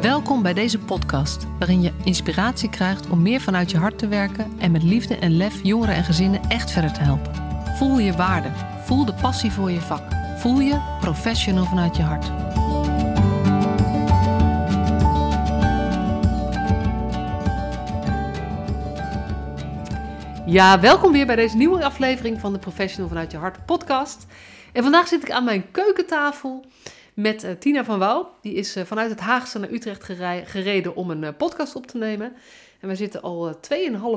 Welkom 0.00 0.42
bij 0.42 0.54
deze 0.54 0.78
podcast, 0.78 1.46
waarin 1.58 1.82
je 1.82 1.92
inspiratie 2.04 2.70
krijgt 2.70 3.08
om 3.08 3.22
meer 3.22 3.40
vanuit 3.40 3.70
je 3.70 3.78
hart 3.78 3.98
te 3.98 4.08
werken 4.08 4.52
en 4.58 4.70
met 4.70 4.82
liefde 4.82 5.16
en 5.16 5.36
lef 5.36 5.62
jongeren 5.62 5.94
en 5.94 6.04
gezinnen 6.04 6.40
echt 6.48 6.70
verder 6.70 6.92
te 6.92 7.00
helpen. 7.00 7.34
Voel 7.76 7.98
je 7.98 8.12
waarde, 8.12 8.48
voel 8.84 9.04
de 9.04 9.14
passie 9.14 9.52
voor 9.52 9.70
je 9.70 9.80
vak, 9.80 10.02
voel 10.36 10.60
je 10.60 10.96
professional 11.00 11.64
vanuit 11.64 11.96
je 11.96 12.02
hart. 12.02 12.26
Ja, 20.46 20.80
welkom 20.80 21.12
weer 21.12 21.26
bij 21.26 21.36
deze 21.36 21.56
nieuwe 21.56 21.84
aflevering 21.84 22.40
van 22.40 22.52
de 22.52 22.58
Professional 22.58 23.08
vanuit 23.08 23.30
je 23.30 23.38
hart 23.38 23.66
podcast. 23.66 24.26
En 24.72 24.82
vandaag 24.82 25.08
zit 25.08 25.22
ik 25.22 25.30
aan 25.30 25.44
mijn 25.44 25.70
keukentafel 25.70 26.64
met 27.18 27.44
uh, 27.44 27.50
Tina 27.50 27.84
van 27.84 27.98
Wouw. 27.98 28.30
Die 28.40 28.54
is 28.54 28.76
uh, 28.76 28.84
vanuit 28.84 29.10
het 29.10 29.20
Haagse 29.20 29.58
naar 29.58 29.70
Utrecht 29.70 30.04
gereden 30.44 30.96
om 30.96 31.10
een 31.10 31.22
uh, 31.22 31.28
podcast 31.36 31.76
op 31.76 31.86
te 31.86 31.96
nemen. 31.96 32.32
En 32.80 32.88
we 32.88 32.94
zitten 32.94 33.22
al 33.22 33.58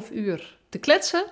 2,5 0.06 0.14
uur 0.14 0.58
te 0.70 0.78
kletsen. 0.78 1.26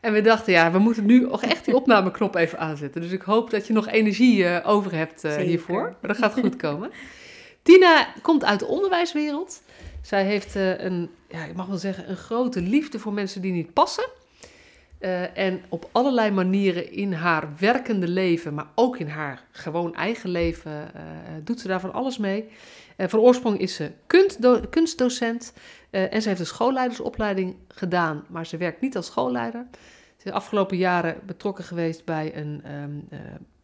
En 0.00 0.12
we 0.12 0.20
dachten, 0.20 0.52
ja, 0.52 0.72
we 0.72 0.78
moeten 0.78 1.06
nu 1.06 1.28
ook 1.28 1.42
echt 1.42 1.64
die 1.64 1.76
opnameknop 1.82 2.34
even 2.34 2.58
aanzetten. 2.58 3.00
Dus 3.00 3.10
ik 3.10 3.22
hoop 3.22 3.50
dat 3.50 3.66
je 3.66 3.72
nog 3.72 3.88
energie 3.88 4.64
over 4.64 4.94
hebt 4.94 5.22
hiervoor. 5.22 5.82
Maar 5.82 6.10
dat 6.10 6.18
gaat 6.18 6.32
goed 6.32 6.56
komen. 6.56 6.90
Tina 7.62 8.06
komt 8.22 8.44
uit 8.44 8.58
de 8.58 8.66
onderwijswereld. 8.66 9.62
Zij 10.02 10.24
heeft 10.24 10.54
een, 10.54 11.10
ja, 11.28 11.44
ik 11.44 11.54
mag 11.54 11.66
wel 11.66 11.78
zeggen, 11.78 12.10
een 12.10 12.16
grote 12.16 12.60
liefde 12.60 12.98
voor 12.98 13.12
mensen 13.12 13.40
die 13.40 13.52
niet 13.52 13.72
passen. 13.72 14.08
Uh, 15.00 15.38
en 15.38 15.62
op 15.68 15.88
allerlei 15.92 16.30
manieren 16.30 16.92
in 16.92 17.12
haar 17.12 17.48
werkende 17.58 18.08
leven, 18.08 18.54
maar 18.54 18.66
ook 18.74 18.98
in 18.98 19.08
haar 19.08 19.44
gewoon 19.50 19.94
eigen 19.94 20.30
leven, 20.30 20.72
uh, 20.72 21.02
doet 21.44 21.60
ze 21.60 21.68
daar 21.68 21.80
van 21.80 21.92
alles 21.92 22.18
mee. 22.18 22.48
Uh, 22.96 23.08
van 23.08 23.18
oorsprong 23.18 23.58
is 23.58 23.74
ze 23.74 23.90
kunstdo 24.06 24.60
kunstdocent 24.70 25.52
en 25.90 26.22
ze 26.22 26.28
heeft 26.28 26.40
een 26.40 26.46
schoolleidersopleiding 26.46 27.56
gedaan, 27.68 28.24
maar 28.28 28.46
ze 28.46 28.56
werkt 28.56 28.80
niet 28.80 28.96
als 28.96 29.06
schoolleider. 29.06 29.66
Ze 29.72 30.14
is 30.18 30.24
de 30.24 30.32
afgelopen 30.32 30.76
jaren 30.76 31.16
betrokken 31.26 31.64
geweest 31.64 32.04
bij 32.04 32.36
een 32.36 32.62
um, 32.72 33.08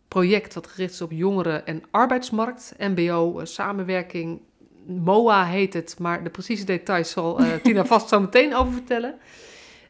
project 0.08 0.54
wat 0.54 0.66
gericht 0.66 0.92
is 0.92 1.00
op 1.00 1.10
jongeren 1.10 1.66
en 1.66 1.82
arbeidsmarkt, 1.90 2.74
MBO, 2.78 3.40
samenwerking. 3.44 4.40
MOA 4.86 5.44
heet 5.44 5.74
het, 5.74 5.96
maar 5.98 6.24
de 6.24 6.30
precieze 6.30 6.64
details 6.64 7.10
zal 7.10 7.40
Tina 7.62 7.84
vast 7.94 8.08
zo 8.08 8.20
meteen 8.20 8.54
over 8.54 8.72
vertellen. 8.72 9.14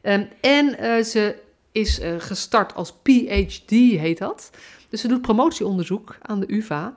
Um, 0.05 0.27
en 0.41 0.75
uh, 0.79 1.03
ze 1.03 1.35
is 1.71 1.99
uh, 1.99 2.15
gestart 2.17 2.75
als 2.75 2.93
PhD, 3.03 3.69
heet 3.69 4.17
dat. 4.17 4.49
Dus 4.89 5.01
ze 5.01 5.07
doet 5.07 5.21
promotieonderzoek 5.21 6.17
aan 6.21 6.39
de 6.39 6.53
UvA. 6.53 6.95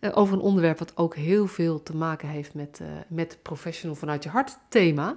Uh, 0.00 0.10
over 0.14 0.34
een 0.34 0.40
onderwerp 0.40 0.78
wat 0.78 0.96
ook 0.96 1.16
heel 1.16 1.46
veel 1.46 1.82
te 1.82 1.96
maken 1.96 2.28
heeft 2.28 2.54
met, 2.54 2.80
met 3.08 3.38
professional 3.42 3.96
vanuit 3.96 4.22
je 4.22 4.28
hart 4.28 4.58
thema. 4.68 5.16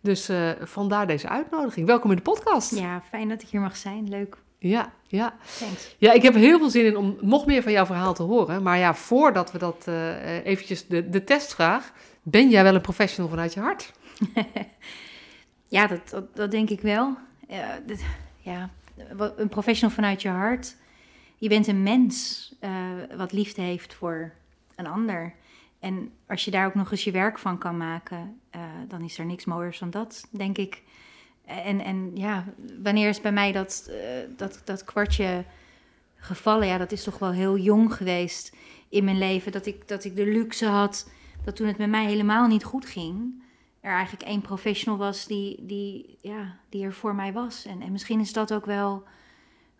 Dus 0.00 0.30
vandaar 0.60 1.06
deze 1.06 1.28
uitnodiging. 1.28 1.86
Welkom 1.86 2.10
in 2.10 2.16
de 2.16 2.22
podcast. 2.22 2.76
Ja, 2.76 3.02
fijn 3.08 3.28
dat 3.28 3.42
ik 3.42 3.48
hier 3.48 3.60
mag 3.60 3.76
zijn. 3.76 4.08
Leuk. 4.08 4.36
Ja, 4.58 4.92
ja. 5.06 5.36
Thanks. 5.58 5.94
Ja, 5.98 6.12
ik 6.12 6.22
heb 6.22 6.34
heel 6.34 6.58
veel 6.58 6.70
zin 6.70 6.84
in 6.84 6.96
om 6.96 7.16
nog 7.20 7.46
meer 7.46 7.62
van 7.62 7.72
jouw 7.72 7.86
verhaal 7.86 8.14
te 8.14 8.22
horen. 8.22 8.62
Maar 8.62 8.78
ja, 8.78 8.94
voordat 8.94 9.52
we 9.52 9.58
dat 9.58 9.88
eventjes 10.44 10.86
de, 10.86 11.08
de 11.08 11.24
testvraag. 11.24 11.92
Ben 12.22 12.50
jij 12.50 12.62
wel 12.62 12.74
een 12.74 12.80
professional 12.80 13.30
vanuit 13.30 13.54
je 13.54 13.60
hart? 13.60 13.92
Ja, 15.74 15.86
dat, 15.86 16.26
dat, 16.34 16.50
denk 16.50 16.70
ik 16.70 16.80
wel. 16.80 17.16
Ja, 17.48 17.80
ja, 18.40 18.70
een 19.36 19.48
professional 19.48 19.94
vanuit 19.94 20.22
je 20.22 20.28
hart. 20.28 20.76
Je 21.36 21.48
bent 21.48 21.66
een 21.66 21.82
mens 21.82 22.54
uh, 22.60 22.70
wat 23.16 23.32
liefde 23.32 23.62
heeft 23.62 23.94
voor 23.94 24.32
een 24.74 24.86
ander. 24.86 25.34
En 25.78 26.10
als 26.26 26.44
je 26.44 26.50
daar 26.50 26.66
ook 26.66 26.74
nog 26.74 26.90
eens 26.90 27.04
je 27.04 27.10
werk 27.10 27.38
van 27.38 27.58
kan 27.58 27.76
maken, 27.76 28.40
uh, 28.56 28.62
dan 28.88 29.02
is 29.02 29.18
er 29.18 29.24
niks 29.24 29.44
mooiers 29.44 29.78
dan 29.78 29.90
dat, 29.90 30.28
denk 30.30 30.58
ik. 30.58 30.82
En, 31.44 31.80
en 31.80 32.10
ja, 32.14 32.44
wanneer 32.82 33.08
is 33.08 33.20
bij 33.20 33.32
mij 33.32 33.52
dat, 33.52 33.90
uh, 33.90 33.96
dat, 34.36 34.60
dat 34.64 34.84
kwartje 34.84 35.44
gevallen? 36.16 36.66
Ja, 36.66 36.78
dat 36.78 36.92
is 36.92 37.04
toch 37.04 37.18
wel 37.18 37.32
heel 37.32 37.58
jong 37.58 37.94
geweest 37.94 38.56
in 38.88 39.04
mijn 39.04 39.18
leven. 39.18 39.52
Dat 39.52 39.66
ik, 39.66 39.88
dat 39.88 40.04
ik 40.04 40.16
de 40.16 40.26
luxe 40.26 40.66
had 40.66 41.10
dat 41.44 41.56
toen 41.56 41.66
het 41.66 41.78
met 41.78 41.90
mij 41.90 42.06
helemaal 42.06 42.46
niet 42.46 42.64
goed 42.64 42.86
ging, 42.86 43.42
er 43.84 43.92
eigenlijk 43.92 44.28
één 44.28 44.40
professional 44.40 44.98
was 44.98 45.26
die, 45.26 45.66
die, 45.66 46.18
ja, 46.20 46.56
die 46.68 46.84
er 46.84 46.92
voor 46.92 47.14
mij 47.14 47.32
was. 47.32 47.64
En, 47.64 47.80
en 47.80 47.92
misschien 47.92 48.20
is 48.20 48.32
dat 48.32 48.52
ook 48.52 48.64
wel 48.64 49.04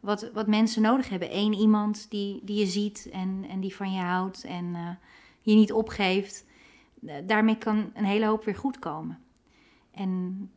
wat, 0.00 0.31
wat 0.32 0.47
mensen 0.47 0.82
nodig 0.82 1.09
hebben. 1.09 1.37
Eén 1.37 1.53
iemand 1.53 2.10
die, 2.10 2.41
die 2.44 2.59
je 2.59 2.66
ziet 2.66 3.09
en, 3.12 3.44
en 3.48 3.60
die 3.60 3.75
van 3.75 3.93
je 3.93 4.00
houdt 4.00 4.44
en 4.44 4.64
uh, 4.64 4.91
je 5.41 5.54
niet 5.54 5.72
opgeeft. 5.72 6.47
Daarmee 7.25 7.59
kan 7.59 7.91
een 7.94 8.04
hele 8.04 8.26
hoop 8.26 8.44
weer 8.44 8.56
goed 8.56 8.78
komen. 8.78 9.19
En 9.91 10.50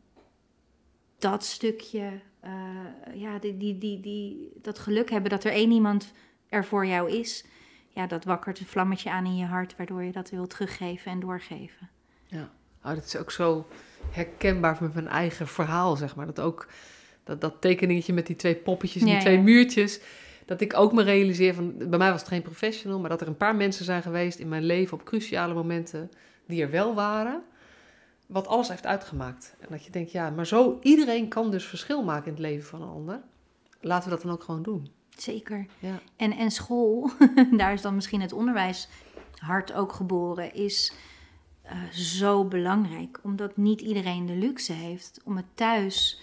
dat 1.18 1.44
stukje, 1.44 2.20
uh, 2.44 3.20
ja, 3.20 3.38
die, 3.38 3.56
die, 3.56 3.78
die, 3.78 4.00
die, 4.00 4.52
dat 4.62 4.78
geluk 4.78 5.10
hebben 5.10 5.30
dat 5.30 5.44
er 5.44 5.52
één 5.52 5.70
iemand 5.70 6.12
er 6.48 6.64
voor 6.64 6.86
jou 6.86 7.10
is, 7.10 7.46
ja, 7.88 8.06
dat 8.06 8.24
wakkert 8.24 8.60
een 8.60 8.66
vlammetje 8.66 9.10
aan 9.10 9.24
in 9.24 9.36
je 9.36 9.46
hart, 9.46 9.76
waardoor 9.76 10.02
je 10.02 10.12
dat 10.12 10.30
wil 10.30 10.46
teruggeven 10.46 11.12
en 11.12 11.20
doorgeven. 11.20 11.90
Ja. 12.26 12.56
Oh, 12.84 12.94
dat 12.94 13.04
is 13.04 13.16
ook 13.16 13.30
zo 13.30 13.66
herkenbaar 14.10 14.76
met 14.80 14.94
mijn 14.94 15.08
eigen 15.08 15.46
verhaal, 15.46 15.96
zeg 15.96 16.16
maar. 16.16 16.26
Dat 16.26 16.40
ook 16.40 16.66
dat, 17.24 17.40
dat 17.40 17.60
tekeningetje 17.60 18.12
met 18.12 18.26
die 18.26 18.36
twee 18.36 18.54
poppetjes 18.54 19.02
en 19.02 19.08
die 19.08 19.18
twee 19.18 19.40
muurtjes. 19.40 20.00
Dat 20.44 20.60
ik 20.60 20.76
ook 20.76 20.92
me 20.92 21.02
realiseer 21.02 21.54
van, 21.54 21.74
bij 21.76 21.98
mij 21.98 22.10
was 22.10 22.20
het 22.20 22.28
geen 22.28 22.42
professional, 22.42 23.00
maar 23.00 23.10
dat 23.10 23.20
er 23.20 23.26
een 23.26 23.36
paar 23.36 23.56
mensen 23.56 23.84
zijn 23.84 24.02
geweest 24.02 24.38
in 24.38 24.48
mijn 24.48 24.64
leven 24.64 24.94
op 24.94 25.04
cruciale 25.04 25.54
momenten 25.54 26.10
die 26.46 26.62
er 26.62 26.70
wel 26.70 26.94
waren, 26.94 27.42
wat 28.26 28.46
alles 28.46 28.68
heeft 28.68 28.86
uitgemaakt. 28.86 29.54
En 29.58 29.66
dat 29.70 29.84
je 29.84 29.90
denkt, 29.90 30.12
ja, 30.12 30.30
maar 30.30 30.46
zo, 30.46 30.78
iedereen 30.82 31.28
kan 31.28 31.50
dus 31.50 31.64
verschil 31.64 32.02
maken 32.02 32.26
in 32.26 32.32
het 32.32 32.40
leven 32.40 32.68
van 32.68 32.82
een 32.82 32.88
ander. 32.88 33.20
Laten 33.80 34.08
we 34.08 34.14
dat 34.14 34.24
dan 34.24 34.32
ook 34.32 34.42
gewoon 34.42 34.62
doen. 34.62 34.90
Zeker. 35.16 35.66
Ja. 35.78 36.00
En, 36.16 36.32
en 36.32 36.50
school, 36.50 37.10
daar 37.56 37.72
is 37.72 37.82
dan 37.82 37.94
misschien 37.94 38.20
het 38.20 38.32
onderwijs 38.32 38.88
hard 39.38 39.72
ook 39.72 39.92
geboren, 39.92 40.54
is 40.54 40.92
uh, 41.72 41.90
zo 41.90 42.44
belangrijk. 42.44 43.18
Omdat 43.22 43.56
niet 43.56 43.80
iedereen 43.80 44.26
de 44.26 44.36
luxe 44.36 44.72
heeft 44.72 45.20
om 45.24 45.36
het 45.36 45.46
thuis 45.54 46.20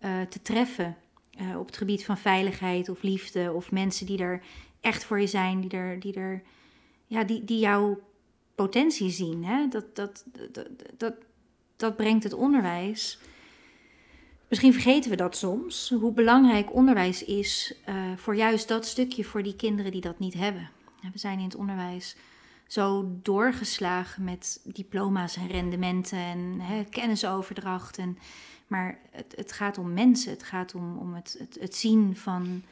uh, 0.00 0.20
te 0.22 0.42
treffen. 0.42 0.96
Uh, 1.40 1.58
op 1.58 1.66
het 1.66 1.76
gebied 1.76 2.04
van 2.04 2.18
veiligheid 2.18 2.88
of 2.88 3.02
liefde. 3.02 3.52
Of 3.52 3.70
mensen 3.70 4.06
die 4.06 4.18
er 4.18 4.42
echt 4.80 5.04
voor 5.04 5.20
je 5.20 5.26
zijn. 5.26 5.60
Die, 5.60 5.70
er, 5.70 6.00
die, 6.00 6.14
er, 6.14 6.42
ja, 7.06 7.24
die, 7.24 7.44
die 7.44 7.58
jouw 7.58 8.00
potentie 8.54 9.10
zien. 9.10 9.44
Hè? 9.44 9.68
Dat, 9.68 9.96
dat, 9.96 10.24
dat, 10.52 10.68
dat, 10.96 11.14
dat 11.76 11.96
brengt 11.96 12.24
het 12.24 12.32
onderwijs. 12.32 13.18
Misschien 14.48 14.72
vergeten 14.72 15.10
we 15.10 15.16
dat 15.16 15.36
soms. 15.36 15.94
Hoe 16.00 16.12
belangrijk 16.12 16.74
onderwijs 16.74 17.24
is 17.24 17.74
voor 18.16 18.36
juist 18.36 18.68
dat 18.68 18.86
stukje 18.86 19.24
voor 19.24 19.42
die 19.42 19.56
kinderen 19.56 19.92
die 19.92 20.00
dat 20.00 20.18
niet 20.18 20.34
hebben. 20.34 20.70
We 21.12 21.18
zijn 21.18 21.38
in 21.38 21.44
het 21.44 21.54
onderwijs 21.54 22.16
zo 22.66 23.18
doorgeslagen 23.22 24.24
met 24.24 24.60
diploma's 24.64 25.36
en 25.36 25.46
rendementen 25.46 26.18
en 26.18 26.60
hè, 26.60 26.84
kennisoverdracht. 26.84 27.98
En, 27.98 28.18
maar 28.66 28.98
het, 29.10 29.34
het 29.36 29.52
gaat 29.52 29.78
om 29.78 29.92
mensen, 29.92 30.30
het 30.30 30.42
gaat 30.42 30.74
om, 30.74 30.98
om 30.98 31.14
het, 31.14 31.36
het, 31.38 31.56
het 31.60 31.74
zien 31.74 32.16
van 32.16 32.62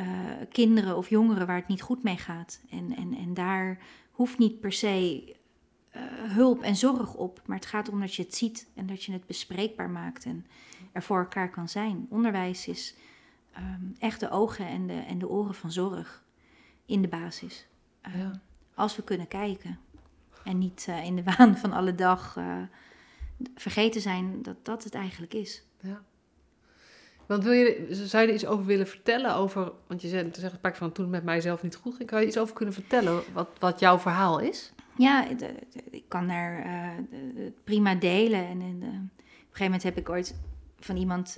uh, 0.00 0.06
kinderen 0.50 0.96
of 0.96 1.08
jongeren 1.08 1.46
waar 1.46 1.56
het 1.56 1.68
niet 1.68 1.82
goed 1.82 2.02
mee 2.02 2.16
gaat. 2.16 2.60
En, 2.70 2.96
en, 2.96 3.14
en 3.14 3.34
daar 3.34 3.78
hoeft 4.10 4.38
niet 4.38 4.60
per 4.60 4.72
se 4.72 5.22
uh, 5.96 6.02
hulp 6.32 6.62
en 6.62 6.76
zorg 6.76 7.14
op, 7.14 7.42
maar 7.46 7.56
het 7.56 7.66
gaat 7.66 7.88
om 7.88 8.00
dat 8.00 8.14
je 8.14 8.22
het 8.22 8.34
ziet 8.34 8.68
en 8.74 8.86
dat 8.86 9.04
je 9.04 9.12
het 9.12 9.26
bespreekbaar 9.26 9.90
maakt 9.90 10.24
en 10.24 10.46
er 10.92 11.02
voor 11.02 11.18
elkaar 11.18 11.50
kan 11.50 11.68
zijn. 11.68 12.06
Onderwijs 12.10 12.68
is 12.68 12.94
um, 13.56 13.96
echt 13.98 14.20
de 14.20 14.30
ogen 14.30 14.66
en 14.66 14.86
de, 14.86 14.98
en 15.08 15.18
de 15.18 15.28
oren 15.28 15.54
van 15.54 15.72
zorg 15.72 16.24
in 16.86 17.02
de 17.02 17.08
basis. 17.08 17.66
Uh, 18.06 18.20
ja 18.20 18.40
als 18.78 18.96
we 18.96 19.02
kunnen 19.02 19.28
kijken. 19.28 19.78
En 20.44 20.58
niet 20.58 20.86
uh, 20.88 21.04
in 21.04 21.16
de 21.16 21.22
waan 21.36 21.56
van 21.56 21.72
alle 21.72 21.94
dag 21.94 22.36
uh, 22.38 22.56
vergeten 23.54 24.00
zijn 24.00 24.42
dat 24.42 24.56
dat 24.62 24.84
het 24.84 24.94
eigenlijk 24.94 25.34
is. 25.34 25.62
Ja. 25.80 26.02
Want 27.26 27.44
wil 27.44 27.52
je, 27.52 27.86
zou 27.90 28.22
je 28.22 28.28
er 28.28 28.34
iets 28.34 28.46
over 28.46 28.64
willen 28.64 28.86
vertellen? 28.86 29.34
Over, 29.34 29.72
want 29.86 30.02
je 30.02 30.08
zegt, 30.08 30.36
zegt 30.36 30.58
een 30.62 30.74
van 30.74 30.92
toen 30.92 31.04
het 31.04 31.14
met 31.14 31.24
mijzelf 31.24 31.62
niet 31.62 31.76
goed 31.76 31.94
ging. 31.94 32.08
Kan 32.08 32.20
je 32.20 32.26
iets 32.26 32.38
over 32.38 32.54
kunnen 32.54 32.74
vertellen 32.74 33.22
wat, 33.32 33.48
wat 33.58 33.80
jouw 33.80 33.98
verhaal 33.98 34.38
is? 34.38 34.72
Ja, 34.96 35.24
de, 35.24 35.54
ik 35.90 36.04
kan 36.08 36.28
daar 36.28 36.66
uh, 36.66 37.46
prima 37.64 37.94
delen. 37.94 38.46
En, 38.46 38.60
en 38.60 38.76
op 38.76 38.82
een 38.82 39.10
gegeven 39.40 39.64
moment 39.64 39.82
heb 39.82 39.96
ik 39.96 40.08
ooit 40.08 40.34
van 40.78 40.96
iemand 40.96 41.36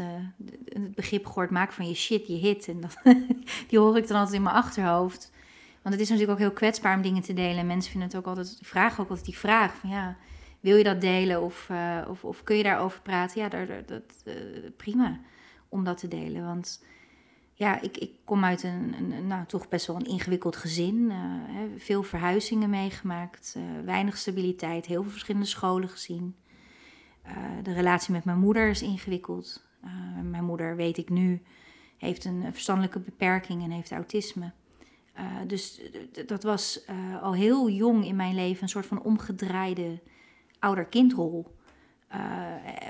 het 0.64 0.94
begrip 0.94 1.26
gehoord: 1.26 1.50
maak 1.50 1.72
van 1.72 1.88
je 1.88 1.94
shit 1.94 2.26
je 2.26 2.34
hit. 2.34 2.68
En 2.68 2.80
dat, 2.80 2.96
die 3.68 3.78
hoor 3.78 3.96
ik 3.96 4.08
dan 4.08 4.16
altijd 4.16 4.36
in 4.36 4.42
mijn 4.42 4.54
achterhoofd. 4.54 5.32
Want 5.82 5.94
het 5.94 6.04
is 6.04 6.08
natuurlijk 6.08 6.38
ook 6.38 6.46
heel 6.46 6.56
kwetsbaar 6.56 6.96
om 6.96 7.02
dingen 7.02 7.22
te 7.22 7.32
delen. 7.32 7.66
Mensen 7.66 7.90
vinden 7.90 8.08
het 8.08 8.18
ook 8.18 8.26
altijd, 8.26 8.58
vragen 8.62 9.02
ook 9.02 9.08
altijd 9.08 9.26
die 9.26 9.38
vraag 9.38 9.74
van 9.74 9.90
ja, 9.90 10.16
wil 10.60 10.76
je 10.76 10.84
dat 10.84 11.00
delen 11.00 11.42
of, 11.42 11.68
uh, 11.70 12.06
of, 12.08 12.24
of, 12.24 12.42
kun 12.42 12.56
je 12.56 12.62
daarover 12.62 13.00
praten? 13.00 13.40
Ja, 13.40 13.48
dat, 13.48 13.88
dat, 13.88 14.22
uh, 14.24 14.34
prima 14.76 15.20
om 15.68 15.84
dat 15.84 15.98
te 15.98 16.08
delen. 16.08 16.44
Want 16.44 16.84
ja, 17.54 17.80
ik, 17.80 17.96
ik 17.96 18.10
kom 18.24 18.44
uit 18.44 18.62
een, 18.62 18.94
een, 18.98 19.26
nou, 19.26 19.46
toch 19.46 19.68
best 19.68 19.86
wel 19.86 19.96
een 19.96 20.06
ingewikkeld 20.06 20.56
gezin. 20.56 21.10
hè, 21.10 21.68
veel 21.78 22.02
verhuizingen 22.02 22.70
meegemaakt, 22.70 23.56
weinig 23.84 24.18
stabiliteit, 24.18 24.86
heel 24.86 25.02
veel 25.02 25.10
verschillende 25.10 25.46
scholen 25.46 25.88
gezien. 25.88 26.36
de 27.62 27.72
relatie 27.72 28.12
met 28.12 28.24
mijn 28.24 28.38
moeder 28.38 28.68
is 28.68 28.82
ingewikkeld. 28.82 29.64
mijn 30.22 30.44
moeder, 30.44 30.76
weet 30.76 30.98
ik 30.98 31.08
nu, 31.08 31.42
heeft 31.98 32.24
een 32.24 32.44
verstandelijke 32.52 33.00
beperking 33.00 33.62
en 33.62 33.70
heeft 33.70 33.92
autisme. 33.92 34.52
Uh, 35.18 35.24
dus 35.46 35.80
dat 36.26 36.42
was 36.42 36.84
uh, 36.90 37.22
al 37.22 37.34
heel 37.34 37.68
jong 37.68 38.04
in 38.04 38.16
mijn 38.16 38.34
leven 38.34 38.62
een 38.62 38.68
soort 38.68 38.86
van 38.86 39.02
omgedraaide 39.02 40.00
ouder-kindrol. 40.58 41.58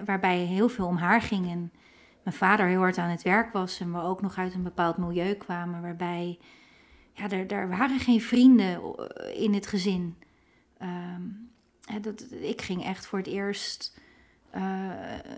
Waarbij 0.04 0.38
heel 0.38 0.68
veel 0.68 0.86
om 0.86 0.96
haar 0.96 1.22
ging 1.22 1.50
en 1.50 1.72
mijn 2.22 2.36
vader 2.36 2.66
heel 2.66 2.78
hard 2.78 2.98
aan 2.98 3.10
het 3.10 3.22
werk 3.22 3.52
was 3.52 3.80
en 3.80 3.92
we 3.92 4.00
ook 4.00 4.22
nog 4.22 4.38
uit 4.38 4.54
een 4.54 4.62
bepaald 4.62 4.96
milieu 4.96 5.34
kwamen 5.34 5.82
waarbij 5.82 6.38
ja, 7.12 7.30
er, 7.30 7.68
waren 7.68 7.98
geen 7.98 8.20
vrienden 8.20 8.80
in 9.34 9.54
het 9.54 9.66
gezin. 9.66 10.16
dat, 12.00 12.26
ik 12.30 12.62
ging 12.62 12.84
echt 12.84 13.06
voor 13.06 13.18
het 13.18 13.28
eerst 13.28 14.00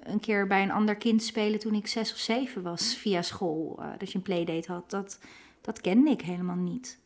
een 0.03 0.21
keer 0.21 0.47
bij 0.47 0.63
een 0.63 0.73
ander 0.73 0.97
kind 0.97 1.23
spelen 1.23 1.59
toen 1.59 1.75
ik 1.75 1.87
zes 1.87 2.13
of 2.13 2.19
zeven 2.19 2.63
was 2.63 2.95
via 2.95 3.23
school. 3.23 3.83
dat 3.99 4.13
je 4.13 4.19
een 4.19 4.25
playdate 4.25 4.73
had. 4.73 4.91
Dat, 4.91 5.19
dat 5.63 5.81
kende 5.81 6.11
ik 6.11 6.21
helemaal 6.21 6.57
niet. 6.57 7.01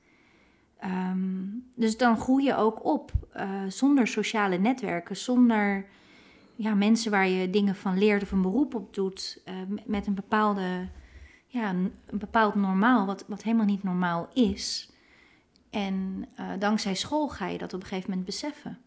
Ehm, 0.78 1.44
dus 1.74 1.96
dan 1.96 2.18
groei 2.18 2.44
je 2.44 2.56
ook 2.56 2.84
op 2.84 3.12
uh, 3.36 3.50
zonder 3.68 4.06
sociale 4.06 4.58
netwerken, 4.58 5.16
zonder 5.16 5.86
ja, 6.54 6.74
mensen 6.74 7.10
waar 7.10 7.28
je 7.28 7.50
dingen 7.50 7.74
van 7.74 7.98
leert 7.98 8.22
of 8.22 8.32
een 8.32 8.42
beroep 8.42 8.74
op 8.74 8.94
doet, 8.94 9.42
uh, 9.48 9.54
met 9.84 10.06
een, 10.06 10.14
bepaalde, 10.14 10.88
ja, 11.46 11.70
een, 11.70 11.92
bepaald 12.10 12.54
normaal, 12.54 13.06
wat, 13.06 13.24
wat 13.28 13.42
helemaal 13.42 13.66
niet 13.66 13.82
normaal 13.82 14.28
is. 14.32 14.90
En 15.70 16.26
uh, 16.40 16.50
dankzij 16.58 16.94
school 16.94 17.28
ga 17.28 17.46
je 17.46 17.58
dat 17.58 17.74
op 17.74 17.80
een 17.80 17.86
gegeven 17.86 18.10
moment 18.10 18.26
beseffen. 18.26 18.78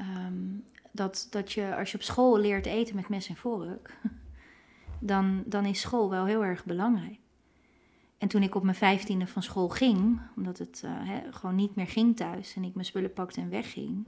Um, 0.00 0.64
dat, 0.92 1.26
dat 1.30 1.52
je 1.52 1.76
als 1.76 1.90
je 1.90 1.96
op 1.96 2.02
school 2.02 2.38
leert 2.38 2.66
eten 2.66 2.96
met 2.96 3.08
mes 3.08 3.28
en 3.28 3.36
vork, 3.36 3.98
dan, 5.00 5.42
dan 5.46 5.64
is 5.64 5.80
school 5.80 6.10
wel 6.10 6.24
heel 6.24 6.44
erg 6.44 6.64
belangrijk. 6.64 7.18
En 8.18 8.28
toen 8.28 8.42
ik 8.42 8.54
op 8.54 8.62
mijn 8.62 8.76
vijftiende 8.76 9.26
van 9.26 9.42
school 9.42 9.68
ging, 9.68 10.20
omdat 10.36 10.58
het 10.58 10.82
uh, 10.84 11.10
gewoon 11.30 11.54
niet 11.54 11.74
meer 11.74 11.86
ging 11.86 12.16
thuis 12.16 12.54
en 12.56 12.64
ik 12.64 12.74
mijn 12.74 12.86
spullen 12.86 13.12
pakte 13.12 13.40
en 13.40 13.50
wegging. 13.50 14.06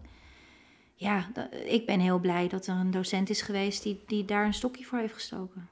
Ja, 0.94 1.30
ik 1.64 1.86
ben 1.86 2.00
heel 2.00 2.18
blij 2.18 2.48
dat 2.48 2.66
er 2.66 2.74
een 2.74 2.90
docent 2.90 3.30
is 3.30 3.42
geweest 3.42 3.82
die, 3.82 4.02
die 4.06 4.24
daar 4.24 4.46
een 4.46 4.54
stokje 4.54 4.84
voor 4.84 4.98
heeft 4.98 5.14
gestoken. 5.14 5.68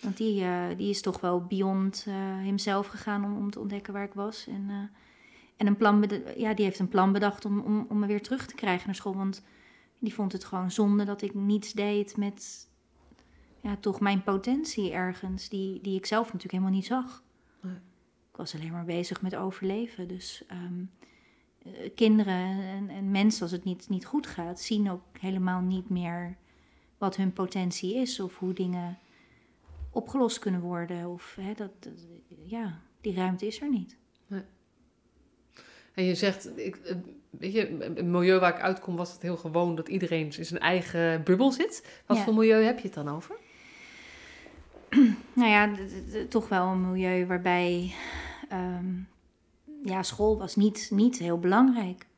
Want 0.00 0.16
die, 0.16 0.42
uh, 0.42 0.66
die 0.76 0.90
is 0.90 1.00
toch 1.00 1.20
wel 1.20 1.44
beyond 1.44 2.04
uh, 2.08 2.14
hemzelf 2.16 2.86
gegaan 2.86 3.24
om, 3.24 3.36
om 3.36 3.50
te 3.50 3.60
ontdekken 3.60 3.92
waar 3.92 4.04
ik 4.04 4.14
was. 4.14 4.46
En, 4.46 4.90
en 5.56 5.66
een 5.66 5.76
plan 5.76 6.10
ja, 6.36 6.54
die 6.54 6.64
heeft 6.64 6.78
een 6.78 6.88
plan 6.88 7.12
bedacht 7.12 7.44
om, 7.44 7.58
om, 7.58 7.86
om 7.88 7.98
me 7.98 8.06
weer 8.06 8.22
terug 8.22 8.46
te 8.46 8.54
krijgen 8.54 8.86
naar 8.86 8.94
school. 8.94 9.16
Want 9.16 9.42
die 9.98 10.14
vond 10.14 10.32
het 10.32 10.44
gewoon 10.44 10.70
zonde 10.70 11.04
dat 11.04 11.22
ik 11.22 11.34
niets 11.34 11.72
deed 11.72 12.16
met, 12.16 12.68
ja, 13.60 13.76
toch 13.76 14.00
mijn 14.00 14.22
potentie 14.22 14.92
ergens, 14.92 15.48
die, 15.48 15.80
die 15.80 15.96
ik 15.96 16.06
zelf 16.06 16.24
natuurlijk 16.24 16.52
helemaal 16.52 16.74
niet 16.74 16.86
zag. 16.86 17.22
Nee. 17.60 17.74
Ik 18.30 18.36
was 18.36 18.54
alleen 18.54 18.72
maar 18.72 18.84
bezig 18.84 19.22
met 19.22 19.36
overleven. 19.36 20.08
Dus 20.08 20.44
um, 20.52 20.90
kinderen 21.94 22.60
en, 22.60 22.88
en, 22.88 23.10
mensen, 23.10 23.42
als 23.42 23.50
het 23.50 23.64
niet, 23.64 23.88
niet 23.88 24.06
goed 24.06 24.26
gaat, 24.26 24.60
zien 24.60 24.90
ook 24.90 25.02
helemaal 25.18 25.60
niet 25.60 25.88
meer 25.88 26.36
wat 26.98 27.16
hun 27.16 27.32
potentie 27.32 27.94
is 27.94 28.20
of 28.20 28.38
hoe 28.38 28.52
dingen 28.52 28.98
opgelost 29.90 30.38
kunnen 30.38 30.60
worden. 30.60 31.08
Of 31.08 31.36
hè, 31.40 31.54
dat, 31.54 31.70
ja, 32.44 32.80
die 33.00 33.14
ruimte 33.14 33.46
is 33.46 33.60
er 33.60 33.70
niet. 33.70 33.96
Nee. 34.26 34.42
En 35.94 36.04
je 36.04 36.14
zegt, 36.14 36.58
ik, 36.58 36.76
eh, 36.76 36.96
weet 37.30 37.52
je, 37.52 37.76
het 37.80 38.04
milieu 38.04 38.38
waar 38.38 38.54
ik 38.54 38.60
uitkom 38.60 38.96
was 38.96 39.12
het 39.12 39.22
heel 39.22 39.36
gewoon 39.36 39.74
dat 39.76 39.88
iedereen 39.88 40.36
in 40.36 40.44
zijn 40.44 40.60
eigen 40.60 41.24
bubbel 41.24 41.52
zit. 41.52 42.02
Wat 42.06 42.18
voor 42.18 42.34
milieu 42.34 42.62
heb 42.62 42.78
je 42.78 42.84
het 42.84 42.94
dan 42.94 43.08
over? 43.08 43.36
nou 45.40 45.48
ja, 45.48 45.70
toch 46.28 46.48
wel 46.48 46.66
een 46.66 46.90
milieu 46.90 47.26
waarbij 47.26 47.94
ehm, 48.48 48.94
ja, 49.82 50.02
school 50.02 50.38
was 50.38 50.56
niet, 50.56 50.88
niet 50.90 51.18
heel 51.18 51.38
belangrijk. 51.38 52.08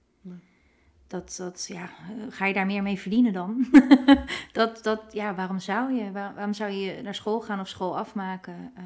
Dat, 1.07 1.35
dat, 1.37 1.65
ja, 1.69 1.91
ga 2.29 2.47
je 2.47 2.55
daar 2.55 2.67
meer 2.67 2.83
mee 2.83 2.99
verdienen 2.99 3.33
dan? 3.33 3.67
dat, 4.53 4.83
dat, 4.83 5.03
ja, 5.11 5.35
waarom 5.35 5.59
zou 5.59 5.93
je? 5.93 6.13
waarom 6.13 6.53
zou 6.53 6.71
je 6.71 7.03
naar 7.03 7.15
school 7.15 7.41
gaan 7.41 7.61
of 7.61 7.69
school 7.69 7.99
afmaken? 7.99 8.73
Uh, 8.79 8.85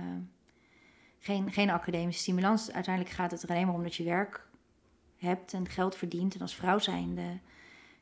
geen, 1.19 1.53
geen 1.53 1.71
academische 1.71 2.23
stimulans. 2.23 2.73
Uiteindelijk 2.73 3.15
gaat 3.15 3.31
het 3.31 3.43
er 3.43 3.49
alleen 3.49 3.67
maar 3.67 3.75
om 3.75 3.82
dat 3.82 3.94
je 3.94 4.05
werk 4.05 4.47
hebt 5.17 5.53
en 5.53 5.69
geld 5.69 5.97
verdient. 5.97 6.35
En 6.35 6.41
als 6.41 6.55
vrouw 6.55 6.79
zijnde, 6.79 7.39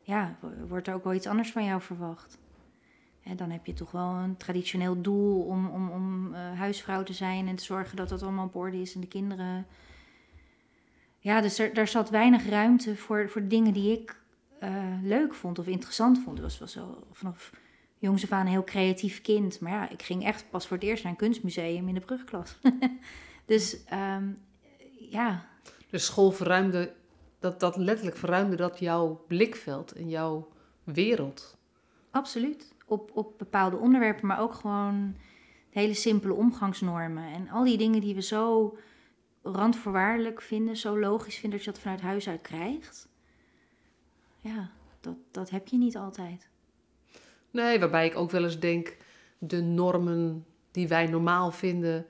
ja, 0.03 0.37
wordt 0.69 0.89
er 0.89 0.95
ook 0.95 1.05
wel 1.05 1.15
iets 1.15 1.27
anders 1.27 1.53
van 1.53 1.65
jou 1.65 1.81
verwacht. 1.81 2.39
En 3.25 3.37
dan 3.37 3.51
heb 3.51 3.67
je 3.67 3.73
toch 3.73 3.91
wel 3.91 4.11
een 4.11 4.37
traditioneel 4.37 5.01
doel 5.01 5.43
om, 5.43 5.69
om, 5.69 5.91
om 5.91 6.35
uh, 6.35 6.59
huisvrouw 6.59 7.03
te 7.03 7.13
zijn 7.13 7.49
en 7.49 7.57
te 7.57 7.65
zorgen 7.65 7.97
dat 7.97 8.09
dat 8.09 8.23
allemaal 8.23 8.47
op 8.47 8.57
orde 8.57 8.81
is 8.81 8.95
en 8.95 9.01
de 9.01 9.07
kinderen. 9.07 9.67
Ja, 11.19 11.41
dus 11.41 11.59
er, 11.59 11.75
daar 11.75 11.89
zat 11.89 12.11
weinig 12.11 12.49
ruimte 12.49 12.97
voor, 12.97 13.29
voor 13.29 13.49
dingen 13.49 13.73
die 13.73 13.93
ik 13.93 14.21
uh, 14.63 14.71
leuk 15.03 15.35
vond 15.35 15.59
of 15.59 15.67
interessant 15.67 16.19
vond. 16.19 16.39
Het 16.39 16.47
was 16.47 16.59
wel 16.59 16.69
zo 16.69 17.07
vanaf 17.13 17.51
jongs 17.99 18.23
af 18.23 18.33
aan 18.33 18.41
een 18.41 18.53
heel 18.53 18.65
creatief 18.65 19.21
kind. 19.21 19.61
Maar 19.61 19.73
ja, 19.73 19.91
ik 19.91 20.03
ging 20.03 20.25
echt 20.25 20.45
pas 20.51 20.67
voor 20.67 20.77
het 20.77 20.87
eerst 20.87 21.03
naar 21.03 21.13
een 21.13 21.19
kunstmuseum 21.19 21.89
in 21.89 21.95
de 21.95 22.01
brugklas. 22.01 22.57
dus 23.47 23.77
um, 23.93 24.39
ja. 25.11 25.47
De 25.91 25.99
school 25.99 26.31
verruimde, 26.31 26.93
dat, 27.39 27.61
dat 27.61 27.77
letterlijk 27.77 28.17
verruimde 28.17 28.57
dat 28.57 28.79
jouw 28.79 29.25
blikveld 29.29 29.93
en 29.93 30.09
jouw 30.09 30.49
wereld. 30.85 31.57
Absoluut 32.11 32.74
op, 32.85 33.11
op 33.15 33.39
bepaalde 33.39 33.77
onderwerpen, 33.77 34.27
maar 34.27 34.41
ook 34.41 34.55
gewoon 34.55 35.17
hele 35.71 35.95
simpele 35.95 36.35
omgangsnormen. 36.35 37.25
En 37.25 37.49
al 37.49 37.65
die 37.65 37.79
dingen 37.79 38.01
die 38.01 38.15
we 38.15 38.23
zo 38.23 38.77
randvoorwaardelijk 39.43 40.43
vinden, 40.43 40.77
zo 40.77 40.99
logisch 40.99 41.37
vinden 41.37 41.59
dat 41.59 41.67
je 41.67 41.73
dat 41.73 41.81
vanuit 41.81 42.01
huis 42.01 42.29
uit 42.29 42.41
krijgt. 42.41 43.09
Ja, 44.41 44.71
dat, 45.01 45.17
dat 45.31 45.51
heb 45.51 45.67
je 45.67 45.77
niet 45.77 45.97
altijd. 45.97 46.49
Nee, 47.51 47.79
waarbij 47.79 48.07
ik 48.07 48.17
ook 48.17 48.31
wel 48.31 48.45
eens 48.45 48.61
denk, 48.61 48.97
de 49.39 49.63
normen 49.63 50.45
die 50.71 50.89
wij 50.89 51.07
normaal 51.07 51.51
vinden, 51.51 52.07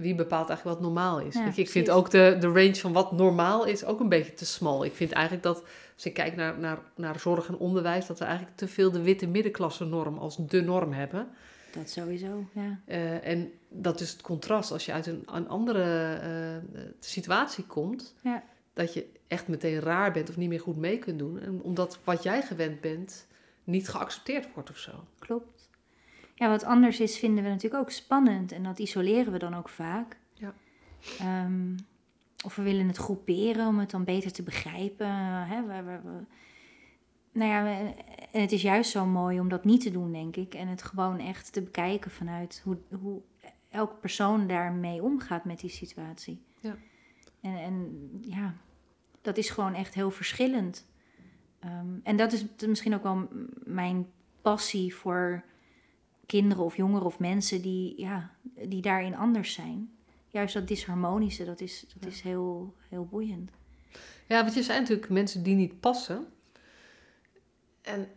wie 0.00 0.14
bepaalt 0.14 0.48
eigenlijk 0.48 0.78
wat 0.78 0.86
normaal 0.86 1.20
is? 1.20 1.34
Ja, 1.34 1.52
ik 1.54 1.70
vind 1.70 1.90
ook 1.90 2.10
de, 2.10 2.36
de 2.40 2.46
range 2.46 2.74
van 2.74 2.92
wat 2.92 3.12
normaal 3.12 3.64
is 3.64 3.84
ook 3.84 4.00
een 4.00 4.08
beetje 4.08 4.34
te 4.34 4.46
smal. 4.46 4.84
Ik 4.84 4.94
vind 4.94 5.12
eigenlijk 5.12 5.44
dat, 5.44 5.62
als 5.94 6.04
ik 6.04 6.14
kijk 6.14 6.36
naar, 6.36 6.58
naar, 6.58 6.78
naar 6.94 7.18
zorg 7.18 7.48
en 7.48 7.56
onderwijs, 7.56 8.06
dat 8.06 8.18
we 8.18 8.24
eigenlijk 8.24 8.56
te 8.56 8.68
veel 8.68 8.90
de 8.90 9.02
witte 9.02 9.26
middenklasse 9.26 9.84
norm 9.84 10.18
als 10.18 10.36
de 10.36 10.62
norm 10.62 10.92
hebben. 10.92 11.28
Dat 11.72 11.90
sowieso, 11.90 12.44
ja. 12.52 12.80
Uh, 12.86 13.26
en 13.26 13.52
dat 13.68 14.00
is 14.00 14.10
het 14.10 14.20
contrast. 14.20 14.72
Als 14.72 14.86
je 14.86 14.92
uit 14.92 15.06
een, 15.06 15.22
een 15.32 15.48
andere 15.48 16.20
uh, 16.72 16.82
situatie 17.00 17.64
komt, 17.64 18.14
ja. 18.22 18.42
dat 18.72 18.94
je 18.94 19.06
echt 19.28 19.48
meteen 19.48 19.80
raar 19.80 20.12
bent 20.12 20.28
of 20.28 20.36
niet 20.36 20.48
meer 20.48 20.60
goed 20.60 20.76
mee 20.76 20.98
kunt 20.98 21.18
doen. 21.18 21.40
En 21.40 21.60
omdat 21.62 21.98
wat 22.04 22.22
jij 22.22 22.42
gewend 22.42 22.80
bent 22.80 23.26
niet 23.64 23.88
geaccepteerd 23.88 24.48
wordt 24.54 24.70
of 24.70 24.76
zo. 24.76 25.04
Klopt 25.18 25.59
ja, 26.40 26.48
wat 26.48 26.64
anders 26.64 27.00
is, 27.00 27.18
vinden 27.18 27.44
we 27.44 27.50
natuurlijk 27.50 27.82
ook 27.82 27.90
spannend. 27.90 28.52
En 28.52 28.62
dat 28.62 28.78
isoleren 28.78 29.32
we 29.32 29.38
dan 29.38 29.54
ook 29.54 29.68
vaak. 29.68 30.16
Ja. 30.34 30.54
Um, 31.44 31.76
of 32.44 32.56
we 32.56 32.62
willen 32.62 32.86
het 32.86 32.96
groeperen 32.96 33.66
om 33.66 33.78
het 33.78 33.90
dan 33.90 34.04
beter 34.04 34.32
te 34.32 34.42
begrijpen. 34.42 35.08
Hè? 35.46 35.66
We, 35.66 35.82
we, 35.82 36.00
we, 36.02 36.24
nou 37.32 37.50
ja, 37.50 37.78
en 38.32 38.40
het 38.40 38.52
is 38.52 38.62
juist 38.62 38.90
zo 38.90 39.06
mooi 39.06 39.40
om 39.40 39.48
dat 39.48 39.64
niet 39.64 39.80
te 39.80 39.90
doen, 39.90 40.12
denk 40.12 40.36
ik. 40.36 40.54
En 40.54 40.68
het 40.68 40.82
gewoon 40.82 41.18
echt 41.18 41.52
te 41.52 41.62
bekijken 41.62 42.10
vanuit 42.10 42.60
hoe, 42.64 42.78
hoe 43.00 43.20
elke 43.68 43.94
persoon 43.94 44.46
daarmee 44.46 45.02
omgaat 45.02 45.44
met 45.44 45.60
die 45.60 45.70
situatie. 45.70 46.44
Ja. 46.60 46.76
En, 47.40 47.56
en 47.56 48.08
ja, 48.20 48.54
dat 49.20 49.36
is 49.36 49.50
gewoon 49.50 49.74
echt 49.74 49.94
heel 49.94 50.10
verschillend. 50.10 50.88
Um, 51.64 52.00
en 52.02 52.16
dat 52.16 52.32
is 52.32 52.44
misschien 52.66 52.94
ook 52.94 53.02
wel 53.02 53.28
mijn 53.64 54.06
passie 54.42 54.94
voor 54.94 55.44
kinderen 56.30 56.64
of 56.64 56.76
jongeren 56.76 57.06
of 57.06 57.18
mensen 57.18 57.62
die, 57.62 58.00
ja, 58.00 58.30
die 58.68 58.82
daarin 58.82 59.16
anders 59.16 59.52
zijn. 59.52 59.90
Juist 60.28 60.54
dat 60.54 60.68
disharmonische, 60.68 61.44
dat 61.44 61.60
is, 61.60 61.84
dat 61.98 62.12
is 62.12 62.20
heel, 62.20 62.74
heel 62.88 63.06
boeiend. 63.06 63.50
Ja, 64.26 64.42
want 64.42 64.54
je 64.54 64.62
zijn 64.62 64.80
natuurlijk 64.80 65.08
mensen 65.08 65.42
die 65.42 65.54
niet 65.54 65.80
passen. 65.80 66.26
En 67.82 68.08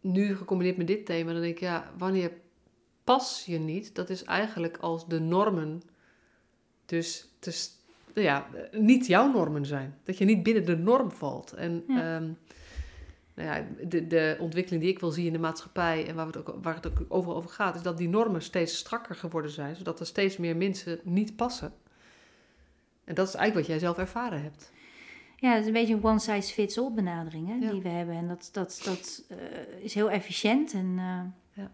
nu 0.00 0.36
gecombineerd 0.36 0.76
met 0.76 0.86
dit 0.86 1.06
thema, 1.06 1.32
dan 1.32 1.40
denk 1.40 1.54
ik, 1.54 1.60
ja, 1.60 1.92
wanneer 1.98 2.32
pas 3.04 3.44
je 3.46 3.58
niet? 3.58 3.94
Dat 3.94 4.10
is 4.10 4.24
eigenlijk 4.24 4.76
als 4.76 5.08
de 5.08 5.20
normen 5.20 5.82
dus 6.86 7.28
te, 7.38 7.68
ja, 8.14 8.46
niet 8.72 9.06
jouw 9.06 9.30
normen 9.32 9.66
zijn. 9.66 9.98
Dat 10.04 10.18
je 10.18 10.24
niet 10.24 10.42
binnen 10.42 10.66
de 10.66 10.76
norm 10.76 11.10
valt. 11.10 11.52
En 11.52 11.84
ja. 11.88 12.16
Ehm, 12.16 12.30
nou 13.40 13.56
ja, 13.56 13.86
de, 13.86 14.06
de 14.06 14.36
ontwikkeling 14.38 14.82
die 14.82 14.92
ik 14.92 14.98
wil 14.98 15.10
zien 15.10 15.26
in 15.26 15.32
de 15.32 15.38
maatschappij 15.38 16.06
en 16.08 16.14
waar 16.14 16.26
het 16.26 16.36
ook, 16.36 16.58
waar 16.62 16.74
het 16.74 16.86
ook 16.86 17.04
overal 17.08 17.36
over 17.36 17.50
gaat, 17.50 17.74
is 17.74 17.82
dat 17.82 17.98
die 17.98 18.08
normen 18.08 18.42
steeds 18.42 18.76
strakker 18.76 19.14
geworden 19.14 19.50
zijn, 19.50 19.76
zodat 19.76 20.00
er 20.00 20.06
steeds 20.06 20.36
meer 20.36 20.56
mensen 20.56 21.00
niet 21.02 21.36
passen. 21.36 21.72
En 23.04 23.14
dat 23.14 23.28
is 23.28 23.34
eigenlijk 23.34 23.66
wat 23.66 23.76
jij 23.76 23.86
zelf 23.86 23.98
ervaren 23.98 24.42
hebt. 24.42 24.72
Ja, 25.36 25.50
het 25.50 25.60
is 25.60 25.66
een 25.66 25.72
beetje 25.72 25.94
een 25.94 26.04
one-size-fits-all 26.04 26.92
benadering 26.92 27.48
hè, 27.48 27.70
die 27.70 27.82
we 27.82 27.88
hebben. 27.88 28.14
En 28.14 28.28
dat, 28.28 28.48
dat, 28.52 28.80
dat 28.84 29.22
uh, 29.30 29.36
is 29.84 29.94
heel 29.94 30.10
efficiënt. 30.10 30.72
En 30.72 30.86
uh, 30.86 31.20
ja. 31.52 31.70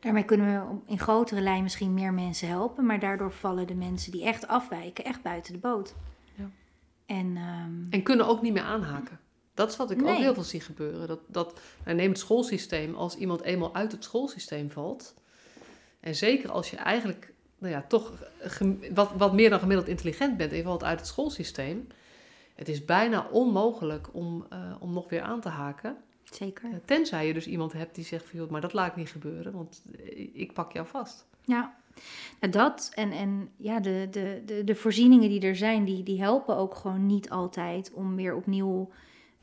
daarmee 0.00 0.24
kunnen 0.24 0.46
we 0.46 0.76
in 0.86 0.98
grotere 0.98 1.40
lijn 1.40 1.62
misschien 1.62 1.94
meer 1.94 2.14
mensen 2.14 2.48
helpen. 2.48 2.86
Maar 2.86 3.00
daardoor 3.00 3.32
vallen 3.32 3.66
de 3.66 3.74
mensen 3.74 4.12
die 4.12 4.24
echt 4.24 4.46
afwijken 4.46 5.04
echt 5.04 5.22
buiten 5.22 5.52
de 5.52 5.58
boot. 5.58 5.94
Ja. 6.34 6.50
En, 7.06 7.36
um, 7.36 7.86
en 7.90 8.02
kunnen 8.02 8.26
ook 8.26 8.42
niet 8.42 8.52
meer 8.52 8.62
aanhaken. 8.62 9.18
Dat 9.58 9.70
is 9.70 9.76
wat 9.76 9.90
ik 9.90 10.02
ook 10.02 10.16
heel 10.16 10.34
veel 10.34 10.42
zie 10.42 10.60
gebeuren. 10.60 11.08
Dat, 11.08 11.20
dat, 11.26 11.60
nou, 11.84 11.96
neem 11.96 12.08
het 12.08 12.18
schoolsysteem. 12.18 12.94
Als 12.94 13.16
iemand 13.16 13.42
eenmaal 13.42 13.74
uit 13.74 13.92
het 13.92 14.04
schoolsysteem 14.04 14.70
valt... 14.70 15.14
en 16.00 16.14
zeker 16.14 16.50
als 16.50 16.70
je 16.70 16.76
eigenlijk 16.76 17.32
nou 17.58 17.72
ja, 17.72 17.84
toch 17.88 18.12
wat, 18.94 19.10
wat 19.16 19.32
meer 19.32 19.50
dan 19.50 19.58
gemiddeld 19.58 19.88
intelligent 19.88 20.36
bent... 20.36 20.52
en 20.52 20.62
valt 20.62 20.84
uit 20.84 20.98
het 20.98 21.08
schoolsysteem 21.08 21.86
het 22.58 22.68
is 22.68 22.84
bijna 22.84 23.28
onmogelijk 23.30 24.08
om, 24.12 24.46
uh, 24.52 24.74
om 24.80 24.92
nog 24.92 25.08
weer 25.08 25.22
aan 25.22 25.40
te 25.40 25.48
haken. 25.48 25.96
Zeker. 26.24 26.68
Uh, 26.68 26.76
tenzij 26.84 27.26
je 27.26 27.32
dus 27.32 27.46
iemand 27.46 27.72
hebt 27.72 27.94
die 27.94 28.04
zegt 28.04 28.28
van, 28.28 28.38
joh, 28.38 28.50
maar 28.50 28.60
dat 28.60 28.72
laat 28.72 28.90
ik 28.90 28.96
niet 28.96 29.10
gebeuren, 29.10 29.52
want 29.52 29.82
ik 30.32 30.52
pak 30.52 30.72
jou 30.72 30.86
vast. 30.86 31.26
Ja, 31.44 31.76
nou, 32.40 32.52
dat 32.52 32.90
en, 32.94 33.12
en 33.12 33.50
ja, 33.56 33.80
de, 33.80 34.08
de, 34.10 34.42
de, 34.46 34.64
de 34.64 34.74
voorzieningen 34.74 35.28
die 35.28 35.40
er 35.40 35.56
zijn, 35.56 35.84
die, 35.84 36.02
die 36.02 36.20
helpen 36.20 36.56
ook 36.56 36.74
gewoon 36.74 37.06
niet 37.06 37.30
altijd 37.30 37.92
om 37.92 38.16
weer 38.16 38.34
opnieuw 38.34 38.90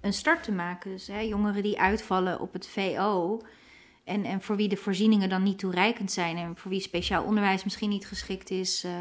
een 0.06 0.14
start 0.14 0.44
te 0.44 0.52
maken. 0.52 0.92
Dus 0.92 1.08
hè, 1.08 1.20
jongeren 1.20 1.64
die 1.64 1.80
uitvallen 1.80 2.40
op 2.40 2.54
het 2.54 2.68
VO 2.68 3.42
en, 4.04 4.26
en 4.26 4.42
voor 4.42 4.56
wie 4.56 4.68
de 4.68 4.78
voorzieningen 4.78 5.30
dan 5.30 5.44
niet 5.44 5.60
toereikend 5.60 6.12
zijn 6.12 6.38
en 6.38 6.58
voor 6.58 6.72
wie 6.72 6.80
speciaal 6.80 7.24
onderwijs 7.24 7.64
misschien 7.64 7.90
niet 7.90 8.08
geschikt 8.08 8.50
is... 8.50 8.84
Uh, 8.86 8.92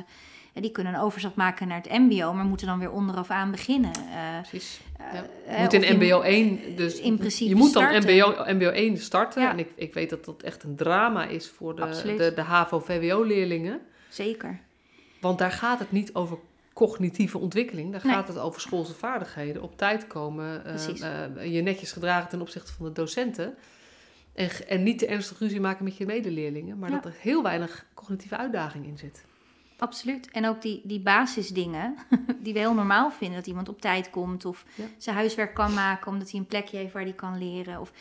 die 0.62 0.70
kunnen 0.70 0.94
een 0.94 1.00
overstap 1.00 1.36
maken 1.36 1.68
naar 1.68 1.80
het 1.82 1.90
MBO, 1.90 2.32
maar 2.32 2.44
moeten 2.44 2.66
dan 2.66 2.78
weer 2.78 2.90
onderaf 2.90 3.30
aan 3.30 3.50
beginnen. 3.50 3.90
Uh, 3.96 4.40
Precies. 4.40 4.80
Eh, 4.98 5.20
ja. 5.56 5.62
moet 5.62 5.72
in 5.72 5.96
MBO 5.96 6.20
1, 6.20 6.76
dus 6.76 7.00
in 7.00 7.16
principe 7.16 7.48
je 7.50 7.56
moet 7.56 7.72
dan 7.72 7.84
MBO, 7.84 8.44
MBO 8.46 8.68
1 8.68 8.98
starten. 8.98 9.42
Ja. 9.42 9.50
En 9.50 9.58
ik, 9.58 9.68
ik 9.74 9.94
weet 9.94 10.10
dat 10.10 10.24
dat 10.24 10.42
echt 10.42 10.62
een 10.62 10.76
drama 10.76 11.26
is 11.26 11.48
voor 11.48 11.76
de, 11.76 12.02
de, 12.16 12.32
de 12.34 12.40
HAVO-VWO-leerlingen. 12.40 13.80
Zeker. 14.08 14.60
Want 15.20 15.38
daar 15.38 15.52
gaat 15.52 15.78
het 15.78 15.92
niet 15.92 16.14
over 16.14 16.38
cognitieve 16.74 17.38
ontwikkeling. 17.38 17.92
Daar 17.92 18.00
gaat 18.00 18.28
het 18.28 18.38
over 18.38 18.60
schoolse 18.60 18.94
vaardigheden. 18.94 19.62
Op 19.62 19.76
tijd 19.76 20.06
komen, 20.06 20.62
uh, 20.66 21.54
je 21.54 21.62
netjes 21.62 21.92
gedragen 21.92 22.28
ten 22.28 22.40
opzichte 22.40 22.72
van 22.72 22.86
de 22.86 22.92
docenten. 22.92 23.54
En, 24.32 24.50
en 24.68 24.82
niet 24.82 24.98
te 24.98 25.06
ernstig 25.06 25.38
ruzie 25.38 25.60
maken 25.60 25.84
met 25.84 25.96
je 25.96 26.06
medeleerlingen. 26.06 26.78
Maar 26.78 26.90
dat 26.90 27.04
er 27.04 27.14
heel 27.18 27.42
weinig 27.42 27.86
cognitieve 27.94 28.36
uitdaging 28.36 28.86
in 28.86 28.98
zit. 28.98 29.24
Absoluut. 29.78 30.30
En 30.30 30.46
ook 30.48 30.62
die, 30.62 30.80
die 30.84 31.00
basisdingen, 31.00 31.96
die 32.42 32.52
we 32.52 32.58
heel 32.58 32.74
normaal 32.74 33.10
vinden. 33.10 33.36
Dat 33.36 33.46
iemand 33.46 33.68
op 33.68 33.80
tijd 33.80 34.10
komt 34.10 34.44
of 34.44 34.64
zijn 34.98 35.16
huiswerk 35.16 35.54
kan 35.54 35.74
maken 35.74 36.12
omdat 36.12 36.30
hij 36.30 36.40
een 36.40 36.46
plekje 36.46 36.76
heeft 36.76 36.92
waar 36.92 37.02
hij 37.02 37.12
kan 37.12 37.38
leren. 37.38 37.80
Of, 37.80 37.92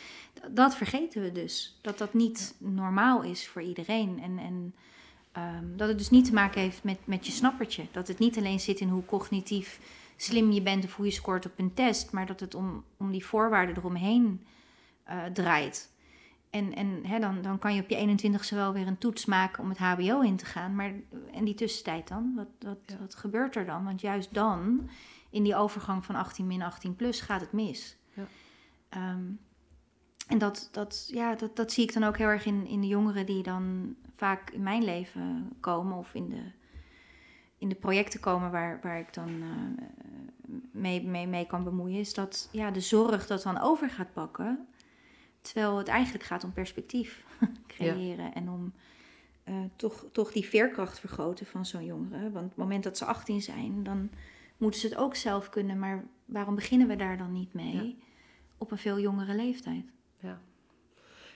dat 0.50 0.76
vergeten 0.76 1.22
we 1.22 1.32
dus. 1.32 1.78
Dat 1.80 1.98
dat 1.98 2.14
niet 2.14 2.54
normaal 2.58 3.22
is 3.22 3.48
voor 3.48 3.62
iedereen. 3.62 4.20
En, 4.22 4.38
en 4.38 4.74
um, 5.36 5.76
dat 5.76 5.88
het 5.88 5.98
dus 5.98 6.10
niet 6.10 6.24
te 6.24 6.32
maken 6.32 6.60
heeft 6.60 6.84
met, 6.84 6.98
met 7.04 7.26
je 7.26 7.32
snappertje. 7.32 7.86
Dat 7.92 8.08
het 8.08 8.18
niet 8.18 8.38
alleen 8.38 8.60
zit 8.60 8.80
in 8.80 8.88
hoe 8.88 9.04
cognitief 9.04 9.80
slim 10.16 10.50
je 10.50 10.62
bent 10.62 10.84
of 10.84 10.96
hoe 10.96 11.06
je 11.06 11.12
scoort 11.12 11.46
op 11.46 11.52
een 11.56 11.74
test. 11.74 12.12
Maar 12.12 12.26
dat 12.26 12.40
het 12.40 12.54
om, 12.54 12.84
om 12.96 13.10
die 13.10 13.24
voorwaarden 13.24 13.76
eromheen 13.76 14.46
uh, 15.08 15.24
draait. 15.24 15.92
En, 16.50 16.74
en 16.74 17.00
hè, 17.04 17.18
dan, 17.18 17.42
dan 17.42 17.58
kan 17.58 17.74
je 17.74 17.82
op 17.82 17.88
je 17.88 18.28
21ste 18.30 18.54
wel 18.54 18.72
weer 18.72 18.86
een 18.86 18.98
toets 18.98 19.24
maken 19.24 19.62
om 19.62 19.68
het 19.68 19.78
HBO 19.78 20.20
in 20.20 20.36
te 20.36 20.44
gaan. 20.44 20.74
Maar 20.74 20.92
en 21.32 21.44
die 21.44 21.54
tussentijd 21.54 22.08
dan? 22.08 22.32
Wat, 22.36 22.48
wat, 22.58 22.98
wat 23.00 23.14
gebeurt 23.14 23.56
er 23.56 23.66
dan? 23.66 23.84
Want 23.84 24.00
juist 24.00 24.34
dan, 24.34 24.88
in 25.30 25.42
die 25.42 25.56
overgang 25.56 26.04
van 26.04 26.14
18 26.14 26.46
min 26.46 26.62
18 26.62 26.96
plus, 26.96 27.20
gaat 27.20 27.40
het 27.40 27.52
mis. 27.52 27.96
Ja. 28.12 28.26
Um, 29.12 29.38
en 30.26 30.38
dat, 30.38 30.68
dat, 30.72 31.08
ja, 31.10 31.34
dat, 31.34 31.56
dat 31.56 31.72
zie 31.72 31.84
ik 31.84 31.92
dan 31.92 32.04
ook 32.04 32.18
heel 32.18 32.26
erg 32.26 32.46
in, 32.46 32.66
in 32.66 32.80
de 32.80 32.86
jongeren 32.86 33.26
die 33.26 33.42
dan 33.42 33.94
vaak 34.24 34.50
in 34.50 34.62
mijn 34.62 34.84
leven 34.84 35.52
komen 35.60 35.96
of 35.96 36.14
in 36.14 36.28
de, 36.28 36.42
in 37.58 37.68
de 37.68 37.74
projecten 37.74 38.20
komen 38.20 38.50
waar, 38.50 38.80
waar 38.82 38.98
ik 38.98 39.14
dan 39.14 39.28
uh, 39.28 39.84
mee, 40.72 41.02
mee, 41.02 41.26
mee 41.26 41.46
kan 41.46 41.64
bemoeien. 41.64 41.98
Is 41.98 42.14
dat 42.14 42.48
ja, 42.52 42.70
de 42.70 42.80
zorg 42.80 43.26
dat 43.26 43.42
dan 43.42 43.60
over 43.60 43.90
gaat 43.90 44.12
pakken 44.12 44.68
Terwijl 45.44 45.78
het 45.78 45.88
eigenlijk 45.88 46.24
gaat 46.24 46.44
om 46.44 46.52
perspectief 46.52 47.24
creëren 47.76 48.34
en 48.34 48.50
om 48.50 48.72
uh, 49.48 49.54
toch, 49.76 50.04
toch 50.12 50.32
die 50.32 50.44
veerkracht 50.44 51.00
vergroten 51.00 51.46
van 51.46 51.66
zo'n 51.66 51.84
jongere. 51.84 52.30
Want 52.30 52.44
op 52.44 52.50
het 52.50 52.56
moment 52.56 52.84
dat 52.84 52.98
ze 52.98 53.04
18 53.04 53.42
zijn, 53.42 53.82
dan 53.82 54.10
moeten 54.56 54.80
ze 54.80 54.86
het 54.86 54.96
ook 54.96 55.14
zelf 55.14 55.48
kunnen. 55.48 55.78
Maar 55.78 56.04
waarom 56.24 56.54
beginnen 56.54 56.88
we 56.88 56.96
daar 56.96 57.16
dan 57.16 57.32
niet 57.32 57.52
mee 57.52 57.98
op 58.58 58.70
een 58.70 58.78
veel 58.78 59.00
jongere 59.00 59.34
leeftijd? 59.34 59.84
Ja. 60.20 60.40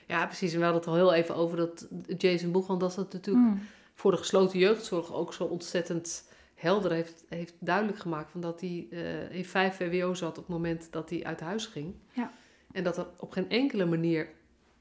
Ja, 0.09 0.25
precies. 0.25 0.53
En 0.53 0.57
we 0.57 0.63
hadden 0.63 0.81
het 0.81 0.89
al 0.89 0.95
heel 0.95 1.13
even 1.13 1.35
over 1.35 1.57
dat 1.57 1.87
Jason 2.17 2.51
Boegman, 2.51 2.79
dat 2.79 2.95
dat 2.95 3.13
natuurlijk 3.13 3.45
mm. 3.45 3.61
voor 3.93 4.11
de 4.11 4.17
gesloten 4.17 4.59
jeugdzorg 4.59 5.13
ook 5.13 5.33
zo 5.33 5.43
ontzettend 5.43 6.31
helder 6.55 6.91
heeft, 6.91 7.25
heeft 7.27 7.53
duidelijk 7.59 7.99
gemaakt. 7.99 8.31
Van 8.31 8.41
dat 8.41 8.61
hij 8.61 8.87
uh, 8.89 9.35
in 9.35 9.45
vijf 9.45 9.75
VWO 9.75 10.13
zat 10.13 10.29
op 10.29 10.35
het 10.35 10.47
moment 10.47 10.87
dat 10.91 11.09
hij 11.09 11.23
uit 11.23 11.39
huis 11.39 11.65
ging. 11.65 11.95
Ja. 12.13 12.31
En 12.71 12.83
dat 12.83 12.97
er 12.97 13.07
op 13.19 13.31
geen 13.31 13.49
enkele 13.49 13.85
manier 13.85 14.29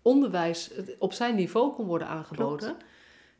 onderwijs 0.02 0.70
op 0.98 1.12
zijn 1.12 1.34
niveau 1.34 1.72
kon 1.72 1.86
worden 1.86 2.08
aangeboden. 2.08 2.76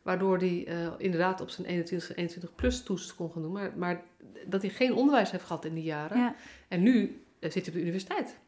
Waardoor 0.03 0.39
hij 0.39 0.69
uh, 0.69 0.93
inderdaad 0.99 1.41
op 1.41 1.51
zijn 1.51 1.67
21, 1.67 2.17
21 2.17 2.55
plus 2.55 2.83
toest 2.83 3.15
kon 3.15 3.33
gaan 3.33 3.43
doen. 3.43 3.53
Maar, 3.53 3.73
maar 3.77 4.05
dat 4.47 4.63
hij 4.63 4.71
geen 4.71 4.95
onderwijs 4.95 5.31
heeft 5.31 5.45
gehad 5.45 5.65
in 5.65 5.75
die 5.75 5.85
jaren. 5.85 6.19
Ja. 6.19 6.35
En 6.69 6.83
nu 6.83 7.01
uh, 7.41 7.51
zit 7.51 7.55
hij 7.55 7.67
op 7.67 7.73
de 7.73 7.81
universiteit. 7.81 8.39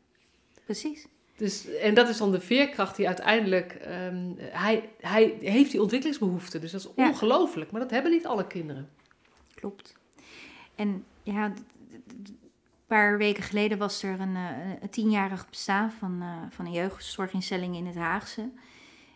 Precies. 0.64 1.06
Dus, 1.40 1.74
en 1.74 1.94
dat 1.94 2.08
is 2.08 2.16
dan 2.16 2.32
de 2.32 2.40
veerkracht 2.40 2.96
die 2.96 3.06
uiteindelijk... 3.06 3.80
Um, 3.88 4.34
hij, 4.38 4.88
hij 5.00 5.36
heeft 5.40 5.70
die 5.70 5.80
ontwikkelingsbehoeften. 5.80 6.60
Dus 6.60 6.72
dat 6.72 6.80
is 6.80 6.94
ongelooflijk. 6.94 7.70
Maar 7.70 7.80
dat 7.80 7.90
hebben 7.90 8.10
niet 8.10 8.26
alle 8.26 8.46
kinderen. 8.46 8.88
Klopt. 9.54 9.96
En 10.74 11.04
ja, 11.22 11.52
paar 12.86 13.18
weken 13.18 13.42
geleden 13.42 13.78
was 13.78 14.02
er 14.02 14.20
een, 14.20 14.34
uh, 14.34 14.48
een 14.80 14.90
tienjarig 14.90 15.48
bestaan 15.48 15.92
van, 15.92 16.18
uh, 16.20 16.36
van 16.50 16.66
een 16.66 16.72
jeugdzorginstelling 16.72 17.76
in 17.76 17.86
het 17.86 17.96
Haagse. 17.96 18.50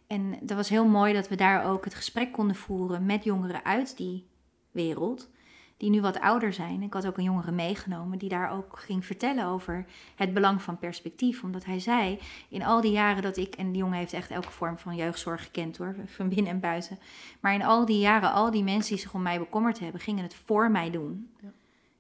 En 0.07 0.39
dat 0.41 0.57
was 0.57 0.69
heel 0.69 0.87
mooi 0.87 1.13
dat 1.13 1.29
we 1.29 1.35
daar 1.35 1.67
ook 1.67 1.85
het 1.85 1.95
gesprek 1.95 2.33
konden 2.33 2.57
voeren 2.57 3.07
met 3.07 3.25
jongeren 3.25 3.65
uit 3.65 3.97
die 3.97 4.27
wereld, 4.71 5.31
die 5.77 5.91
nu 5.91 6.01
wat 6.01 6.21
ouder 6.21 6.53
zijn. 6.53 6.83
Ik 6.83 6.93
had 6.93 7.07
ook 7.07 7.19
een 7.19 7.25
jongere 7.25 7.53
meegenomen 7.53 8.19
die 8.19 8.29
daar 8.29 8.51
ook 8.51 8.79
ging 8.79 9.07
vertellen 9.07 9.47
over 9.47 9.85
het 10.17 10.35
belang 10.35 10.63
van 10.63 10.79
perspectief. 10.79 11.43
Omdat 11.43 11.65
hij 11.65 11.79
zei, 11.79 12.19
in 12.49 12.63
al 12.63 12.81
die 12.81 12.93
jaren 12.93 13.23
dat 13.23 13.37
ik, 13.37 13.55
en 13.55 13.73
die 13.73 13.81
jongen 13.81 13.99
heeft 13.99 14.13
echt 14.13 14.31
elke 14.31 14.51
vorm 14.51 14.79
van 14.79 14.97
jeugdzorg 14.97 15.43
gekend 15.43 15.77
hoor, 15.77 15.97
van 16.07 16.29
binnen 16.29 16.53
en 16.53 16.61
buiten. 16.61 16.99
Maar 17.41 17.55
in 17.55 17.65
al 17.65 17.85
die 17.85 17.99
jaren, 17.99 18.33
al 18.33 18.51
die 18.51 18.63
mensen 18.63 18.95
die 18.95 19.03
zich 19.03 19.15
om 19.15 19.23
mij 19.23 19.39
bekommerd 19.39 19.79
hebben, 19.79 20.01
gingen 20.01 20.23
het 20.23 20.35
voor 20.35 20.71
mij 20.71 20.91
doen. 20.91 21.31
Ja. 21.41 21.53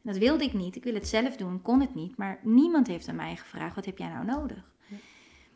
Dat 0.02 0.16
wilde 0.16 0.44
ik 0.44 0.52
niet. 0.52 0.76
Ik 0.76 0.84
wil 0.84 0.94
het 0.94 1.08
zelf 1.08 1.36
doen, 1.36 1.62
kon 1.62 1.80
het 1.80 1.94
niet. 1.94 2.16
Maar 2.16 2.38
niemand 2.42 2.86
heeft 2.86 3.08
aan 3.08 3.16
mij 3.16 3.36
gevraagd: 3.36 3.74
wat 3.74 3.84
heb 3.84 3.98
jij 3.98 4.08
nou 4.08 4.24
nodig? 4.24 4.72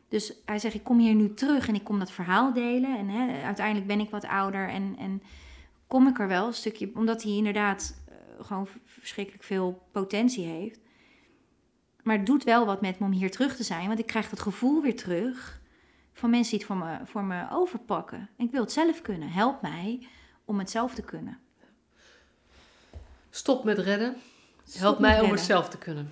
Dus 0.09 0.33
hij 0.45 0.59
zegt: 0.59 0.75
Ik 0.75 0.85
kom 0.85 0.99
hier 0.99 1.15
nu 1.15 1.35
terug 1.35 1.69
en 1.69 1.75
ik 1.75 1.85
kom 1.85 1.99
dat 1.99 2.11
verhaal 2.11 2.53
delen. 2.53 2.99
En 2.99 3.09
hè, 3.09 3.43
uiteindelijk 3.43 3.87
ben 3.87 4.01
ik 4.01 4.11
wat 4.11 4.27
ouder 4.27 4.69
en, 4.69 4.97
en 4.99 5.23
kom 5.87 6.07
ik 6.07 6.19
er 6.19 6.29
wel 6.29 6.47
een 6.47 6.55
stukje, 6.55 6.91
omdat 6.95 7.23
hij 7.23 7.33
inderdaad 7.33 8.03
gewoon 8.39 8.69
verschrikkelijk 8.85 9.45
veel 9.45 9.89
potentie 9.93 10.45
heeft. 10.45 10.81
Maar 12.03 12.17
het 12.17 12.27
doet 12.27 12.45
wel 12.45 12.67
wat 12.67 12.81
met 12.81 12.99
me 12.99 13.07
om 13.07 13.13
hier 13.13 13.31
terug 13.31 13.57
te 13.57 13.63
zijn, 13.63 13.87
want 13.87 13.99
ik 13.99 14.07
krijg 14.07 14.29
dat 14.29 14.41
gevoel 14.41 14.83
weer 14.83 14.97
terug 14.97 15.61
van 16.13 16.31
mensen 16.31 16.59
die 16.59 16.67
het 16.67 16.77
voor 16.77 16.87
me, 16.87 16.99
voor 17.05 17.25
me 17.25 17.47
overpakken. 17.51 18.29
Ik 18.37 18.51
wil 18.51 18.61
het 18.61 18.73
zelf 18.73 19.03
kunnen. 19.03 19.29
Help 19.29 19.63
mij 19.63 20.09
om 20.45 20.59
het 20.59 20.71
zelf 20.71 20.95
te 20.95 21.03
kunnen. 21.03 21.39
Stop 23.31 23.65
met 23.65 23.79
redden. 23.79 24.17
Help 24.73 24.99
mij 24.99 25.21
om 25.21 25.31
het 25.31 25.41
zelf 25.41 25.69
te 25.69 25.79
kunnen. 25.79 26.11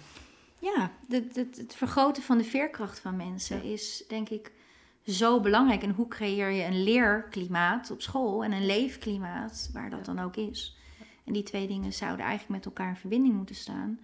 Ja, 0.58 0.90
het, 1.08 1.36
het, 1.36 1.56
het 1.56 1.74
vergroten 1.74 2.22
van 2.22 2.38
de 2.38 2.44
veerkracht 2.44 2.98
van 2.98 3.16
mensen 3.16 3.62
is 3.62 4.04
denk 4.08 4.28
ik 4.28 4.52
zo 5.06 5.40
belangrijk. 5.40 5.82
En 5.82 5.90
hoe 5.90 6.08
creëer 6.08 6.50
je 6.50 6.64
een 6.64 6.82
leerklimaat 6.82 7.90
op 7.90 8.02
school 8.02 8.44
en 8.44 8.52
een 8.52 8.66
leefklimaat 8.66 9.70
waar 9.72 9.90
dat 9.90 10.04
dan 10.04 10.18
ook 10.18 10.36
is. 10.36 10.76
En 11.26 11.32
die 11.32 11.42
twee 11.42 11.66
dingen 11.66 11.92
zouden 11.92 12.26
eigenlijk 12.26 12.54
met 12.56 12.64
elkaar 12.64 12.88
in 12.88 12.96
verbinding 12.96 13.34
moeten 13.34 13.54
staan. 13.54 14.00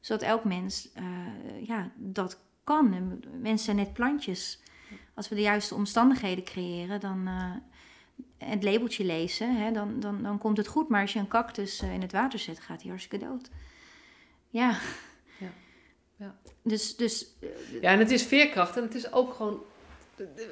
Zodat 0.00 0.22
elk 0.22 0.44
mens 0.44 0.88
uh, 0.98 1.66
ja, 1.66 1.90
dat 1.96 2.40
kan. 2.64 2.92
En 2.92 3.22
mensen 3.40 3.64
zijn 3.64 3.76
net 3.76 3.92
plantjes. 3.92 4.60
Als 5.14 5.28
we 5.28 5.34
de 5.34 5.40
juiste 5.40 5.74
omstandigheden 5.74 6.44
creëren, 6.44 7.00
dan 7.00 7.28
uh, 7.28 7.54
het 8.38 8.62
labeltje 8.62 9.04
lezen, 9.04 9.56
hè, 9.56 9.72
dan, 9.72 10.00
dan, 10.00 10.22
dan 10.22 10.38
komt 10.38 10.56
het 10.56 10.66
goed. 10.66 10.88
Maar 10.88 11.00
als 11.00 11.12
je 11.12 11.18
een 11.18 11.28
cactus 11.28 11.82
uh, 11.82 11.94
in 11.94 12.00
het 12.00 12.12
water 12.12 12.38
zet, 12.38 12.60
gaat 12.60 12.80
hij 12.80 12.90
hartstikke 12.90 13.26
dood. 13.26 13.50
Ja. 14.48 14.78
ja. 15.38 15.52
Ja. 16.16 16.36
Dus, 16.62 16.96
dus, 16.96 17.26
ja, 17.80 17.90
en 17.90 17.98
het 17.98 18.10
is 18.10 18.22
veerkracht 18.22 18.76
en 18.76 18.82
het 18.82 18.94
is 18.94 19.12
ook 19.12 19.34
gewoon 19.34 19.62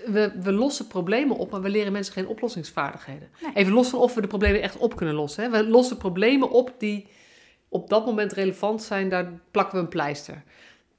we, 0.06 0.32
we 0.42 0.52
lossen 0.52 0.86
problemen 0.86 1.36
op, 1.36 1.50
maar 1.50 1.62
we 1.62 1.68
leren 1.68 1.92
mensen 1.92 2.12
geen 2.12 2.26
oplossingsvaardigheden. 2.26 3.28
Even 3.54 3.72
los 3.72 3.88
van 3.88 3.98
of 3.98 4.14
we 4.14 4.20
de 4.20 4.26
problemen 4.26 4.62
echt 4.62 4.76
op 4.76 4.96
kunnen 4.96 5.14
lossen. 5.14 5.44
Hè. 5.44 5.50
We 5.50 5.68
lossen 5.68 5.96
problemen 5.96 6.50
op 6.50 6.74
die 6.78 7.08
op 7.68 7.88
dat 7.88 8.06
moment 8.06 8.32
relevant 8.32 8.82
zijn, 8.82 9.08
daar 9.08 9.32
plakken 9.50 9.78
we 9.78 9.82
een 9.82 9.88
pleister. 9.88 10.42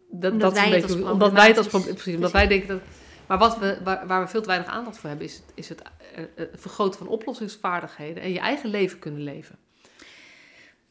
Dat, 0.09 0.31
omdat, 0.31 0.53
dat 0.53 0.63
wij, 0.63 0.73
een 0.73 0.81
beetje, 0.81 1.11
omdat 1.11 1.31
wij 1.31 1.47
het 1.47 1.57
als 1.57 1.67
probleem. 1.67 1.93
Precies, 1.93 2.15
omdat 2.15 2.31
wij 2.31 2.47
denken 2.47 2.67
dat. 2.67 2.81
Maar 3.27 3.37
wat 3.37 3.57
we, 3.57 3.77
waar, 3.83 4.07
waar, 4.07 4.21
we 4.21 4.27
veel 4.27 4.41
te 4.41 4.47
weinig 4.47 4.67
aandacht 4.67 4.97
voor 4.97 5.09
hebben, 5.09 5.27
is 5.27 5.35
het, 5.35 5.51
is 5.55 5.69
het, 5.69 5.81
uh, 6.17 6.45
vergroten 6.53 6.99
van 6.99 7.07
oplossingsvaardigheden 7.07 8.23
en 8.23 8.31
je 8.31 8.39
eigen 8.39 8.69
leven 8.69 8.99
kunnen 8.99 9.21
leven. 9.21 9.57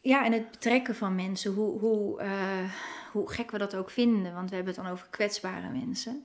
Ja, 0.00 0.24
en 0.24 0.32
het 0.32 0.50
betrekken 0.50 0.94
van 0.94 1.14
mensen, 1.14 1.52
hoe, 1.52 1.78
hoe, 1.78 2.22
uh, 2.22 2.72
hoe 3.12 3.30
gek 3.30 3.50
we 3.50 3.58
dat 3.58 3.74
ook 3.74 3.90
vinden, 3.90 4.34
want 4.34 4.50
we 4.50 4.56
hebben 4.56 4.74
het 4.74 4.84
dan 4.84 4.92
over 4.92 5.06
kwetsbare 5.10 5.70
mensen. 5.70 6.24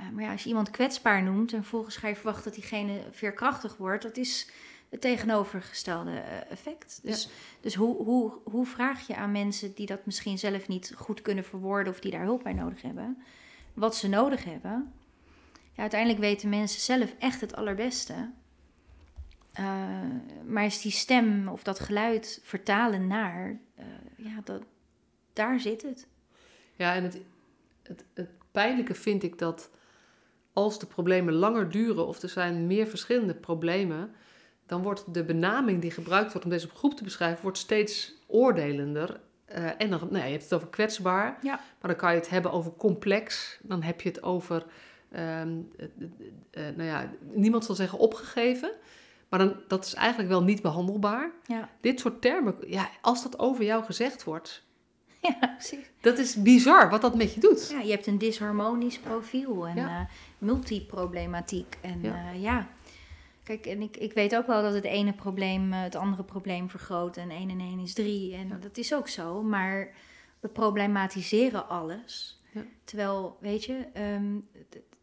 Uh, 0.00 0.08
maar 0.10 0.24
ja, 0.24 0.32
als 0.32 0.42
je 0.42 0.48
iemand 0.48 0.70
kwetsbaar 0.70 1.22
noemt 1.22 1.52
en 1.52 1.60
vervolgens 1.60 1.96
ga 1.96 2.08
je 2.08 2.14
verwachten 2.14 2.44
dat 2.44 2.54
diegene 2.54 3.00
veerkrachtig 3.10 3.76
wordt, 3.76 4.02
dat 4.02 4.16
is 4.16 4.50
het 4.88 5.00
tegenovergestelde 5.00 6.10
uh, 6.10 6.50
effect. 6.50 7.00
Dus, 7.02 7.28
dus 7.60 7.74
hoe, 7.74 8.02
hoe, 8.02 8.32
hoe 8.44 8.66
vraag 8.66 9.06
je 9.06 9.16
aan 9.16 9.32
mensen 9.32 9.74
die 9.74 9.86
dat 9.86 10.06
misschien 10.06 10.38
zelf 10.38 10.68
niet 10.68 10.92
goed 10.96 11.22
kunnen 11.22 11.44
verwoorden 11.44 11.92
of 11.92 12.00
die 12.00 12.10
daar 12.10 12.22
hulp 12.24 12.42
bij 12.42 12.52
nodig 12.52 12.82
hebben, 12.82 13.22
wat 13.74 13.96
ze 13.96 14.08
nodig 14.08 14.44
hebben? 14.44 14.92
Ja, 15.72 15.80
uiteindelijk 15.80 16.20
weten 16.20 16.48
mensen 16.48 16.80
zelf 16.80 17.14
echt 17.18 17.40
het 17.40 17.56
allerbeste. 17.56 18.30
Uh, 19.60 19.90
maar 20.46 20.64
is 20.64 20.80
die 20.80 20.92
stem 20.92 21.48
of 21.48 21.62
dat 21.62 21.80
geluid 21.80 22.40
vertalen 22.42 23.06
naar, 23.06 23.58
ja, 24.16 24.40
dat, 24.44 24.62
daar 25.32 25.60
zit 25.60 25.82
het. 25.82 26.06
Ja, 26.76 26.94
en 26.94 27.02
het, 27.02 27.20
het, 27.82 28.04
het 28.14 28.30
pijnlijke 28.52 28.94
vind 28.94 29.22
ik 29.22 29.38
dat 29.38 29.70
als 30.54 30.78
de 30.78 30.86
problemen 30.86 31.34
langer 31.34 31.70
duren 31.70 32.06
of 32.06 32.22
er 32.22 32.28
zijn 32.28 32.66
meer 32.66 32.86
verschillende 32.86 33.34
problemen, 33.34 34.10
dan 34.66 34.82
wordt 34.82 35.14
de 35.14 35.24
benaming 35.24 35.80
die 35.80 35.90
gebruikt 35.90 36.30
wordt 36.30 36.44
om 36.44 36.52
deze 36.52 36.68
groep 36.68 36.94
te 36.94 37.04
beschrijven, 37.04 37.42
wordt 37.42 37.58
steeds 37.58 38.14
oordelender. 38.26 39.20
Uh, 39.48 39.70
en 39.78 39.90
dan, 39.90 40.00
nou 40.10 40.24
je 40.24 40.30
hebt 40.30 40.42
het 40.42 40.54
over 40.54 40.68
kwetsbaar, 40.68 41.38
ja. 41.42 41.60
maar 41.80 41.90
dan 41.90 41.96
kan 41.96 42.10
je 42.10 42.18
het 42.18 42.30
hebben 42.30 42.52
over 42.52 42.72
complex. 42.76 43.58
Dan 43.62 43.82
heb 43.82 44.00
je 44.00 44.08
het 44.08 44.22
over, 44.22 44.66
um, 45.16 45.70
uh, 45.76 45.88
nou 46.50 46.82
ja, 46.82 47.10
niemand 47.32 47.64
zal 47.64 47.74
zeggen 47.74 47.98
opgegeven. 47.98 48.72
Maar 49.28 49.38
dan, 49.38 49.56
dat 49.68 49.84
is 49.84 49.94
eigenlijk 49.94 50.28
wel 50.28 50.42
niet 50.42 50.62
behandelbaar. 50.62 51.30
Ja. 51.46 51.68
Dit 51.80 52.00
soort 52.00 52.20
termen, 52.20 52.54
ja, 52.66 52.88
als 53.00 53.22
dat 53.22 53.38
over 53.38 53.64
jou 53.64 53.84
gezegd 53.84 54.24
wordt, 54.24 54.64
Ja, 55.28 55.46
precies. 55.56 55.90
Dat 56.00 56.18
is 56.18 56.42
bizar 56.42 56.90
wat 56.90 57.00
dat 57.00 57.14
met 57.14 57.34
je 57.34 57.40
doet. 57.40 57.68
Ja, 57.70 57.80
je 57.80 57.90
hebt 57.90 58.06
een 58.06 58.18
disharmonisch 58.18 58.98
profiel 58.98 59.66
en 59.66 59.76
ja. 59.76 60.00
uh, 60.00 60.06
multiproblematiek. 60.38 61.76
En 61.80 62.02
ja. 62.02 62.32
Uh, 62.32 62.42
ja. 62.42 62.68
kijk, 63.42 63.66
en 63.66 63.82
ik, 63.82 63.96
ik 63.96 64.12
weet 64.12 64.36
ook 64.36 64.46
wel 64.46 64.62
dat 64.62 64.74
het 64.74 64.84
ene 64.84 65.12
probleem 65.12 65.72
uh, 65.72 65.82
het 65.82 65.94
andere 65.94 66.22
probleem 66.22 66.70
vergroot. 66.70 67.16
En 67.16 67.30
1 67.30 67.50
en 67.50 67.60
1 67.60 67.78
is 67.78 67.94
3. 67.94 68.34
En 68.34 68.48
ja. 68.48 68.56
dat 68.60 68.76
is 68.76 68.94
ook 68.94 69.08
zo. 69.08 69.42
Maar 69.42 69.88
we 70.40 70.48
problematiseren 70.48 71.68
alles. 71.68 72.42
Terwijl, 72.84 73.36
weet 73.40 73.64
je, 73.64 73.86
um, 74.16 74.48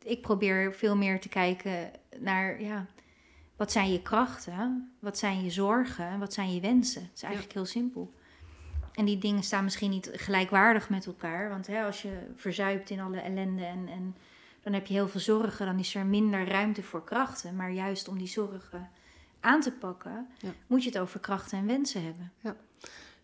ik 0.04 0.22
probeer 0.22 0.74
veel 0.74 0.96
meer 0.96 1.20
te 1.20 1.30
kijken 1.30 1.92
naar, 2.20 2.62
ja, 2.62 2.86
wat 3.56 3.72
zijn 3.72 3.92
je 3.92 4.02
krachten? 4.02 4.92
Wat 5.00 5.18
zijn 5.18 5.44
je 5.44 5.50
zorgen? 5.50 6.20
Wat 6.20 6.34
zijn 6.34 6.54
je 6.54 6.62
wensen? 6.62 7.02
Het 7.02 7.12
is 7.16 7.24
eigenlijk 7.24 7.54
heel 7.54 7.66
simpel. 7.66 8.14
En 8.94 9.06
die 9.06 9.18
dingen 9.18 9.44
staan 9.44 9.64
misschien 9.64 9.90
niet 9.90 10.10
gelijkwaardig 10.14 10.90
met 10.90 11.06
elkaar. 11.06 11.50
Want 11.50 11.68
hè, 11.68 11.84
als 11.84 12.02
je 12.02 12.18
verzuipt 12.36 12.90
in 12.90 13.00
alle 13.00 13.20
ellende 13.20 13.66
en, 13.66 13.88
en 13.88 14.16
dan 14.64 14.74
heb 14.74 14.88
je 14.88 14.94
heel 14.94 15.08
veel 15.08 15.20
zorgen, 15.20 15.66
dan 15.66 15.80
is 15.80 15.96
er 15.96 16.06
minder 16.06 16.48
ruimte 16.48 16.84
voor 16.84 17.04
krachten. 17.04 17.56
Maar 17.56 17.72
juist 17.72 18.08
om 18.08 18.18
die 18.18 18.28
zorgen 18.28 18.90
aan 19.40 19.62
te 19.62 19.72
pakken, 19.72 20.28
ja. 20.40 20.50
moet 20.68 20.84
je 20.84 20.90
het 20.90 21.00
over 21.00 21.20
krachten 21.20 21.58
en 21.58 21.66
wensen 21.66 22.04
hebben. 22.04 22.32
Ja. 22.40 22.56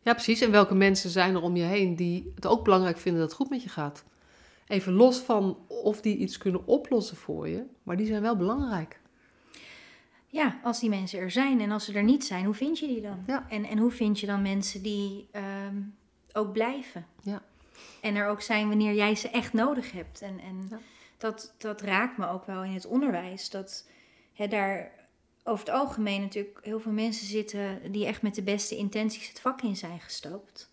ja, 0.01 0.13
precies. 0.13 0.41
En 0.41 0.51
welke 0.51 0.75
mensen 0.75 1.09
zijn 1.09 1.36
er 1.36 1.41
om 1.41 1.55
je 1.55 1.63
heen 1.63 1.95
die 1.95 2.31
het 2.36 2.45
ook 2.45 2.63
belangrijk 2.63 2.97
vinden 2.97 3.21
dat 3.21 3.29
het 3.29 3.39
goed 3.39 3.50
met 3.50 3.63
je 3.63 3.69
gaat? 3.69 4.03
Even 4.67 4.93
los 4.93 5.19
van 5.19 5.58
of 5.67 6.01
die 6.01 6.17
iets 6.17 6.38
kunnen 6.38 6.67
oplossen 6.67 7.17
voor 7.17 7.47
je, 7.47 7.63
maar 7.84 7.97
die 7.97 8.08
zijn 8.08 8.21
wel 8.21 8.36
belangrijk 8.36 8.99
ja, 10.38 10.60
als 10.63 10.80
die 10.80 10.89
mensen 10.89 11.19
er 11.19 11.32
zijn 11.32 11.62
en 11.62 11.71
als 11.71 11.86
ze 11.86 11.93
er 11.93 12.04
niet 12.04 12.26
zijn, 12.26 12.45
hoe 12.45 12.54
vind 12.54 12.80
je 12.80 12.88
die 12.88 13.02
dan? 13.02 13.23
Ja. 13.28 13.45
En, 13.50 13.65
en 13.65 13.78
hoe 13.78 13.91
vind 13.91 14.19
je 14.19 14.26
dan 14.26 14.41
mensen 14.41 14.82
die 14.82 15.28
um, 15.67 15.95
ook 16.34 16.52
blijven? 16.52 17.06
Ja. 17.21 17.41
En 18.02 18.15
er 18.15 18.28
ook 18.28 18.41
zijn 18.41 18.67
wanneer 18.67 18.93
jij 18.93 19.15
ze 19.15 19.30
echt 19.30 19.54
nodig 19.54 19.91
hebt. 19.91 20.21
En, 20.21 20.39
en 20.39 20.67
ja. 20.69 20.80
dat, 21.17 21.54
dat 21.58 21.82
raakt 21.82 22.17
me 22.17 22.28
ook 22.28 22.45
wel 22.45 22.63
in 22.63 22.73
het 22.73 22.86
onderwijs. 22.86 23.50
Dat 23.50 23.89
hè, 24.34 24.47
daar 24.47 24.91
over 25.43 25.65
het 25.65 25.76
algemeen 25.76 26.21
natuurlijk 26.21 26.60
heel 26.62 26.80
veel 26.80 26.91
mensen 26.91 27.28
zitten 27.28 27.91
die 27.91 28.06
echt 28.06 28.21
met 28.21 28.36
de 28.36 28.43
beste 28.43 28.76
intenties 28.76 29.28
het 29.28 29.39
vak 29.39 29.62
in 29.62 29.76
zijn 29.76 30.00
gestapt. 30.00 30.71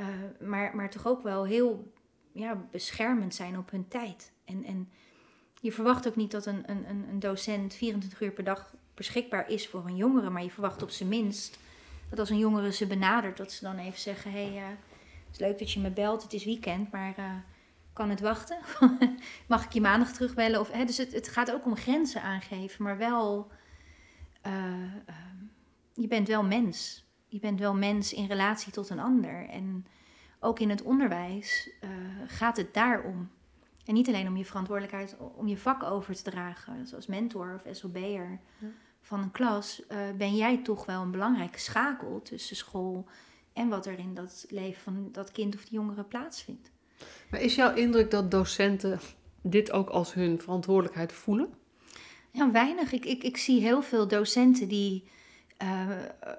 Uh, 0.00 0.06
maar, 0.48 0.76
maar 0.76 0.90
toch 0.90 1.06
ook 1.06 1.22
wel 1.22 1.44
heel 1.44 1.92
ja, 2.32 2.66
beschermend 2.70 3.34
zijn 3.34 3.58
op 3.58 3.70
hun 3.70 3.88
tijd. 3.88 4.32
En, 4.44 4.64
en 4.64 4.88
je 5.62 5.72
verwacht 5.72 6.08
ook 6.08 6.16
niet 6.16 6.30
dat 6.30 6.46
een, 6.46 6.62
een, 6.66 6.86
een 7.08 7.20
docent 7.20 7.74
24 7.74 8.20
uur 8.20 8.30
per 8.30 8.44
dag 8.44 8.74
beschikbaar 8.94 9.50
is 9.50 9.68
voor 9.68 9.86
een 9.86 9.96
jongere, 9.96 10.30
maar 10.30 10.42
je 10.42 10.50
verwacht 10.50 10.82
op 10.82 10.90
zijn 10.90 11.08
minst 11.08 11.58
dat 12.10 12.18
als 12.18 12.30
een 12.30 12.38
jongere 12.38 12.72
ze 12.72 12.86
benadert, 12.86 13.36
dat 13.36 13.52
ze 13.52 13.64
dan 13.64 13.78
even 13.78 14.00
zeggen: 14.00 14.30
Hé, 14.30 14.46
hey, 14.46 14.56
uh, 14.56 14.68
het 15.26 15.32
is 15.32 15.38
leuk 15.38 15.58
dat 15.58 15.72
je 15.72 15.80
me 15.80 15.90
belt, 15.90 16.22
het 16.22 16.32
is 16.32 16.44
weekend, 16.44 16.92
maar 16.92 17.14
uh, 17.18 17.34
kan 17.92 18.10
het 18.10 18.20
wachten? 18.20 18.58
Mag 19.46 19.64
ik 19.64 19.72
je 19.72 19.80
maandag 19.80 20.12
terugbellen? 20.12 20.60
Of, 20.60 20.70
hè, 20.70 20.84
dus 20.84 20.96
het, 20.96 21.12
het 21.12 21.28
gaat 21.28 21.52
ook 21.52 21.64
om 21.64 21.76
grenzen 21.76 22.22
aangeven, 22.22 22.84
maar 22.84 22.98
wel, 22.98 23.50
uh, 24.46 24.94
je 25.94 26.08
bent 26.08 26.28
wel 26.28 26.42
mens. 26.42 27.04
Je 27.26 27.38
bent 27.38 27.58
wel 27.58 27.74
mens 27.74 28.12
in 28.12 28.26
relatie 28.26 28.72
tot 28.72 28.90
een 28.90 29.00
ander. 29.00 29.48
En 29.48 29.86
ook 30.40 30.60
in 30.60 30.70
het 30.70 30.82
onderwijs 30.82 31.70
gaat 32.26 32.56
het 32.56 32.74
daarom. 32.74 33.30
En 33.84 33.94
niet 33.94 34.08
alleen 34.08 34.28
om 34.28 34.36
je 34.36 34.44
verantwoordelijkheid, 34.44 35.16
om 35.34 35.48
je 35.48 35.58
vak 35.58 35.82
over 35.82 36.14
te 36.14 36.22
dragen, 36.22 36.86
zoals 36.86 37.06
mentor 37.06 37.60
of 37.64 37.76
SOB'er 37.76 38.40
ja. 38.58 38.66
van 39.00 39.22
een 39.22 39.30
klas, 39.30 39.82
uh, 39.88 39.98
ben 40.16 40.36
jij 40.36 40.62
toch 40.62 40.86
wel 40.86 41.02
een 41.02 41.10
belangrijke 41.10 41.58
schakel 41.58 42.22
tussen 42.22 42.56
school 42.56 43.06
en 43.52 43.68
wat 43.68 43.86
er 43.86 43.98
in 43.98 44.14
dat 44.14 44.46
leven 44.48 44.82
van 44.82 45.08
dat 45.12 45.32
kind 45.32 45.54
of 45.54 45.64
die 45.64 45.72
jongere 45.72 46.04
plaatsvindt. 46.04 46.70
Maar 47.30 47.40
is 47.40 47.54
jouw 47.54 47.74
indruk 47.74 48.10
dat 48.10 48.30
docenten 48.30 49.00
dit 49.42 49.72
ook 49.72 49.88
als 49.88 50.14
hun 50.14 50.40
verantwoordelijkheid 50.40 51.12
voelen? 51.12 51.54
Ja, 52.30 52.50
weinig. 52.50 52.92
Ik, 52.92 53.04
ik, 53.04 53.22
ik 53.22 53.36
zie 53.36 53.60
heel 53.60 53.82
veel 53.82 54.08
docenten 54.08 54.68
die 54.68 55.04
uh, 55.62 55.88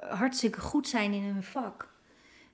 hartstikke 0.10 0.60
goed 0.60 0.88
zijn 0.88 1.13
in 1.13 1.23
hun 1.23 1.43
vak, 1.43 1.93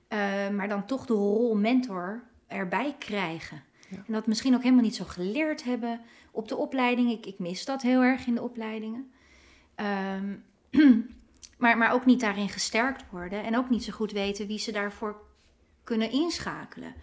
uh, 0.08 0.18
maar 0.48 0.68
dan 0.68 0.86
toch 0.86 1.06
de 1.06 1.12
rol 1.12 1.56
mentor 1.56 2.22
erbij 2.46 2.94
krijgen. 2.98 3.62
Ja. 3.90 3.96
En 4.06 4.12
dat 4.12 4.26
misschien 4.26 4.54
ook 4.54 4.62
helemaal 4.62 4.84
niet 4.84 4.96
zo 4.96 5.04
geleerd 5.04 5.64
hebben 5.64 6.00
op 6.30 6.48
de 6.48 6.56
opleiding. 6.56 7.10
Ik, 7.10 7.26
ik 7.26 7.38
mis 7.38 7.64
dat 7.64 7.82
heel 7.82 8.02
erg 8.02 8.26
in 8.26 8.34
de 8.34 8.42
opleidingen. 8.42 9.10
Um, 10.20 10.44
maar, 11.58 11.78
maar 11.78 11.92
ook 11.92 12.06
niet 12.06 12.20
daarin 12.20 12.48
gesterkt 12.48 13.04
worden. 13.10 13.44
En 13.44 13.56
ook 13.56 13.70
niet 13.70 13.84
zo 13.84 13.92
goed 13.92 14.12
weten 14.12 14.46
wie 14.46 14.58
ze 14.58 14.72
daarvoor 14.72 15.20
kunnen 15.84 16.10
inschakelen. 16.10 16.94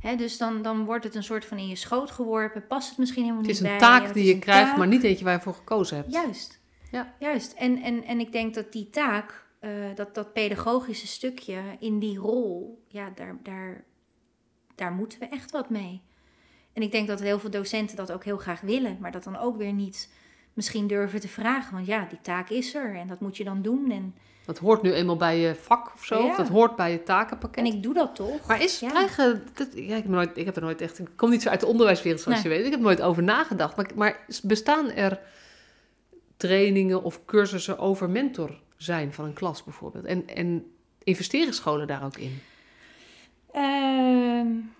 He, 0.00 0.16
dus 0.16 0.38
dan, 0.38 0.62
dan 0.62 0.84
wordt 0.84 1.04
het 1.04 1.14
een 1.14 1.22
soort 1.22 1.44
van 1.44 1.58
in 1.58 1.68
je 1.68 1.76
schoot 1.76 2.10
geworpen. 2.10 2.66
Past 2.66 2.88
het 2.88 2.98
misschien 2.98 3.22
helemaal 3.22 3.44
niet 3.44 3.60
bij 3.60 3.70
Het 3.70 3.80
is 3.82 3.88
een 3.88 3.92
taak 4.00 4.14
die 4.14 4.26
je 4.26 4.38
krijgt, 4.38 4.68
taak. 4.68 4.78
maar 4.78 4.86
niet 4.86 5.02
eentje 5.02 5.24
waar 5.24 5.34
je 5.34 5.40
voor 5.40 5.54
gekozen 5.54 5.96
hebt. 5.96 6.12
Juist. 6.12 6.60
Ja. 6.90 7.14
Juist. 7.18 7.52
En, 7.52 7.82
en, 7.82 8.04
en 8.04 8.20
ik 8.20 8.32
denk 8.32 8.54
dat 8.54 8.72
die 8.72 8.90
taak, 8.90 9.46
uh, 9.60 9.70
dat, 9.94 10.14
dat 10.14 10.32
pedagogische 10.32 11.06
stukje 11.06 11.60
in 11.78 11.98
die 11.98 12.18
rol, 12.18 12.82
ja, 12.88 13.12
daar, 13.14 13.38
daar, 13.42 13.84
daar 14.74 14.92
moeten 14.92 15.18
we 15.18 15.26
echt 15.26 15.50
wat 15.50 15.70
mee. 15.70 16.02
En 16.80 16.86
ik 16.86 16.92
denk 16.92 17.08
dat 17.08 17.20
heel 17.20 17.38
veel 17.38 17.50
docenten 17.50 17.96
dat 17.96 18.12
ook 18.12 18.24
heel 18.24 18.36
graag 18.36 18.60
willen, 18.60 18.96
maar 19.00 19.12
dat 19.12 19.24
dan 19.24 19.38
ook 19.38 19.56
weer 19.56 19.72
niet 19.72 20.08
misschien 20.54 20.86
durven 20.86 21.20
te 21.20 21.28
vragen. 21.28 21.74
Want 21.74 21.86
ja, 21.86 22.06
die 22.08 22.18
taak 22.22 22.50
is 22.50 22.74
er 22.74 22.94
en 22.94 23.08
dat 23.08 23.20
moet 23.20 23.36
je 23.36 23.44
dan 23.44 23.62
doen. 23.62 23.90
En... 23.90 24.14
Dat 24.44 24.58
hoort 24.58 24.82
nu 24.82 24.92
eenmaal 24.92 25.16
bij 25.16 25.38
je 25.38 25.54
vak 25.54 25.92
of 25.94 26.04
zo, 26.04 26.18
ja. 26.18 26.28
of 26.28 26.36
dat 26.36 26.48
hoort 26.48 26.76
bij 26.76 26.90
je 26.90 27.02
takenpakket. 27.02 27.64
En 27.64 27.72
ik 27.72 27.82
doe 27.82 27.94
dat 27.94 28.14
toch. 28.14 28.46
Maar 28.46 28.62
is 28.62 28.80
ja. 28.80 28.88
krijgen, 28.88 29.42
dat, 29.54 29.68
ja, 29.74 29.96
ik, 29.96 30.02
heb 30.02 30.08
nooit, 30.08 30.36
ik 30.36 30.44
heb 30.44 30.56
er 30.56 30.62
nooit 30.62 30.80
echt, 30.80 30.98
ik 30.98 31.08
kom 31.16 31.30
niet 31.30 31.42
zo 31.42 31.48
uit 31.48 31.60
de 31.60 31.66
onderwijswereld 31.66 32.22
zoals 32.22 32.42
nee. 32.42 32.52
je 32.52 32.58
weet, 32.58 32.66
ik 32.66 32.70
heb 32.72 32.80
er 32.80 32.86
nooit 32.86 33.02
over 33.02 33.22
nagedacht. 33.22 33.76
Maar, 33.76 33.90
maar 33.94 34.26
bestaan 34.42 34.90
er 34.90 35.20
trainingen 36.36 37.02
of 37.02 37.24
cursussen 37.24 37.78
over 37.78 38.10
mentor 38.10 38.60
zijn 38.76 39.12
van 39.12 39.24
een 39.24 39.32
klas 39.32 39.64
bijvoorbeeld? 39.64 40.04
En, 40.04 40.26
en 40.26 40.72
investeren 41.02 41.54
scholen 41.54 41.86
daar 41.86 42.04
ook 42.04 42.16
in? 42.16 42.40
Uh... 43.54 44.79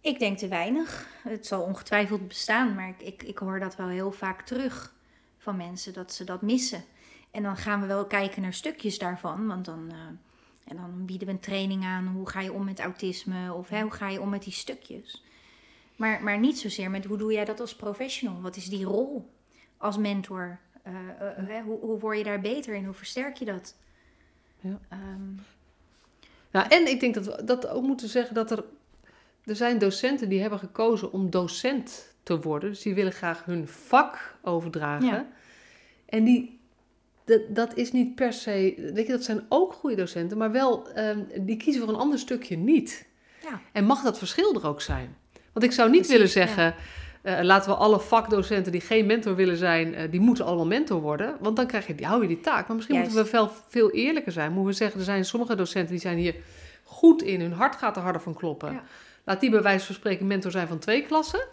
Ik 0.00 0.18
denk 0.18 0.38
te 0.38 0.48
weinig. 0.48 1.06
Het 1.22 1.46
zal 1.46 1.62
ongetwijfeld 1.62 2.28
bestaan, 2.28 2.74
maar 2.74 2.88
ik, 2.88 3.00
ik, 3.02 3.22
ik, 3.22 3.38
hoor 3.38 3.60
dat 3.60 3.76
wel 3.76 3.88
heel 3.88 4.12
vaak 4.12 4.42
terug 4.42 4.94
van 5.38 5.56
mensen 5.56 5.92
dat 5.92 6.12
ze 6.12 6.24
dat 6.24 6.42
missen. 6.42 6.84
En 7.30 7.42
dan 7.42 7.56
gaan 7.56 7.80
we 7.80 7.86
wel 7.86 8.06
kijken 8.06 8.42
naar 8.42 8.54
stukjes 8.54 8.98
daarvan, 8.98 9.46
want 9.46 9.64
dan 9.64 9.88
uh, 9.92 9.96
En 10.64 10.76
dan 10.76 11.04
bieden 11.06 11.26
we 11.26 11.32
een 11.32 11.40
training 11.40 11.84
aan. 11.84 12.06
Hoe 12.06 12.28
ga 12.28 12.40
je 12.40 12.52
om 12.52 12.64
met 12.64 12.80
autisme? 12.80 13.54
Of 13.54 13.68
hè, 13.68 13.82
hoe 13.82 13.90
ga 13.90 14.08
je 14.08 14.20
om 14.20 14.28
met 14.28 14.42
die 14.42 14.52
stukjes? 14.52 15.24
Maar, 15.96 16.22
maar 16.22 16.38
niet 16.38 16.58
zozeer 16.58 16.90
met 16.90 17.04
hoe 17.04 17.16
doe 17.16 17.32
jij 17.32 17.44
dat 17.44 17.60
als 17.60 17.76
professional? 17.76 18.40
Wat 18.40 18.56
is 18.56 18.68
die 18.68 18.84
rol 18.84 19.30
als 19.76 19.96
mentor? 19.96 20.58
Uh, 20.86 21.48
uh, 21.48 21.62
hoe, 21.64 21.78
hoe 21.80 21.98
word 21.98 22.18
je 22.18 22.24
daar 22.24 22.40
beter 22.40 22.74
in? 22.74 22.84
Hoe 22.84 22.94
versterk 22.94 23.36
je 23.36 23.44
dat? 23.44 23.76
Ja. 24.60 24.80
Um, 24.92 25.40
nou, 26.50 26.68
en 26.68 26.86
ik 26.86 27.00
denk 27.00 27.14
dat 27.14 27.26
we 27.26 27.44
dat 27.44 27.68
ook 27.68 27.82
moeten 27.82 28.08
zeggen 28.08 28.34
dat 28.34 28.50
er... 28.50 28.64
Er 29.50 29.56
zijn 29.56 29.78
docenten 29.78 30.28
die 30.28 30.40
hebben 30.40 30.58
gekozen 30.58 31.12
om 31.12 31.30
docent 31.30 32.14
te 32.22 32.40
worden. 32.40 32.70
Dus 32.70 32.82
die 32.82 32.94
willen 32.94 33.12
graag 33.12 33.44
hun 33.44 33.68
vak 33.68 34.36
overdragen. 34.42 35.06
Ja. 35.06 35.26
En 36.06 36.24
die 36.24 36.60
dat, 37.24 37.40
dat 37.48 37.76
is 37.76 37.92
niet 37.92 38.14
per 38.14 38.32
se. 38.32 38.90
Weet 38.94 39.06
je, 39.06 39.12
dat 39.12 39.24
zijn 39.24 39.46
ook 39.48 39.72
goede 39.72 39.96
docenten, 39.96 40.38
maar 40.38 40.52
wel, 40.52 40.98
um, 40.98 41.26
die 41.40 41.56
kiezen 41.56 41.82
voor 41.82 41.92
een 41.92 42.00
ander 42.00 42.18
stukje 42.18 42.56
niet. 42.56 43.06
Ja. 43.42 43.60
En 43.72 43.84
mag 43.84 44.02
dat 44.02 44.18
verschil 44.18 44.54
er 44.54 44.66
ook 44.66 44.80
zijn? 44.80 45.16
Want 45.52 45.64
ik 45.64 45.72
zou 45.72 45.90
niet 45.90 46.06
willen 46.06 46.28
zeggen. 46.28 46.74
Uh, 47.22 47.38
laten 47.42 47.70
we 47.70 47.76
alle 47.76 48.00
vakdocenten 48.00 48.72
die 48.72 48.80
geen 48.80 49.06
mentor 49.06 49.34
willen 49.34 49.56
zijn, 49.56 49.94
uh, 49.94 50.00
die 50.10 50.20
moeten 50.20 50.44
allemaal 50.44 50.66
mentor 50.66 51.00
worden. 51.00 51.36
Want 51.40 51.56
dan 51.56 51.66
krijg 51.66 51.86
je, 51.86 52.06
hou 52.06 52.22
je 52.22 52.28
die 52.28 52.40
taak. 52.40 52.66
Maar 52.66 52.76
misschien 52.76 52.98
moeten 52.98 53.16
we 53.16 53.26
veel, 53.26 53.50
veel 53.68 53.90
eerlijker 53.90 54.32
zijn. 54.32 54.52
Moeten 54.52 54.70
we 54.70 54.76
zeggen, 54.76 54.98
er 54.98 55.04
zijn 55.04 55.24
sommige 55.24 55.54
docenten 55.54 55.90
die 55.90 56.00
zijn 56.00 56.18
hier 56.18 56.34
goed 56.84 57.22
in. 57.22 57.40
Hun 57.40 57.52
hart 57.52 57.76
gaat 57.76 57.96
er 57.96 58.02
harder 58.02 58.22
van 58.22 58.34
kloppen. 58.34 58.72
Ja. 58.72 58.82
Laat 59.30 59.40
die 59.40 59.50
bij 59.50 59.62
wijze 59.62 59.86
van 59.86 59.94
spreken 59.94 60.26
mentor 60.26 60.50
zijn 60.50 60.68
van 60.68 60.78
twee 60.78 61.02
klassen. 61.02 61.46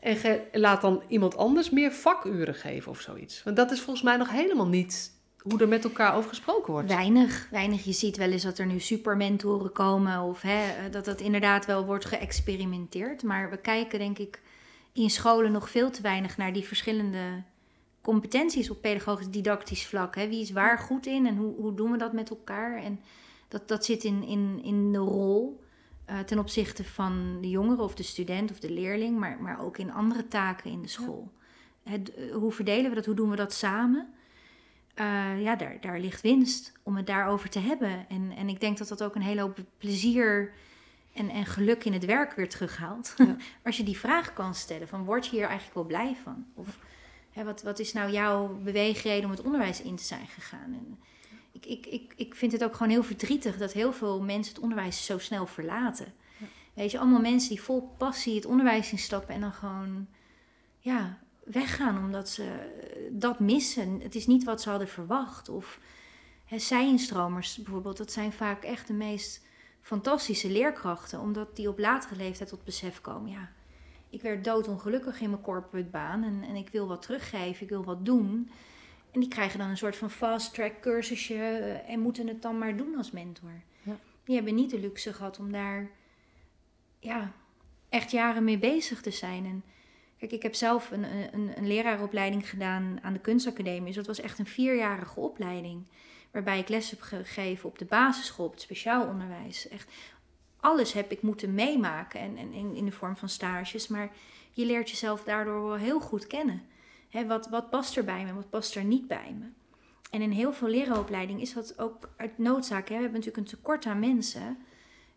En 0.00 0.40
laat 0.52 0.80
dan 0.80 1.02
iemand 1.08 1.36
anders 1.36 1.70
meer 1.70 1.92
vakuren 1.92 2.54
geven 2.54 2.90
of 2.90 3.00
zoiets. 3.00 3.42
Want 3.42 3.56
dat 3.56 3.70
is 3.70 3.80
volgens 3.80 4.04
mij 4.04 4.16
nog 4.16 4.30
helemaal 4.30 4.66
niet 4.66 5.12
hoe 5.38 5.60
er 5.60 5.68
met 5.68 5.84
elkaar 5.84 6.14
over 6.14 6.28
gesproken 6.28 6.72
wordt. 6.72 6.88
Weinig, 6.88 7.48
weinig. 7.50 7.84
Je 7.84 7.92
ziet 7.92 8.16
wel 8.16 8.30
eens 8.30 8.42
dat 8.42 8.58
er 8.58 8.66
nu 8.66 8.80
supermentoren 8.80 9.72
komen 9.72 10.20
of 10.20 10.42
hè, 10.42 10.90
dat 10.90 11.04
dat 11.04 11.20
inderdaad 11.20 11.66
wel 11.66 11.84
wordt 11.84 12.04
geëxperimenteerd. 12.04 13.22
Maar 13.22 13.50
we 13.50 13.56
kijken 13.56 13.98
denk 13.98 14.18
ik 14.18 14.40
in 14.92 15.10
scholen 15.10 15.52
nog 15.52 15.70
veel 15.70 15.90
te 15.90 16.02
weinig 16.02 16.36
naar 16.36 16.52
die 16.52 16.64
verschillende 16.64 17.42
competenties 18.02 18.70
op 18.70 18.80
pedagogisch 18.80 19.30
didactisch 19.30 19.86
vlak. 19.86 20.14
Hè. 20.14 20.28
Wie 20.28 20.40
is 20.40 20.50
waar 20.50 20.78
goed 20.78 21.06
in 21.06 21.26
en 21.26 21.36
hoe, 21.36 21.54
hoe 21.54 21.74
doen 21.74 21.90
we 21.90 21.98
dat 21.98 22.12
met 22.12 22.30
elkaar? 22.30 22.82
En 22.82 23.00
dat, 23.48 23.68
dat 23.68 23.84
zit 23.84 24.04
in, 24.04 24.22
in, 24.22 24.60
in 24.64 24.92
de 24.92 24.98
rol. 24.98 25.61
Eh, 26.04 26.18
ten 26.18 26.38
opzichte 26.38 26.84
van 26.84 27.38
de 27.40 27.48
jongere 27.48 27.82
of 27.82 27.94
de 27.94 28.02
student 28.02 28.50
of 28.50 28.58
de 28.58 28.70
leerling, 28.70 29.18
maar, 29.18 29.38
maar 29.40 29.60
ook 29.60 29.78
in 29.78 29.92
andere 29.92 30.28
taken 30.28 30.70
in 30.70 30.82
de 30.82 30.88
school. 30.88 31.32
Het, 31.82 32.14
eh, 32.14 32.34
hoe 32.34 32.52
verdelen 32.52 32.88
we 32.88 32.96
dat? 32.96 33.06
Hoe 33.06 33.14
doen 33.14 33.30
we 33.30 33.36
dat 33.36 33.52
samen? 33.52 34.08
Uh, 34.94 35.42
ja, 35.42 35.56
daar, 35.56 35.80
daar 35.80 36.00
ligt 36.00 36.20
winst 36.20 36.72
om 36.82 36.96
het 36.96 37.06
daarover 37.06 37.48
te 37.48 37.58
hebben. 37.58 38.08
En, 38.08 38.32
en 38.36 38.48
ik 38.48 38.60
denk 38.60 38.78
dat 38.78 38.88
dat 38.88 39.02
ook 39.02 39.14
een 39.14 39.22
hele 39.22 39.40
hoop 39.40 39.58
plezier 39.78 40.52
en, 41.12 41.28
en 41.28 41.46
geluk 41.46 41.84
in 41.84 41.92
het 41.92 42.04
werk 42.04 42.32
weer 42.32 42.48
terughaalt. 42.48 43.14
Ja. 43.16 43.36
Als 43.64 43.76
je 43.76 43.82
die 43.82 43.98
vraag 43.98 44.32
kan 44.32 44.54
stellen: 44.54 44.88
van 44.88 45.04
word 45.04 45.24
je 45.24 45.30
hier 45.30 45.46
eigenlijk 45.46 45.74
wel 45.74 45.84
blij 45.84 46.16
van? 46.22 46.46
Of 46.54 46.78
hè, 47.30 47.44
wat, 47.44 47.62
wat 47.62 47.78
is 47.78 47.92
nou 47.92 48.10
jouw 48.10 48.58
beweegreden 48.62 49.24
om 49.24 49.30
het 49.30 49.42
onderwijs 49.42 49.82
in 49.82 49.96
te 49.96 50.04
zijn 50.04 50.26
gegaan? 50.26 50.72
En, 50.72 50.98
ik, 51.52 51.66
ik, 51.66 51.86
ik, 51.86 52.12
ik 52.16 52.34
vind 52.34 52.52
het 52.52 52.64
ook 52.64 52.74
gewoon 52.74 52.92
heel 52.92 53.02
verdrietig 53.02 53.58
dat 53.58 53.72
heel 53.72 53.92
veel 53.92 54.22
mensen 54.22 54.54
het 54.54 54.62
onderwijs 54.62 55.04
zo 55.04 55.18
snel 55.18 55.46
verlaten. 55.46 56.12
Weet 56.74 56.90
je, 56.90 56.98
allemaal 56.98 57.20
mensen 57.20 57.48
die 57.48 57.62
vol 57.62 57.94
passie 57.98 58.34
het 58.34 58.46
onderwijs 58.46 58.92
instappen 58.92 59.34
en 59.34 59.40
dan 59.40 59.52
gewoon 59.52 60.06
ja, 60.78 61.18
weggaan 61.44 61.98
omdat 61.98 62.28
ze 62.28 62.44
dat 63.12 63.40
missen. 63.40 64.00
Het 64.00 64.14
is 64.14 64.26
niet 64.26 64.44
wat 64.44 64.62
ze 64.62 64.70
hadden 64.70 64.88
verwacht. 64.88 65.48
Of 65.48 65.80
hè, 66.44 66.58
zij-instromers 66.58 67.56
bijvoorbeeld, 67.56 67.96
dat 67.96 68.12
zijn 68.12 68.32
vaak 68.32 68.62
echt 68.62 68.86
de 68.86 68.92
meest 68.92 69.44
fantastische 69.80 70.50
leerkrachten, 70.50 71.20
omdat 71.20 71.56
die 71.56 71.68
op 71.68 71.78
latere 71.78 72.16
leeftijd 72.16 72.48
tot 72.48 72.64
besef 72.64 73.00
komen. 73.00 73.30
Ja, 73.30 73.50
ik 74.10 74.22
werd 74.22 74.44
doodongelukkig 74.44 75.20
in 75.20 75.30
mijn 75.30 75.42
corporate 75.42 75.88
baan 75.88 76.22
en, 76.22 76.42
en 76.42 76.54
ik 76.54 76.68
wil 76.68 76.86
wat 76.86 77.02
teruggeven, 77.02 77.62
ik 77.62 77.68
wil 77.68 77.84
wat 77.84 78.04
doen. 78.04 78.50
En 79.12 79.20
die 79.20 79.28
krijgen 79.28 79.58
dan 79.58 79.68
een 79.68 79.76
soort 79.76 79.96
van 79.96 80.10
fast 80.10 80.54
track 80.54 80.80
cursusje 80.80 81.34
eh, 81.34 81.92
en 81.92 82.00
moeten 82.00 82.26
het 82.26 82.42
dan 82.42 82.58
maar 82.58 82.76
doen 82.76 82.96
als 82.96 83.10
mentor. 83.10 83.62
Ja. 83.82 83.96
Die 84.24 84.34
hebben 84.34 84.54
niet 84.54 84.70
de 84.70 84.80
luxe 84.80 85.12
gehad 85.12 85.38
om 85.38 85.52
daar 85.52 85.90
ja, 86.98 87.32
echt 87.88 88.10
jaren 88.10 88.44
mee 88.44 88.58
bezig 88.58 89.00
te 89.00 89.10
zijn. 89.10 89.44
En 89.44 89.64
kijk, 90.18 90.32
ik 90.32 90.42
heb 90.42 90.54
zelf 90.54 90.90
een, 90.90 91.04
een, 91.32 91.52
een 91.56 91.66
leraaropleiding 91.66 92.48
gedaan 92.48 92.98
aan 93.02 93.12
de 93.12 93.18
kunstacademie. 93.18 93.86
Dus 93.86 93.94
dat 93.94 94.06
was 94.06 94.20
echt 94.20 94.38
een 94.38 94.46
vierjarige 94.46 95.20
opleiding. 95.20 95.86
Waarbij 96.30 96.58
ik 96.58 96.68
les 96.68 96.90
heb 96.90 97.00
gegeven 97.00 97.68
op 97.68 97.78
de 97.78 97.84
basisschool, 97.84 98.46
op 98.46 98.52
het 98.52 98.60
speciaal 98.60 99.06
onderwijs. 99.06 99.68
Echt 99.68 99.90
alles 100.60 100.92
heb 100.92 101.10
ik 101.10 101.22
moeten 101.22 101.54
meemaken 101.54 102.20
en, 102.20 102.36
en 102.36 102.52
in, 102.52 102.74
in 102.74 102.84
de 102.84 102.92
vorm 102.92 103.16
van 103.16 103.28
stages. 103.28 103.88
Maar 103.88 104.10
je 104.52 104.66
leert 104.66 104.90
jezelf 104.90 105.24
daardoor 105.24 105.62
wel 105.62 105.76
heel 105.76 106.00
goed 106.00 106.26
kennen 106.26 106.62
wat, 107.26 107.48
wat 107.48 107.70
past 107.70 107.96
er 107.96 108.04
bij 108.04 108.24
me, 108.24 108.34
wat 108.34 108.50
past 108.50 108.76
er 108.76 108.84
niet 108.84 109.08
bij 109.08 109.36
me? 109.38 109.46
En 110.10 110.22
in 110.22 110.30
heel 110.30 110.52
veel 110.52 110.68
leraaropleidingen 110.68 111.42
is 111.42 111.52
dat 111.52 111.78
ook 111.78 112.10
uit 112.16 112.38
noodzaak. 112.38 112.88
We 112.88 112.92
hebben 112.94 113.12
natuurlijk 113.12 113.36
een 113.36 113.56
tekort 113.56 113.86
aan 113.86 113.98
mensen. 113.98 114.58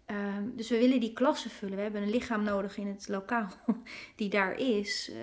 Ehm, 0.06 0.44
dus 0.56 0.70
we 0.70 0.78
willen 0.78 1.00
die 1.00 1.14
klassen 1.14 1.50
vullen. 1.50 1.76
We 1.76 1.82
hebben 1.82 2.02
een 2.02 2.10
lichaam 2.10 2.44
nodig 2.44 2.78
in 2.78 2.88
het 2.88 3.08
lokaal 3.08 3.48
die 4.16 4.30
daar 4.30 4.60
is. 4.60 5.10
Uh, 5.10 5.16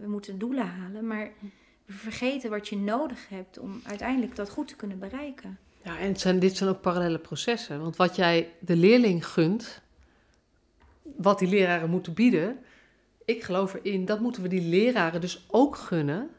we 0.00 0.08
moeten 0.08 0.38
doelen 0.38 0.66
halen. 0.66 1.06
Maar 1.06 1.30
we 1.84 1.92
vergeten 1.92 2.50
wat 2.50 2.68
je 2.68 2.76
nodig 2.76 3.28
hebt 3.28 3.58
om 3.58 3.80
uiteindelijk 3.84 4.36
dat 4.36 4.50
goed 4.50 4.68
te 4.68 4.76
kunnen 4.76 4.98
bereiken. 4.98 5.58
Ja, 5.82 5.98
en 5.98 6.16
zijn, 6.16 6.38
dit 6.38 6.56
zijn 6.56 6.70
ook 6.70 6.80
parallele 6.80 7.18
processen. 7.18 7.80
Want 7.80 7.96
wat 7.96 8.16
jij 8.16 8.52
de 8.58 8.76
leerling 8.76 9.26
gunt, 9.26 9.82
wat 11.02 11.38
die 11.38 11.48
leraren 11.48 11.90
moeten 11.90 12.14
bieden, 12.14 12.58
ik 13.28 13.42
geloof 13.42 13.74
erin, 13.74 14.04
dat 14.04 14.20
moeten 14.20 14.42
we 14.42 14.48
die 14.48 14.68
leraren 14.68 15.20
dus 15.20 15.44
ook 15.48 15.76
gunnen. 15.76 16.30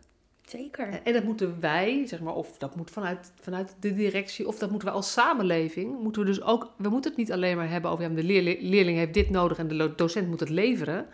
Zeker. 0.45 1.02
En 1.04 1.13
dat 1.13 1.23
moeten 1.23 1.60
wij, 1.60 2.08
zeg 2.08 2.21
maar, 2.21 2.36
of 2.36 2.58
dat 2.58 2.75
moet 2.75 2.91
vanuit, 2.91 3.32
vanuit 3.39 3.75
de 3.80 3.93
directie, 3.93 4.47
of 4.47 4.58
dat 4.58 4.69
moeten 4.69 4.88
we 4.88 4.93
als 4.93 5.12
samenleving, 5.12 5.99
moeten 6.02 6.21
we 6.21 6.28
dus 6.28 6.41
ook, 6.41 6.71
we 6.78 6.89
moeten 6.89 7.12
het 7.12 7.19
niet 7.19 7.32
alleen 7.32 7.58
maar 7.58 7.69
hebben 7.69 7.91
over, 7.91 8.10
ja, 8.10 8.15
de 8.15 8.23
leerling 8.60 8.97
heeft 8.97 9.13
dit 9.13 9.30
nodig 9.30 9.58
en 9.58 9.67
de 9.67 9.95
docent 9.95 10.28
moet 10.28 10.39
het 10.39 10.49
leveren. 10.49 11.06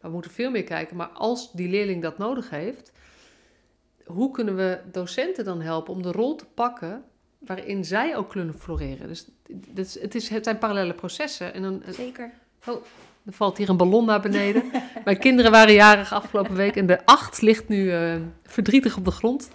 Maar 0.00 0.10
we 0.10 0.16
moeten 0.16 0.30
veel 0.30 0.50
meer 0.50 0.64
kijken, 0.64 0.96
maar 0.96 1.08
als 1.08 1.52
die 1.52 1.68
leerling 1.68 2.02
dat 2.02 2.18
nodig 2.18 2.50
heeft, 2.50 2.92
hoe 4.04 4.30
kunnen 4.30 4.56
we 4.56 4.80
docenten 4.92 5.44
dan 5.44 5.60
helpen 5.60 5.94
om 5.94 6.02
de 6.02 6.12
rol 6.12 6.34
te 6.34 6.46
pakken 6.54 7.04
waarin 7.38 7.84
zij 7.84 8.16
ook 8.16 8.30
kunnen 8.30 8.58
floreren? 8.58 9.08
Dus 9.08 9.26
het, 9.46 9.78
is, 9.78 10.00
het, 10.00 10.14
is, 10.14 10.28
het 10.28 10.44
zijn 10.44 10.58
parallele 10.58 10.94
processen. 10.94 11.54
En 11.54 11.62
dan, 11.62 11.82
Zeker. 11.88 12.32
Oh, 12.66 12.84
er 13.26 13.32
valt 13.32 13.58
hier 13.58 13.68
een 13.68 13.76
ballon 13.76 14.04
naar 14.04 14.20
beneden. 14.20 14.62
Mijn 15.04 15.18
kinderen 15.18 15.50
waren 15.50 15.74
jarig 15.74 16.12
afgelopen 16.12 16.54
week 16.54 16.76
en 16.76 16.86
de 16.86 17.06
acht 17.06 17.40
ligt 17.40 17.68
nu 17.68 17.92
uh, 17.92 18.14
verdrietig 18.44 18.96
op 18.96 19.04
de 19.04 19.10
grond. 19.10 19.50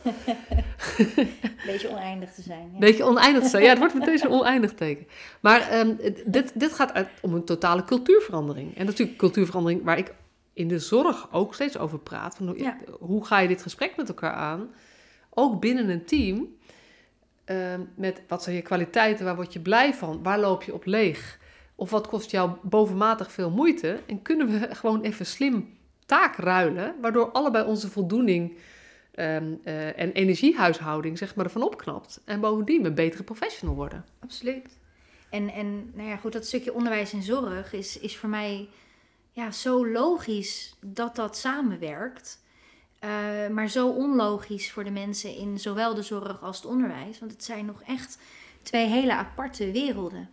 Beetje 1.66 1.90
oneindig 1.90 2.34
te 2.34 2.42
zijn. 2.42 2.70
Ja. 2.74 2.80
Beetje 2.80 3.04
oneindig 3.04 3.44
te 3.44 3.50
zijn. 3.50 3.64
Ja, 3.64 3.70
het 3.70 3.78
wordt 3.78 3.94
meteen 3.94 4.18
zo'n 4.18 4.32
oneindig 4.32 4.74
teken. 4.74 5.08
Maar 5.40 5.80
um, 5.80 5.98
dit, 6.26 6.52
dit 6.54 6.74
gaat 6.74 6.94
uit 6.94 7.08
om 7.22 7.34
een 7.34 7.46
totale 7.46 7.84
cultuurverandering. 7.84 8.78
En 8.78 8.86
natuurlijk 8.86 9.18
cultuurverandering 9.18 9.84
waar 9.84 9.98
ik 9.98 10.14
in 10.54 10.68
de 10.68 10.80
zorg 10.80 11.28
ook 11.32 11.54
steeds 11.54 11.78
over 11.78 12.00
praat. 12.00 12.36
Van 12.36 12.48
hoe, 12.48 12.60
ja. 12.60 12.78
hoe 13.00 13.26
ga 13.26 13.40
je 13.40 13.48
dit 13.48 13.62
gesprek 13.62 13.98
met 13.98 14.08
elkaar 14.08 14.34
aan? 14.34 14.70
Ook 15.30 15.62
binnen 15.62 15.90
een 15.90 16.06
team. 16.06 16.56
Um, 17.46 17.90
met 17.96 18.22
wat 18.28 18.44
zijn 18.44 18.56
je 18.56 18.62
kwaliteiten, 18.62 19.26
waar 19.26 19.36
word 19.36 19.54
je 19.54 19.60
blij 19.60 19.94
van? 19.94 20.24
Waar 20.24 20.40
loop 20.40 20.64
je 20.64 20.74
op 20.74 20.86
leeg? 20.86 21.40
Of 21.80 21.90
wat 21.90 22.08
kost 22.08 22.32
jou 22.32 22.52
bovenmatig 22.62 23.32
veel 23.32 23.50
moeite? 23.50 24.00
En 24.06 24.22
kunnen 24.22 24.48
we 24.48 24.68
gewoon 24.76 25.02
even 25.02 25.26
slim 25.26 25.78
taak 26.06 26.36
ruilen, 26.36 26.96
waardoor 27.02 27.32
allebei 27.32 27.66
onze 27.66 27.90
voldoening 27.90 28.58
um, 29.16 29.60
uh, 29.64 30.00
en 30.00 30.12
energiehuishouding 30.12 31.18
zeg 31.18 31.36
maar, 31.36 31.46
ervan 31.46 31.64
opknapt. 31.64 32.22
En 32.26 32.40
bovendien 32.40 32.86
een 32.86 32.96
betere 32.96 33.24
professional 33.24 33.76
worden. 33.76 34.06
Absoluut. 34.20 34.78
En, 35.30 35.50
en 35.50 35.92
nou 35.94 36.10
ja, 36.10 36.16
goed, 36.16 36.34
dat 36.34 36.46
stukje 36.46 36.74
onderwijs 36.74 37.14
en 37.14 37.24
zorg 37.24 37.74
is, 37.74 38.00
is 38.00 38.18
voor 38.18 38.30
mij 38.30 38.70
ja, 39.32 39.52
zo 39.52 39.88
logisch 39.88 40.76
dat 40.82 41.16
dat 41.16 41.38
samenwerkt. 41.38 42.46
Uh, 43.04 43.10
maar 43.48 43.68
zo 43.68 43.90
onlogisch 43.90 44.72
voor 44.72 44.84
de 44.84 44.92
mensen 44.92 45.36
in 45.36 45.60
zowel 45.60 45.94
de 45.94 46.02
zorg 46.02 46.42
als 46.42 46.58
het 46.58 46.66
onderwijs. 46.66 47.20
Want 47.20 47.32
het 47.32 47.44
zijn 47.44 47.66
nog 47.66 47.82
echt 47.82 48.20
twee 48.62 48.88
hele 48.88 49.14
aparte 49.14 49.72
werelden. 49.72 50.30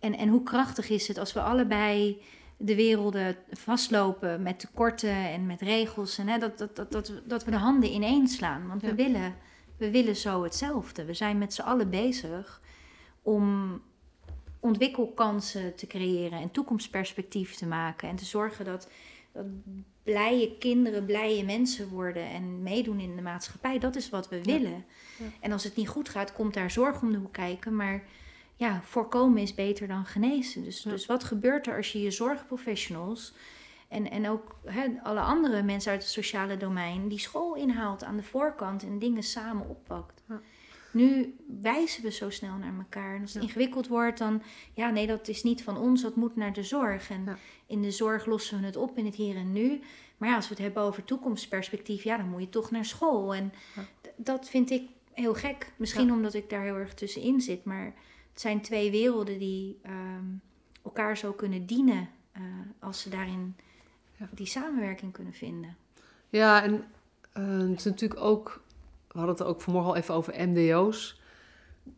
En, 0.00 0.16
en 0.16 0.28
hoe 0.28 0.42
krachtig 0.42 0.88
is 0.88 1.08
het 1.08 1.18
als 1.18 1.32
we 1.32 1.40
allebei 1.40 2.22
de 2.56 2.74
werelden 2.74 3.36
vastlopen 3.50 4.42
met 4.42 4.58
tekorten 4.58 5.14
en 5.14 5.46
met 5.46 5.60
regels. 5.60 6.18
En 6.18 6.28
hè, 6.28 6.38
dat, 6.38 6.58
dat, 6.58 6.76
dat, 6.76 6.92
dat, 6.92 7.12
dat 7.24 7.44
we 7.44 7.50
de 7.50 7.56
handen 7.56 7.92
ineen 7.92 8.28
slaan. 8.28 8.68
Want 8.68 8.82
we, 8.82 8.94
willen, 8.94 9.34
we 9.76 9.90
willen 9.90 10.16
zo 10.16 10.42
hetzelfde. 10.42 11.04
We 11.04 11.14
zijn 11.14 11.38
met 11.38 11.54
z'n 11.54 11.60
allen 11.60 11.90
bezig 11.90 12.60
om 13.22 13.80
ontwikkelkansen 14.60 15.76
te 15.76 15.86
creëren 15.86 16.40
en 16.40 16.50
toekomstperspectief 16.50 17.54
te 17.54 17.66
maken. 17.66 18.08
En 18.08 18.16
te 18.16 18.24
zorgen 18.24 18.64
dat, 18.64 18.88
dat 19.32 19.46
blije 20.02 20.56
kinderen 20.58 21.04
blije 21.04 21.44
mensen 21.44 21.88
worden 21.88 22.28
en 22.28 22.62
meedoen 22.62 23.00
in 23.00 23.16
de 23.16 23.22
maatschappij. 23.22 23.78
Dat 23.78 23.96
is 23.96 24.10
wat 24.10 24.28
we 24.28 24.42
willen. 24.42 24.84
En 25.40 25.52
als 25.52 25.64
het 25.64 25.76
niet 25.76 25.88
goed 25.88 26.08
gaat, 26.08 26.32
komt 26.32 26.54
daar 26.54 26.70
zorg 26.70 27.02
om 27.02 27.12
de 27.12 27.18
hoek 27.18 27.32
kijken. 27.32 27.76
Maar 27.76 28.04
ja, 28.60 28.80
voorkomen 28.82 29.42
is 29.42 29.54
beter 29.54 29.88
dan 29.88 30.04
genezen. 30.04 30.64
Dus, 30.64 30.82
dus 30.82 31.06
wat 31.06 31.24
gebeurt 31.24 31.66
er 31.66 31.76
als 31.76 31.92
je 31.92 32.02
je 32.02 32.10
zorgprofessionals 32.10 33.34
en, 33.88 34.10
en 34.10 34.28
ook 34.28 34.56
hè, 34.64 34.86
alle 35.02 35.20
andere 35.20 35.62
mensen 35.62 35.92
uit 35.92 36.02
het 36.02 36.10
sociale 36.10 36.56
domein 36.56 37.08
die 37.08 37.18
school 37.18 37.54
inhaalt 37.54 38.04
aan 38.04 38.16
de 38.16 38.22
voorkant 38.22 38.82
en 38.82 38.98
dingen 38.98 39.22
samen 39.22 39.68
oppakt? 39.68 40.22
Ja. 40.28 40.40
Nu 40.90 41.36
wijzen 41.60 42.02
we 42.02 42.10
zo 42.10 42.30
snel 42.30 42.56
naar 42.56 42.74
elkaar. 42.78 43.14
En 43.14 43.20
als 43.20 43.34
het 43.34 43.42
ingewikkeld 43.42 43.88
wordt, 43.88 44.18
dan 44.18 44.42
ja, 44.74 44.90
nee, 44.90 45.06
dat 45.06 45.28
is 45.28 45.42
niet 45.42 45.62
van 45.62 45.78
ons, 45.78 46.02
dat 46.02 46.16
moet 46.16 46.36
naar 46.36 46.52
de 46.52 46.62
zorg. 46.62 47.10
En 47.10 47.38
in 47.66 47.82
de 47.82 47.90
zorg 47.90 48.26
lossen 48.26 48.60
we 48.60 48.66
het 48.66 48.76
op 48.76 48.98
in 48.98 49.04
het 49.04 49.14
hier 49.14 49.36
en 49.36 49.52
nu. 49.52 49.80
Maar 50.16 50.28
ja, 50.28 50.34
als 50.34 50.48
we 50.48 50.54
het 50.54 50.62
hebben 50.62 50.82
over 50.82 51.04
toekomstperspectief, 51.04 52.02
ja, 52.02 52.16
dan 52.16 52.28
moet 52.28 52.40
je 52.40 52.48
toch 52.48 52.70
naar 52.70 52.84
school. 52.84 53.34
En 53.34 53.52
dat 54.16 54.48
vind 54.48 54.70
ik 54.70 54.88
heel 55.12 55.34
gek. 55.34 55.72
Misschien 55.76 56.12
omdat 56.12 56.34
ik 56.34 56.50
daar 56.50 56.62
heel 56.62 56.76
erg 56.76 56.94
tussenin 56.94 57.40
zit. 57.40 57.64
Maar 57.64 57.94
het 58.30 58.40
zijn 58.40 58.60
twee 58.60 58.90
werelden 58.90 59.38
die 59.38 59.78
ehm, 59.82 60.24
elkaar 60.84 61.16
zo 61.16 61.32
kunnen 61.32 61.66
dienen 61.66 62.08
uh, 62.36 62.42
als 62.78 63.00
ze 63.02 63.08
daarin 63.08 63.56
die 64.30 64.46
samenwerking 64.46 65.12
kunnen 65.12 65.32
vinden. 65.32 65.76
Ja, 66.28 66.62
en 66.62 66.84
uh, 67.38 67.68
het 67.68 67.78
is 67.78 67.84
natuurlijk 67.84 68.20
ook 68.20 68.62
we 69.12 69.18
hadden 69.18 69.36
het 69.36 69.46
ook 69.46 69.60
vanmorgen 69.60 69.90
al 69.90 69.96
even 69.96 70.14
over 70.14 70.48
MDO's. 70.48 71.20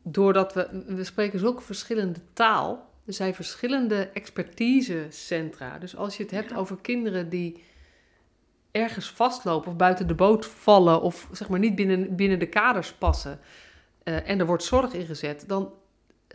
Doordat 0.02 0.54
we, 0.54 0.84
we 0.86 1.04
spreken 1.04 1.38
zulke 1.38 1.62
verschillende 1.62 2.20
taal. 2.32 2.90
Er 3.06 3.12
zijn 3.12 3.34
verschillende 3.34 4.08
expertisecentra. 4.08 5.78
Dus 5.78 5.96
als 5.96 6.16
je 6.16 6.22
het 6.22 6.32
hebt 6.32 6.54
over 6.54 6.76
kinderen 6.76 7.28
die 7.28 7.64
ergens 8.70 9.10
vastlopen 9.10 9.70
of 9.70 9.76
buiten 9.76 10.06
de 10.06 10.14
boot 10.14 10.46
vallen 10.46 11.02
of 11.02 11.28
zeg 11.32 11.48
maar 11.48 11.58
niet 11.58 11.74
binnen, 11.74 12.16
binnen 12.16 12.38
de 12.38 12.48
kaders 12.48 12.92
passen 12.92 13.40
uh, 14.04 14.28
en 14.28 14.38
er 14.38 14.46
wordt 14.46 14.64
zorg 14.64 14.92
ingezet, 14.92 15.44
dan 15.48 15.72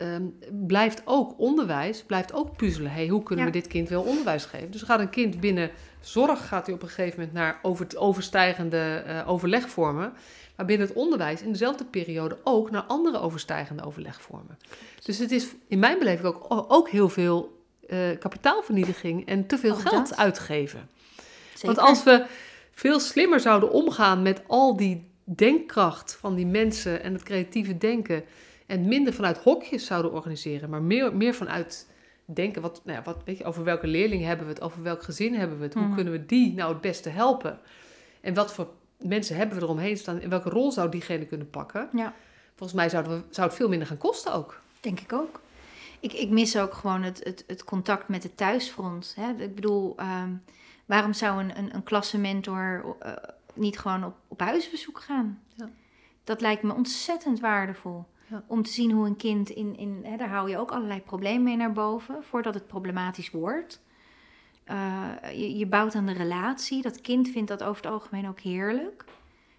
um, 0.02 0.38
blijft 0.50 1.02
ook 1.04 1.38
onderwijs, 1.38 2.02
blijft 2.02 2.32
ook 2.32 2.56
puzzelen. 2.56 2.92
Hey, 2.92 3.08
hoe 3.08 3.22
kunnen 3.22 3.44
we 3.44 3.50
dit 3.50 3.66
kind 3.66 3.88
wel 3.88 4.02
onderwijs 4.02 4.44
geven? 4.44 4.70
Dus 4.70 4.82
gaat 4.82 5.00
een 5.00 5.10
kind 5.10 5.40
binnen 5.40 5.70
zorg, 6.00 6.48
gaat 6.48 6.66
hij 6.66 6.74
op 6.74 6.82
een 6.82 6.88
gegeven 6.88 7.18
moment 7.18 7.36
naar 7.36 7.58
over, 7.62 7.86
overstijgende 7.96 9.04
uh, 9.06 9.28
overlegvormen 9.28 10.12
maar 10.58 10.66
binnen 10.66 10.86
het 10.86 10.96
onderwijs 10.96 11.42
in 11.42 11.52
dezelfde 11.52 11.84
periode 11.84 12.38
ook 12.44 12.70
naar 12.70 12.82
andere 12.82 13.20
overstijgende 13.20 13.84
overlegvormen. 13.84 14.58
Dus 15.04 15.18
het 15.18 15.30
is 15.30 15.48
in 15.68 15.78
mijn 15.78 15.98
beleving 15.98 16.26
ook, 16.26 16.64
ook 16.68 16.88
heel 16.88 17.08
veel 17.08 17.62
uh, 17.88 17.98
kapitaalvernietiging 18.18 19.26
en 19.26 19.46
te 19.46 19.58
veel 19.58 19.74
geld 19.74 20.16
uitgeven. 20.16 20.88
Want 21.62 21.78
als 21.78 22.02
we 22.02 22.24
veel 22.72 23.00
slimmer 23.00 23.40
zouden 23.40 23.70
omgaan 23.70 24.22
met 24.22 24.42
al 24.46 24.76
die 24.76 25.10
denkkracht 25.24 26.16
van 26.20 26.34
die 26.34 26.46
mensen 26.46 27.02
en 27.02 27.12
het 27.12 27.22
creatieve 27.22 27.78
denken 27.78 28.24
en 28.68 28.88
minder 28.88 29.12
vanuit 29.12 29.38
hokjes 29.38 29.86
zouden 29.86 30.12
organiseren, 30.12 30.70
maar 30.70 30.82
meer, 30.82 31.16
meer 31.16 31.34
vanuit 31.34 31.90
denken, 32.24 32.62
wat, 32.62 32.80
nou 32.84 32.98
ja, 32.98 33.04
wat, 33.04 33.16
weet 33.24 33.38
je, 33.38 33.44
over 33.44 33.64
welke 33.64 33.86
leerling 33.86 34.24
hebben 34.24 34.46
we 34.46 34.52
het, 34.52 34.62
over 34.62 34.82
welk 34.82 35.02
gezin 35.02 35.34
hebben 35.34 35.58
we 35.58 35.64
het, 35.64 35.74
hoe 35.74 35.82
mhm. 35.82 35.94
kunnen 35.94 36.12
we 36.12 36.26
die 36.26 36.54
nou 36.54 36.72
het 36.72 36.80
beste 36.80 37.08
helpen? 37.08 37.58
En 38.20 38.34
wat 38.34 38.52
voor 38.52 38.68
mensen 38.98 39.36
hebben 39.36 39.58
we 39.58 39.62
eromheen 39.62 39.96
staan. 39.96 40.20
In 40.20 40.30
welke 40.30 40.50
rol 40.50 40.72
zou 40.72 40.90
diegene 40.90 41.26
kunnen 41.26 41.50
pakken? 41.50 41.88
Ja. 41.92 42.14
Volgens 42.54 42.78
mij 42.78 42.88
zouden 42.88 43.12
we, 43.12 43.24
zou 43.30 43.48
het 43.48 43.56
veel 43.56 43.68
minder 43.68 43.88
gaan 43.88 43.98
kosten 43.98 44.32
ook. 44.32 44.60
Denk 44.80 45.00
ik 45.00 45.12
ook. 45.12 45.40
Ik, 46.00 46.12
ik 46.12 46.30
mis 46.30 46.58
ook 46.58 46.74
gewoon 46.74 47.02
het, 47.02 47.24
het, 47.24 47.44
het 47.46 47.64
contact 47.64 48.08
met 48.08 48.22
het 48.22 48.36
thuisfront. 48.36 49.14
Hè? 49.16 49.42
Ik 49.42 49.54
bedoel, 49.54 49.96
ehm, 49.96 50.30
waarom 50.86 51.12
zou 51.12 51.40
een, 51.40 51.58
een, 51.58 51.74
een 51.74 51.82
klassenmentor 51.82 52.96
uh, 53.02 53.12
niet 53.54 53.78
gewoon 53.78 54.04
op, 54.04 54.14
op 54.28 54.40
huisbezoek 54.40 55.00
gaan? 55.00 55.42
Ja. 55.54 55.68
Dat 56.24 56.40
lijkt 56.40 56.62
me 56.62 56.74
ontzettend 56.74 57.40
waardevol. 57.40 58.06
Ja. 58.30 58.42
Om 58.46 58.62
te 58.62 58.70
zien 58.70 58.90
hoe 58.90 59.06
een 59.06 59.16
kind 59.16 59.50
in, 59.50 59.76
in 59.76 60.00
hè, 60.02 60.16
daar 60.16 60.28
hou 60.28 60.50
je 60.50 60.58
ook 60.58 60.70
allerlei 60.70 61.00
problemen 61.00 61.42
mee 61.42 61.56
naar 61.56 61.72
boven 61.72 62.24
voordat 62.24 62.54
het 62.54 62.66
problematisch 62.66 63.30
wordt. 63.30 63.80
Uh, 64.70 65.06
je, 65.32 65.58
je, 65.58 65.66
bouwt 65.66 65.94
aan 65.94 66.06
de 66.06 66.12
relatie. 66.12 66.82
Dat 66.82 67.00
kind 67.00 67.28
vindt 67.28 67.48
dat 67.48 67.62
over 67.62 67.82
het 67.82 67.92
algemeen 67.92 68.28
ook 68.28 68.40
heerlijk. 68.40 69.04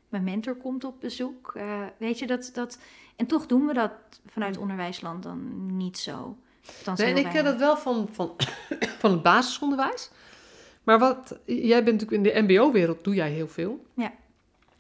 Mijn 0.10 0.24
mentor 0.24 0.56
komt 0.56 0.84
op 0.84 1.00
bezoek. 1.00 1.54
Uh, 1.58 1.64
weet 1.98 2.20
je, 2.20 2.28
dat, 2.28 2.52
dat... 2.54 2.80
En 3.16 3.26
toch 3.26 3.46
doen 3.46 3.66
we 3.66 3.74
dat 3.74 3.92
vanuit 4.26 4.58
onderwijsland 4.58 5.24
dan 5.24 5.66
niet 5.78 5.98
zo. 5.98 6.38
nee, 6.96 7.14
ik 7.14 7.30
ken 7.30 7.44
dat 7.44 7.58
wel 7.58 7.78
van, 7.78 8.10
van, 8.12 8.36
van 9.02 9.12
het 9.12 9.22
basisonderwijs. 9.22 10.12
Maar 10.84 11.00
wat, 11.00 11.40
jij 11.46 11.84
bent 11.84 12.02
natuurlijk 12.02 12.36
in 12.36 12.48
de 12.48 12.54
mbo-wereld, 12.54 13.04
doe 13.04 13.16
jij 13.16 13.32
heel 13.32 13.48
veel. 13.48 13.86
Ja. 13.94 14.12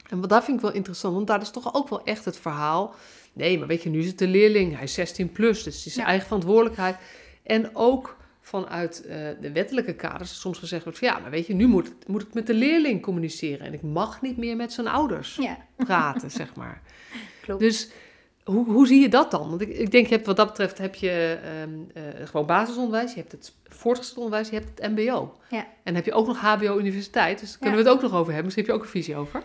En 0.10 0.20
wat 0.20 0.30
daar 0.30 0.44
vind 0.44 0.58
ik 0.58 0.64
wel 0.64 0.74
interessant, 0.74 1.16
want 1.16 1.28
daar 1.28 1.42
is 1.42 1.52
toch 1.52 1.74
ook 1.74 1.90
wel 1.90 2.04
echt 2.04 2.26
het 2.26 2.38
verhaal... 2.38 2.96
Nee, 3.40 3.58
maar 3.58 3.68
weet 3.68 3.84
je, 3.84 3.90
nu 3.90 4.00
is 4.00 4.08
het 4.08 4.18
de 4.18 4.28
leerling, 4.28 4.74
hij 4.74 4.84
is 4.84 4.94
16 4.94 5.32
plus, 5.32 5.64
dus 5.64 5.76
het 5.76 5.86
is 5.86 5.94
zijn 5.94 6.08
eigen 6.08 6.26
verantwoordelijkheid. 6.26 6.96
En 7.44 7.76
ook 7.76 8.18
vanuit 8.42 9.04
uh, 9.06 9.12
de 9.42 9.52
wettelijke 9.52 9.94
kaders 9.94 10.40
soms 10.40 10.58
gezegd 10.58 10.84
wordt 10.84 11.00
van 11.00 11.08
ja, 11.08 11.20
maar 11.20 11.32
weet 11.32 11.48
je, 11.48 11.54
nu 11.54 11.68
moet, 11.68 11.92
moet 12.08 12.22
ik 12.22 12.34
met 12.34 12.48
de 12.48 12.54
leerling 12.54 13.02
communiceren 13.02 13.66
en 13.66 13.74
ik 13.74 13.82
mag 13.82 14.22
niet 14.22 14.38
meer 14.38 14.56
met 14.56 14.74
zijn 14.74 14.88
ouders 14.88 15.36
ja. 15.36 15.58
praten, 15.86 16.32
zeg 16.32 16.56
maar. 16.56 16.82
Klopt. 17.42 17.60
Dus 17.60 17.90
hoe, 18.44 18.66
hoe 18.66 18.88
zie 18.88 19.02
je 19.02 19.10
dat 19.10 19.32
dan? 19.32 19.50
Want 19.50 19.62
ik, 19.62 19.70
ik 19.70 19.92
denk, 19.92 20.08
je 20.08 20.14
hebt, 20.14 20.26
wat 20.26 20.36
dat 20.36 20.48
betreft 20.48 20.78
heb 20.78 20.96
je 20.96 21.40
um, 21.64 21.88
uh, 21.94 22.04
gewoon 22.28 22.46
basisonderwijs, 22.46 23.14
je 23.14 23.20
hebt 23.20 23.32
het 23.32 23.54
voortgezet 23.64 24.18
onderwijs, 24.18 24.50
je 24.50 24.56
hebt 24.56 24.80
het 24.80 24.92
mbo. 24.92 25.38
Ja. 25.50 25.68
En 25.84 25.96
heb 25.96 26.06
je 26.06 26.14
ook 26.14 26.28
nog 26.28 26.40
hbo 26.40 26.78
universiteit, 26.78 27.40
dus 27.40 27.50
daar 27.50 27.60
kunnen 27.60 27.84
we 27.84 27.90
het 27.90 27.94
ook 27.94 28.02
nog 28.02 28.14
over 28.14 28.26
hebben. 28.26 28.44
Misschien 28.44 28.66
heb 28.66 28.74
je 28.74 28.80
ook 28.80 28.86
een 28.86 29.02
visie 29.02 29.16
over. 29.16 29.44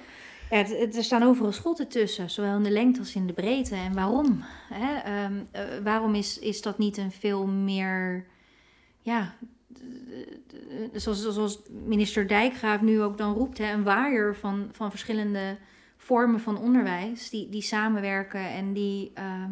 Ja, 0.54 0.60
het, 0.60 0.96
er 0.96 1.04
staan 1.04 1.22
overal 1.22 1.52
schotten 1.52 1.88
tussen, 1.88 2.30
zowel 2.30 2.56
in 2.56 2.62
de 2.62 2.70
lengte 2.70 3.00
als 3.00 3.14
in 3.14 3.26
de 3.26 3.32
breedte. 3.32 3.74
En 3.74 3.94
waarom? 3.94 4.44
Hè? 4.72 5.24
Um, 5.24 5.48
uh, 5.56 5.60
waarom 5.82 6.14
is, 6.14 6.38
is 6.38 6.62
dat 6.62 6.78
niet 6.78 6.96
een 6.96 7.12
veel 7.12 7.46
meer 7.46 8.26
ja, 9.00 9.34
zoals, 10.92 11.28
zoals 11.28 11.60
minister 11.86 12.28
Dijkgraaf 12.28 12.80
nu 12.80 13.02
ook 13.02 13.18
dan 13.18 13.34
roept, 13.34 13.58
hè, 13.58 13.72
een 13.72 13.82
waaier 13.82 14.36
van, 14.36 14.68
van 14.72 14.90
verschillende 14.90 15.56
vormen 15.96 16.40
van 16.40 16.58
onderwijs 16.58 17.30
die, 17.30 17.48
die 17.48 17.62
samenwerken 17.62 18.50
en 18.50 18.72
die, 18.72 19.12
uh, 19.18 19.44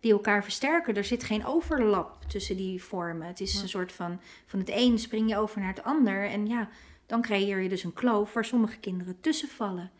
die 0.00 0.12
elkaar 0.12 0.42
versterken. 0.42 0.94
Er 0.94 1.04
zit 1.04 1.24
geen 1.24 1.46
overlap 1.46 2.24
tussen 2.28 2.56
die 2.56 2.82
vormen. 2.82 3.26
Het 3.26 3.40
is 3.40 3.62
een 3.62 3.68
soort 3.68 3.92
van, 3.92 4.20
van 4.46 4.58
het 4.58 4.70
een 4.72 4.98
spring 4.98 5.28
je 5.28 5.36
over 5.36 5.60
naar 5.60 5.74
het 5.74 5.84
ander 5.84 6.28
en 6.28 6.46
ja, 6.46 6.68
dan 7.06 7.22
creëer 7.22 7.60
je 7.60 7.68
dus 7.68 7.84
een 7.84 7.92
kloof 7.92 8.32
waar 8.32 8.44
sommige 8.44 8.78
kinderen 8.78 9.20
tussen 9.20 9.48
vallen. 9.48 9.90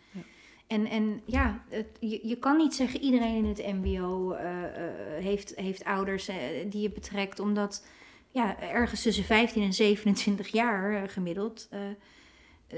En, 0.66 0.86
en 0.86 1.22
ja, 1.24 1.64
je, 2.00 2.20
je 2.22 2.36
kan 2.36 2.56
niet 2.56 2.74
zeggen 2.74 3.00
iedereen 3.00 3.34
in 3.34 3.44
het 3.44 3.66
MBO 3.66 4.32
uh, 4.32 4.40
uh, 4.40 4.64
heeft, 5.20 5.52
heeft 5.56 5.84
ouders 5.84 6.28
uh, 6.28 6.36
die 6.66 6.82
je 6.82 6.90
betrekt, 6.90 7.40
omdat 7.40 7.86
ja, 8.30 8.60
ergens 8.60 9.02
tussen 9.02 9.24
15 9.24 9.62
en 9.62 9.72
27 9.72 10.48
jaar 10.48 11.02
eh, 11.02 11.08
gemiddeld, 11.08 11.68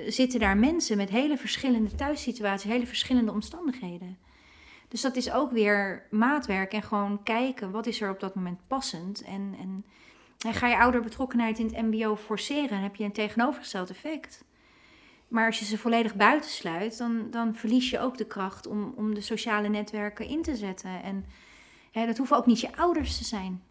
zitten 0.06 0.40
daar 0.40 0.56
mensen 0.56 0.96
met 0.96 1.10
hele 1.10 1.36
verschillende 1.36 1.94
thuissituaties, 1.94 2.70
hele 2.70 2.86
verschillende 2.86 3.32
omstandigheden. 3.32 4.18
Dus 4.88 5.00
dat 5.00 5.16
is 5.16 5.32
ook 5.32 5.50
weer 5.50 6.06
maatwerk 6.10 6.72
en 6.72 6.82
gewoon 6.82 7.22
kijken 7.22 7.70
wat 7.70 7.86
is 7.86 8.00
er 8.00 8.10
op 8.10 8.20
dat 8.20 8.34
moment 8.34 8.58
passend. 8.66 9.22
En, 9.22 9.54
en, 9.60 9.84
en 10.46 10.54
ga 10.54 10.68
je 10.68 10.78
ouderbetrokkenheid 10.78 11.58
in 11.58 11.66
het 11.66 11.82
MBO 11.82 12.16
forceren, 12.16 12.68
dan 12.68 12.78
heb 12.78 12.96
je 12.96 13.04
een 13.04 13.12
tegenovergesteld 13.12 13.90
effect. 13.90 14.44
Maar 15.28 15.46
als 15.46 15.58
je 15.58 15.64
ze 15.64 15.78
volledig 15.78 16.14
buitensluit, 16.14 16.98
dan, 16.98 17.30
dan 17.30 17.54
verlies 17.54 17.90
je 17.90 18.00
ook 18.00 18.18
de 18.18 18.26
kracht 18.26 18.66
om, 18.66 18.92
om 18.96 19.14
de 19.14 19.20
sociale 19.20 19.68
netwerken 19.68 20.26
in 20.26 20.42
te 20.42 20.56
zetten. 20.56 21.02
En 21.02 21.26
dat 22.06 22.16
hoeven 22.16 22.36
ook 22.36 22.46
niet 22.46 22.60
je 22.60 22.76
ouders 22.76 23.18
te 23.18 23.24
zijn 23.24 23.62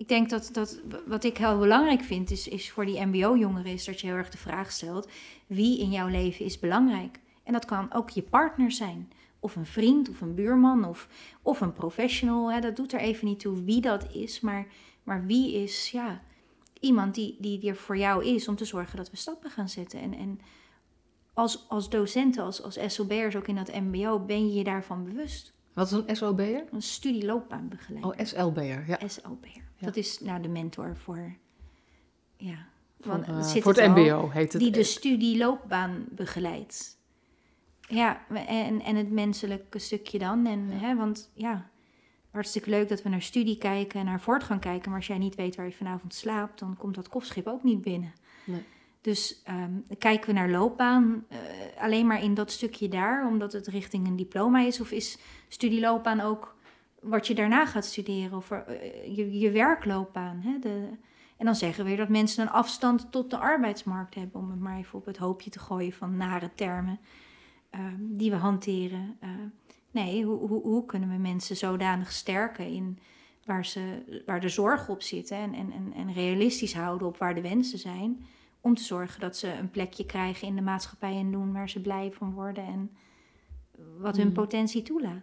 ik 0.00 0.08
denk 0.08 0.30
dat, 0.30 0.48
dat 0.52 0.80
wat 1.06 1.24
ik 1.24 1.36
heel 1.36 1.58
belangrijk 1.58 2.02
vind, 2.02 2.30
is, 2.30 2.48
is 2.48 2.70
voor 2.70 2.86
die 2.86 3.06
MBO-jongeren, 3.06 3.72
is 3.72 3.84
dat 3.84 4.00
je 4.00 4.06
heel 4.06 4.16
erg 4.16 4.30
de 4.30 4.38
vraag 4.38 4.72
stelt: 4.72 5.08
wie 5.46 5.80
in 5.80 5.90
jouw 5.90 6.08
leven 6.08 6.44
is 6.44 6.58
belangrijk? 6.58 7.20
En 7.42 7.52
dat 7.52 7.64
kan 7.64 7.92
ook 7.92 8.10
je 8.10 8.22
partner 8.22 8.72
zijn, 8.72 9.12
of 9.38 9.56
een 9.56 9.66
vriend, 9.66 10.08
of 10.08 10.20
een 10.20 10.34
buurman, 10.34 10.84
of, 10.84 11.08
of 11.42 11.60
een 11.60 11.72
professional. 11.72 12.52
Hè. 12.52 12.60
Dat 12.60 12.76
doet 12.76 12.92
er 12.92 13.00
even 13.00 13.26
niet 13.26 13.40
toe 13.40 13.64
wie 13.64 13.80
dat 13.80 14.14
is, 14.14 14.40
maar, 14.40 14.66
maar 15.02 15.26
wie 15.26 15.54
is 15.54 15.90
ja, 15.90 16.22
iemand 16.80 17.14
die, 17.14 17.36
die 17.38 17.68
er 17.68 17.76
voor 17.76 17.96
jou 17.96 18.24
is 18.24 18.48
om 18.48 18.56
te 18.56 18.64
zorgen 18.64 18.96
dat 18.96 19.10
we 19.10 19.16
stappen 19.16 19.50
gaan 19.50 19.68
zetten. 19.68 20.00
En, 20.00 20.14
en 20.14 20.40
als, 21.40 21.64
als 21.68 21.88
docenten, 21.88 22.44
als, 22.44 22.62
als 22.62 22.78
SOB'ers 22.86 23.36
ook 23.36 23.48
in 23.48 23.54
dat 23.54 23.74
MBO, 23.74 24.18
ben 24.18 24.48
je 24.48 24.54
je 24.54 24.64
daarvan 24.64 25.04
bewust. 25.04 25.52
Wat 25.72 25.86
is 25.86 25.92
een 25.92 26.16
SOB'er? 26.16 26.64
Een 26.70 26.82
studieloopbaanbegeleider. 26.82 28.10
Oh, 28.10 28.26
SLB'er, 28.26 28.84
ja. 28.86 29.08
SLB'er. 29.08 29.62
Dat 29.78 29.96
is 29.96 30.20
nou 30.20 30.42
de 30.42 30.48
mentor 30.48 30.96
voor, 30.96 31.34
ja, 32.36 32.66
van, 33.00 33.24
uh, 33.28 33.42
voor 33.44 33.74
het, 33.74 33.90
mbo 33.90 34.30
heet 34.30 34.52
het. 34.52 34.62
Die 34.62 34.70
de 34.70 34.82
studieloopbaan 34.82 36.04
begeleidt. 36.10 36.98
Ja, 37.80 38.26
en, 38.46 38.80
en 38.80 38.96
het 38.96 39.10
menselijke 39.10 39.78
stukje 39.78 40.18
dan. 40.18 40.46
En, 40.46 40.68
Hè, 40.70 40.96
want 40.96 41.30
ja, 41.34 41.70
hartstikke 42.30 42.70
leuk 42.70 42.88
dat 42.88 43.02
we 43.02 43.08
naar 43.08 43.22
studie 43.22 43.58
kijken 43.58 44.00
en 44.00 44.06
naar 44.06 44.20
voortgang 44.20 44.60
kijken. 44.60 44.90
Maar 44.90 44.98
als 44.98 45.08
jij 45.08 45.18
niet 45.18 45.34
weet 45.34 45.56
waar 45.56 45.66
je 45.66 45.72
vanavond 45.72 46.14
slaapt, 46.14 46.58
dan 46.58 46.76
komt 46.76 46.94
dat 46.94 47.08
kofschip 47.08 47.46
ook 47.46 47.62
niet 47.62 47.82
binnen. 47.82 48.12
Nee. 48.44 48.64
Dus 49.00 49.42
um, 49.48 49.84
kijken 49.98 50.26
we 50.26 50.32
naar 50.32 50.50
loopbaan 50.50 51.24
uh, 51.32 51.38
alleen 51.78 52.06
maar 52.06 52.22
in 52.22 52.34
dat 52.34 52.50
stukje 52.50 52.88
daar, 52.88 53.26
omdat 53.26 53.52
het 53.52 53.66
richting 53.66 54.06
een 54.06 54.16
diploma 54.16 54.60
is? 54.60 54.80
Of 54.80 54.90
is 54.90 55.18
studieloopbaan 55.48 56.20
ook 56.20 56.56
wat 57.00 57.26
je 57.26 57.34
daarna 57.34 57.66
gaat 57.66 57.84
studeren 57.84 58.36
of 58.36 58.50
eh, 58.50 59.16
je, 59.16 59.38
je 59.38 59.50
werkloopbaan. 59.50 60.40
Hè? 60.40 60.58
De, 60.58 60.88
en 61.36 61.46
dan 61.46 61.54
zeggen 61.54 61.82
we 61.82 61.88
weer 61.88 61.98
dat 61.98 62.08
mensen 62.08 62.42
een 62.42 62.52
afstand 62.52 63.12
tot 63.12 63.30
de 63.30 63.38
arbeidsmarkt 63.38 64.14
hebben, 64.14 64.40
om 64.40 64.50
het 64.50 64.60
maar 64.60 64.78
even 64.78 64.98
op 64.98 65.06
het 65.06 65.16
hoopje 65.16 65.50
te 65.50 65.58
gooien 65.58 65.92
van 65.92 66.16
nare 66.16 66.50
termen 66.54 67.00
ehm, 67.70 67.96
die 67.98 68.30
we 68.30 68.36
hanteren. 68.36 69.18
Uh, 69.24 69.30
nee, 69.90 70.24
hoe, 70.24 70.48
hoe, 70.48 70.62
hoe, 70.62 70.86
kunnen 70.86 71.08
we 71.08 71.16
mensen 71.16 71.56
zodanig 71.56 72.12
sterken 72.12 72.66
in 72.66 72.98
waar, 73.44 73.66
ze, 73.66 74.02
waar 74.26 74.40
de 74.40 74.48
zorg 74.48 74.88
op 74.88 75.02
zit 75.02 75.30
en, 75.30 75.54
en, 75.54 75.92
en 75.94 76.12
realistisch 76.12 76.74
houden 76.74 77.06
op 77.06 77.16
waar 77.16 77.34
de 77.34 77.40
wensen 77.40 77.78
zijn, 77.78 78.26
om 78.60 78.74
te 78.74 78.82
zorgen 78.82 79.20
dat 79.20 79.36
ze 79.36 79.52
een 79.52 79.70
plekje 79.70 80.06
krijgen 80.06 80.48
in 80.48 80.56
de 80.56 80.62
maatschappij 80.62 81.16
en 81.16 81.30
doen 81.30 81.52
waar 81.52 81.68
ze 81.68 81.80
blij 81.80 82.12
van 82.12 82.32
worden 82.32 82.64
en 82.64 82.90
wat 83.98 84.16
hun 84.16 84.26
mm. 84.26 84.32
potentie 84.32 84.82
toelaat. 84.82 85.22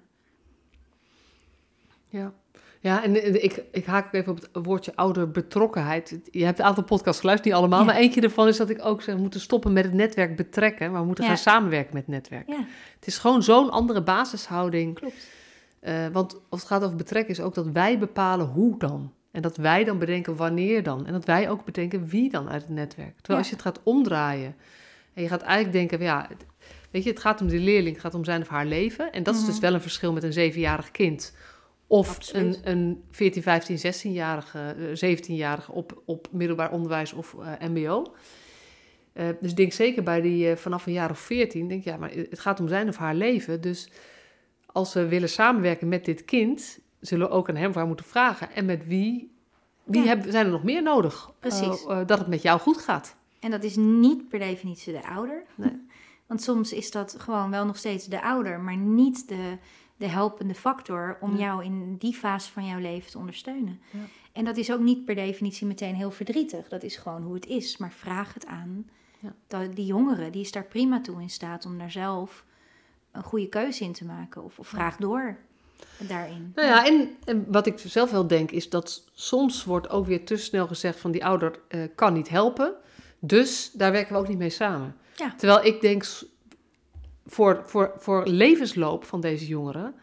Ja. 2.08 2.34
Ja, 2.80 3.04
en 3.04 3.44
ik, 3.44 3.64
ik 3.72 3.86
haak 3.86 4.06
ook 4.06 4.14
even 4.14 4.32
op 4.32 4.42
het 4.42 4.66
woordje 4.66 4.96
ouderbetrokkenheid. 4.96 6.20
Je 6.32 6.46
hebt 6.46 6.60
een 6.60 6.66
aantal 6.66 6.84
podcasts 6.84 7.20
geluisterd, 7.20 7.54
niet 7.54 7.64
allemaal. 7.64 7.86
Maar 7.86 7.96
eentje 7.96 8.22
ervan 8.22 8.48
is 8.48 8.58
dat 8.58 8.70
ik 8.70 8.86
ook 8.86 9.02
zeg, 9.02 9.16
we 9.16 9.22
moeten 9.22 9.40
stoppen 9.40 9.74
met 9.74 9.84
het 9.84 9.94
netwerk 9.94 10.36
betrekken. 10.36 10.92
Maar 10.92 11.02
we 11.02 11.08
moeten 11.08 11.26
gaan 11.26 11.38
samenwerken 11.38 11.94
met 11.94 12.02
het 12.06 12.12
netwerk. 12.12 12.48
Ja. 12.48 12.66
Het 12.96 13.08
is 13.08 13.18
gewoon 13.18 13.44
zo'n 13.44 13.70
andere 13.70 14.04
basishouding. 14.04 14.96
Klopt. 14.96 15.28
Uh, 15.82 16.08
want 16.08 16.40
als 16.50 16.60
het 16.60 16.70
gaat 16.70 16.84
over 16.84 16.96
betrekken 16.96 17.34
is 17.34 17.42
ook 17.42 17.54
dat 17.54 17.68
wij 17.68 18.00
bepalen 18.00 18.46
hoe 18.46 18.80
dan. 18.80 19.14
En 19.38 19.44
dat 19.44 19.58
wij 19.58 19.84
dan 19.84 19.98
bedenken 19.98 20.36
wanneer 20.36 20.84
dan. 20.84 21.06
En 21.06 21.14
dat 21.14 21.26
wij 21.26 21.50
ook 21.50 21.66
bedenken 21.66 22.08
wie 22.08 22.30
dan 22.30 22.50
uit 22.50 22.62
het 22.62 22.72
netwerk. 22.72 23.16
Terwijl 23.16 23.40
als 23.40 23.48
je 23.48 23.54
het 23.54 23.64
gaat 23.64 23.80
omdraaien 23.84 24.56
en 25.14 25.22
je 25.24 25.28
gaat 25.28 25.42
eigenlijk 25.42 25.74
denken, 25.74 26.06
ja, 26.06 26.30
weet 26.92 27.04
je, 27.04 27.10
het 27.10 27.20
gaat 27.20 27.42
om 27.42 27.48
die 27.48 27.60
leerling, 27.60 27.96
het 27.96 28.04
gaat 28.04 28.14
om 28.14 28.24
zijn 28.24 28.42
of 28.42 28.48
haar 28.48 28.66
leven. 28.66 29.12
En 29.12 29.24
dat 29.24 29.36
is 29.36 29.46
dus 29.46 29.54
mhm. 29.54 29.62
wel 29.62 29.74
een 29.74 29.82
verschil 29.82 30.14
met 30.14 30.24
een 30.24 30.34
zevenjarig 30.34 30.92
kind 30.92 31.36
of 31.88 32.34
een, 32.34 32.56
een 32.64 33.04
14, 33.12 33.42
15, 33.42 33.78
16-jarige, 33.78 34.76
17-jarige 35.06 35.72
op, 35.72 36.02
op 36.06 36.28
middelbaar 36.32 36.72
onderwijs 36.72 37.14
of 37.14 37.36
uh, 37.40 37.70
MBO. 37.70 38.14
Uh, 39.14 39.26
dus 39.42 39.56
denk 39.56 39.74
zeker 39.74 40.04
bij 40.04 40.22
die 40.22 40.50
uh, 40.50 40.56
vanaf 40.56 40.86
een 40.86 40.94
jaar 40.94 41.10
of 41.10 41.20
14, 41.20 41.68
denk 41.68 41.84
ja, 41.84 41.98
maar 41.98 42.12
het 42.12 42.40
gaat 42.40 42.60
om 42.60 42.68
zijn 42.68 42.88
of 42.88 42.98
haar 42.98 43.16
leven. 43.16 43.62
Dus 43.62 43.90
als 44.66 44.94
we 44.94 45.08
willen 45.08 45.30
samenwerken 45.30 45.88
met 45.88 46.06
dit 46.06 46.26
kind, 46.26 46.80
zullen 47.00 47.28
we 47.28 47.34
ook 47.34 47.50
aan 47.50 47.56
hem 47.56 47.74
haar 47.74 47.88
moeten 47.88 48.06
vragen. 48.06 48.52
En 48.52 48.66
met 48.66 48.88
wie, 48.88 49.32
wie 49.84 50.02
ja. 50.02 50.08
hebben, 50.08 50.32
zijn 50.32 50.46
er 50.46 50.52
nog 50.52 50.64
meer 50.64 50.84
nodig? 50.84 51.32
Precies. 51.40 51.86
dat 51.86 52.20
het 52.20 52.28
met 52.28 52.42
jou 52.42 52.60
goed 52.60 52.78
gaat. 52.78 53.16
En 53.40 53.52
dat 53.52 53.64
is 53.64 53.76
niet 53.76 54.30
per 54.30 54.40
definitie 54.40 54.94
de 54.94 55.08
ouder. 55.08 55.44
Nee. 55.56 55.86
Want 56.26 56.42
soms 56.42 56.74
is 56.74 56.92
dat 56.92 57.16
gewoon 57.20 57.50
wel 57.50 57.66
nog 57.66 57.78
steeds 57.78 58.06
de 58.06 58.22
ouder, 58.22 58.60
maar 58.60 58.78
niet 58.78 59.28
de 59.28 59.58
de 59.98 60.08
helpende 60.08 60.56
factor 60.56 61.18
om 61.22 61.36
jou 61.36 61.64
in 61.64 61.96
die 61.98 62.14
fase 62.14 62.52
van 62.52 62.66
jouw 62.66 62.80
leven 62.80 63.12
te 63.12 63.18
ondersteunen. 63.18 63.80
Ja. 63.92 64.00
En 64.32 64.46
dat 64.46 64.58
is 64.58 64.72
ook 64.72 64.80
niet 64.80 65.06
per 65.06 65.16
definitie 65.16 65.68
meteen 65.68 65.96
heel 65.96 66.12
verdrietig. 66.12 66.68
Dat 66.68 66.84
is 66.84 66.96
gewoon 66.96 67.24
hoe 67.24 67.34
het 67.34 67.46
is. 67.46 67.78
Maar 67.78 67.92
vraag 67.92 68.34
het 68.34 68.46
aan. 68.46 68.90
Ja. 69.20 69.68
Die 69.68 69.86
jongere, 69.86 70.30
die 70.30 70.42
is 70.42 70.52
daar 70.52 70.66
prima 70.66 71.02
toe 71.02 71.22
in 71.22 71.30
staat 71.30 71.66
om 71.66 71.78
daar 71.78 71.92
zelf 71.92 72.46
een 73.12 73.24
goede 73.24 73.50
keuze 73.50 73.84
in 73.84 73.94
te 73.94 74.06
maken. 74.06 74.44
Of, 74.44 74.60
of 74.60 74.68
vraag 74.68 74.98
door 74.98 75.38
daarin. 75.98 76.52
Nou 76.56 76.68
ja, 76.68 76.86
en, 76.86 77.18
en, 77.26 77.46
wat 77.48 77.66
ik 77.66 77.80
zelf 77.80 78.12
wel 78.12 78.28
denk 78.28 78.52
is 78.52 78.70
dat 78.70 79.04
soms 79.14 79.64
wordt 79.64 79.90
ook 79.90 80.06
weer 80.06 80.26
te 80.26 80.38
snel 80.38 80.68
gezegd 80.68 81.00
van 81.00 81.12
die 81.12 81.26
ouder 81.26 81.60
uh, 81.70 81.82
kan 81.96 82.14
niet 82.14 82.30
helpen. 82.30 82.74
Dus 83.20 83.72
daar 83.74 83.92
werken 83.92 84.14
we 84.14 84.20
ook 84.20 84.28
niet 84.28 84.38
mee 84.38 84.50
samen. 84.50 84.96
Ja. 85.16 85.34
Terwijl 85.38 85.66
ik 85.66 85.82
denk, 85.82 86.06
voor, 87.26 87.62
voor, 87.66 87.94
voor 87.98 88.28
levensloop 88.28 89.06
van 89.06 89.22
deze 89.22 89.48
jongeren 89.48 89.96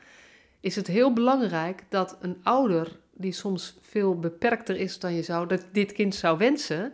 is 0.60 0.76
het 0.76 0.86
heel 0.86 1.12
belangrijk 1.12 1.82
dat 1.88 2.16
een 2.20 2.36
ouder, 2.42 2.96
die 3.12 3.32
soms 3.32 3.76
veel 3.80 4.18
beperkter 4.18 4.76
is 4.76 4.98
dan 4.98 5.14
je 5.14 5.22
zou, 5.22 5.46
dat 5.46 5.64
dit 5.72 5.92
kind 5.92 6.14
zou 6.14 6.38
wensen, 6.38 6.92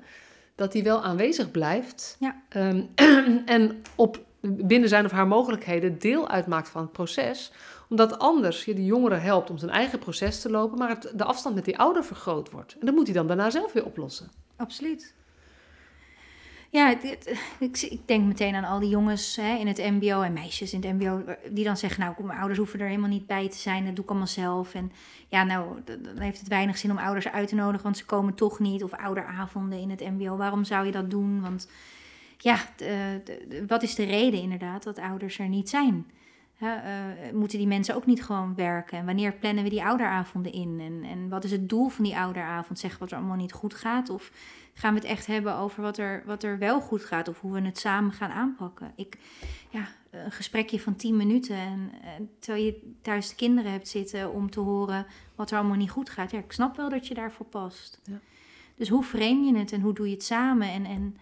dat 0.55 0.73
die 0.73 0.83
wel 0.83 1.03
aanwezig 1.03 1.51
blijft. 1.51 2.17
Ja. 2.19 2.43
Um, 2.57 2.89
en 3.47 3.83
op, 3.95 4.25
binnen 4.41 4.89
zijn 4.89 5.05
of 5.05 5.11
haar 5.11 5.27
mogelijkheden 5.27 5.99
deel 5.99 6.29
uitmaakt 6.29 6.69
van 6.69 6.83
het 6.83 6.93
proces. 6.93 7.53
Omdat 7.91 8.19
anders 8.19 8.65
je 8.65 8.75
de 8.75 8.85
jongere 8.85 9.15
helpt 9.15 9.51
om 9.51 9.59
zijn 9.59 9.71
eigen 9.71 9.99
proces 9.99 10.41
te 10.41 10.51
lopen, 10.51 10.79
maar 10.79 10.89
het, 10.89 11.13
de 11.15 11.25
afstand 11.25 11.55
met 11.55 11.65
die 11.65 11.79
ouder 11.79 12.05
vergroot 12.05 12.51
wordt. 12.51 12.77
En 12.81 12.87
dat 12.87 12.95
moet 12.95 13.07
hij 13.07 13.15
dan 13.15 13.27
daarna 13.27 13.51
zelf 13.51 13.73
weer 13.73 13.85
oplossen. 13.85 14.31
Absoluut. 14.57 15.15
Ja, 16.71 17.01
ik, 17.01 17.29
ik, 17.59 18.01
denk 18.07 18.27
meteen 18.27 18.55
aan 18.55 18.65
al 18.65 18.79
die 18.79 18.89
jongens 18.89 19.37
hè, 19.37 19.57
in 19.57 19.67
het 19.67 19.79
MBO 19.79 20.23
en 20.23 20.33
meisjes 20.33 20.73
in 20.73 20.83
het 20.83 20.93
MBO, 20.93 21.25
die 21.51 21.65
dan 21.65 21.77
zeggen: 21.77 22.01
Nou, 22.01 22.15
mijn 22.25 22.39
ouders 22.39 22.59
hoeven 22.59 22.81
er 22.81 22.87
helemaal 22.87 23.09
niet 23.09 23.27
bij 23.27 23.49
te 23.49 23.59
zijn, 23.59 23.85
dat 23.85 23.95
doe 23.95 24.05
ik 24.05 24.11
allemaal 24.11 24.29
zelf. 24.29 24.75
En 24.75 24.93
ja, 25.29 25.45
nou, 25.45 25.67
dan 25.85 26.19
heeft 26.19 26.39
het 26.39 26.49
weinig 26.49 26.79
zin 26.79 26.91
om 26.91 26.99
ouders 26.99 27.29
uit 27.29 27.49
te 27.49 27.55
nodigen, 27.55 27.83
want 27.83 27.97
ze 27.97 28.05
komen 28.05 28.35
toch 28.35 28.59
niet. 28.59 28.85
Of 28.85 28.93
ouderavonden 28.93 29.79
in 29.79 29.91
het 29.91 30.01
MBO, 30.01 30.37
waarom 30.37 30.65
zou 30.65 30.87
je 30.87 30.93
dat 30.93 31.11
doen? 31.11 31.41
Want 31.41 31.69
ja, 32.39 32.59
wat 33.67 33.83
is 33.83 33.95
de 33.95 34.05
reden 34.05 34.41
inderdaad 34.41 34.83
dat 34.83 34.99
ouders 34.99 35.39
er 35.39 35.49
niet 35.49 35.69
zijn? 35.69 36.07
Uh, 36.63 37.33
moeten 37.33 37.59
die 37.59 37.67
mensen 37.67 37.95
ook 37.95 38.07
niet 38.07 38.25
gewoon 38.25 38.55
werken? 38.55 38.99
En 38.99 39.07
wanneer 39.07 39.33
plannen 39.33 39.65
we 39.65 39.71
die 39.71 39.85
ouderavonden 39.85 40.53
in? 40.53 40.81
En, 40.81 41.11
en 41.11 41.29
wat 41.29 41.45
is 41.45 41.51
het 41.51 41.69
doel 41.69 41.89
van 41.89 42.05
die 42.05 42.17
ouderavond? 42.17 42.79
Zeggen 42.79 43.01
wat 43.01 43.11
er 43.11 43.17
allemaal 43.17 43.37
niet 43.37 43.53
goed 43.53 43.75
gaat? 43.75 44.11
Of 44.11 44.33
gaan 44.75 44.95
we 44.95 45.01
het 45.01 45.09
echt 45.09 45.27
hebben 45.27 45.57
over 45.57 45.83
wat 45.83 45.99
er, 45.99 46.23
wat 46.27 46.43
er 46.43 46.59
wel 46.59 46.81
goed 46.81 47.05
gaat? 47.05 47.29
Of 47.29 47.41
hoe 47.41 47.53
we 47.53 47.61
het 47.61 47.79
samen 47.79 48.13
gaan 48.13 48.31
aanpakken? 48.31 48.93
Ik, 48.97 49.19
ja, 49.71 49.89
een 50.11 50.33
gesprekje 50.33 50.81
van 50.81 50.97
10 50.97 51.17
minuten. 51.17 51.57
En, 51.57 51.91
terwijl 52.39 52.65
je 52.65 52.93
thuis 53.03 53.29
de 53.29 53.35
kinderen 53.35 53.73
hebt 53.73 53.89
zitten 53.89 54.33
om 54.33 54.51
te 54.51 54.61
horen 54.61 55.07
wat 55.35 55.51
er 55.51 55.59
allemaal 55.59 55.77
niet 55.77 55.91
goed 55.91 56.11
gaat. 56.11 56.31
Ja, 56.31 56.39
ik 56.39 56.53
snap 56.53 56.77
wel 56.77 56.89
dat 56.89 57.07
je 57.07 57.15
daarvoor 57.15 57.47
past. 57.47 58.01
Ja. 58.05 58.21
Dus 58.77 58.89
hoe 58.89 59.03
frame 59.03 59.45
je 59.45 59.57
het 59.57 59.73
en 59.73 59.81
hoe 59.81 59.95
doe 59.95 60.07
je 60.07 60.15
het 60.15 60.25
samen? 60.25 60.69
En, 60.69 60.85
en 60.85 61.17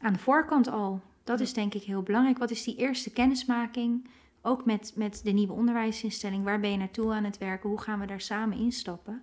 aan 0.00 0.12
de 0.12 0.18
voorkant 0.18 0.68
al. 0.68 1.00
Dat 1.24 1.40
is 1.40 1.52
denk 1.52 1.74
ik 1.74 1.82
heel 1.82 2.02
belangrijk. 2.02 2.38
Wat 2.38 2.50
is 2.50 2.64
die 2.64 2.76
eerste 2.76 3.10
kennismaking? 3.10 4.08
Ook 4.42 4.64
met, 4.64 4.92
met 4.96 5.20
de 5.24 5.30
nieuwe 5.30 5.52
onderwijsinstelling. 5.52 6.44
Waar 6.44 6.60
ben 6.60 6.70
je 6.70 6.76
naartoe 6.76 7.12
aan 7.12 7.24
het 7.24 7.38
werken? 7.38 7.68
Hoe 7.68 7.80
gaan 7.80 8.00
we 8.00 8.06
daar 8.06 8.20
samen 8.20 8.58
instappen? 8.58 9.22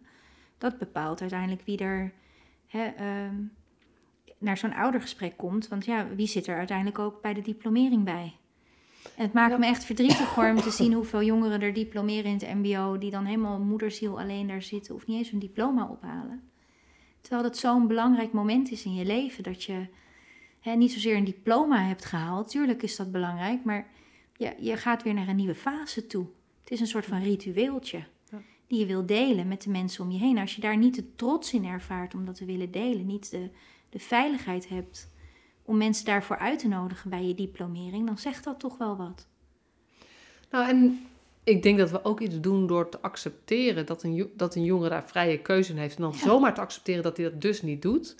Dat 0.57 0.77
bepaalt 0.77 1.21
uiteindelijk 1.21 1.61
wie 1.65 1.77
er 1.77 2.13
hè, 2.67 2.83
ehm, 2.85 3.35
naar 4.37 4.57
zo'n 4.57 4.73
oudergesprek 4.73 5.37
komt. 5.37 5.67
Want 5.67 5.85
ja, 5.85 6.07
wie 6.15 6.27
zit 6.27 6.47
er 6.47 6.57
uiteindelijk 6.57 6.99
ook 6.99 7.21
bij 7.21 7.33
de 7.33 7.41
diplomering 7.41 8.03
bij? 8.03 8.33
En 9.15 9.23
het 9.23 9.33
maakt 9.33 9.57
me 9.57 9.65
echt 9.65 9.83
verdrietig 9.83 10.35
hoor, 10.35 10.49
om 10.49 10.55
te 10.55 10.71
zien 10.71 10.93
hoeveel 10.93 11.23
jongeren 11.23 11.61
er 11.61 11.73
diplomeren 11.73 12.25
in 12.25 12.37
het 12.37 12.55
MBO. 12.55 12.97
die 12.97 13.11
dan 13.11 13.25
helemaal 13.25 13.59
moederziel 13.59 14.19
alleen 14.19 14.47
daar 14.47 14.61
zitten. 14.61 14.95
of 14.95 15.07
niet 15.07 15.17
eens 15.17 15.29
hun 15.29 15.39
diploma 15.39 15.87
ophalen. 15.87 16.43
Terwijl 17.21 17.43
dat 17.43 17.57
zo'n 17.57 17.87
belangrijk 17.87 18.31
moment 18.31 18.71
is 18.71 18.85
in 18.85 18.95
je 18.95 19.05
leven. 19.05 19.43
dat 19.43 19.63
je 19.63 19.87
hè, 20.59 20.75
niet 20.75 20.91
zozeer 20.91 21.15
een 21.15 21.23
diploma 21.23 21.83
hebt 21.83 22.05
gehaald. 22.05 22.49
Tuurlijk 22.49 22.83
is 22.83 22.95
dat 22.95 23.11
belangrijk, 23.11 23.63
maar 23.63 23.87
je, 24.39 24.55
je 24.59 24.77
gaat 24.77 25.03
weer 25.03 25.13
naar 25.13 25.27
een 25.27 25.35
nieuwe 25.35 25.55
fase 25.55 26.07
toe. 26.07 26.25
Het 26.63 26.71
is 26.71 26.79
een 26.79 26.87
soort 26.87 27.05
van 27.05 27.21
ritueeltje 27.21 28.03
die 28.67 28.79
je 28.79 28.85
wil 28.85 29.05
delen 29.05 29.47
met 29.47 29.61
de 29.61 29.69
mensen 29.69 30.03
om 30.03 30.11
je 30.11 30.17
heen. 30.17 30.37
Als 30.37 30.55
je 30.55 30.61
daar 30.61 30.77
niet 30.77 30.95
de 30.95 31.15
trots 31.15 31.53
in 31.53 31.65
ervaart 31.65 32.13
om 32.13 32.25
dat 32.25 32.35
te 32.35 32.45
willen 32.45 32.71
delen, 32.71 33.05
niet 33.05 33.31
de, 33.31 33.49
de 33.89 33.99
veiligheid 33.99 34.69
hebt 34.69 35.11
om 35.63 35.77
mensen 35.77 36.05
daarvoor 36.05 36.37
uit 36.37 36.59
te 36.59 36.67
nodigen 36.67 37.09
bij 37.09 37.25
je 37.25 37.35
diplomering, 37.35 38.05
dan 38.05 38.17
zegt 38.17 38.43
dat 38.43 38.59
toch 38.59 38.77
wel 38.77 38.97
wat. 38.97 39.27
Nou, 40.49 40.69
en 40.69 41.07
ik 41.43 41.63
denk 41.63 41.77
dat 41.77 41.91
we 41.91 42.03
ook 42.03 42.19
iets 42.19 42.39
doen 42.39 42.67
door 42.67 42.89
te 42.89 43.01
accepteren 43.01 43.85
dat 43.85 44.03
een, 44.03 44.31
dat 44.35 44.55
een 44.55 44.63
jongere 44.63 44.89
daar 44.89 45.07
vrije 45.07 45.39
keuze 45.39 45.71
in 45.71 45.77
heeft. 45.77 45.95
En 45.95 46.01
dan 46.01 46.13
zomaar 46.13 46.53
te 46.53 46.61
accepteren 46.61 47.03
dat 47.03 47.17
hij 47.17 47.29
dat 47.29 47.41
dus 47.41 47.61
niet 47.61 47.81
doet. 47.81 48.15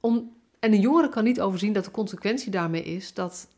Om, 0.00 0.36
en 0.58 0.72
een 0.72 0.80
jongere 0.80 1.08
kan 1.08 1.24
niet 1.24 1.40
overzien 1.40 1.72
dat 1.72 1.84
de 1.84 1.90
consequentie 1.90 2.50
daarmee 2.50 2.82
is 2.82 3.14
dat 3.14 3.48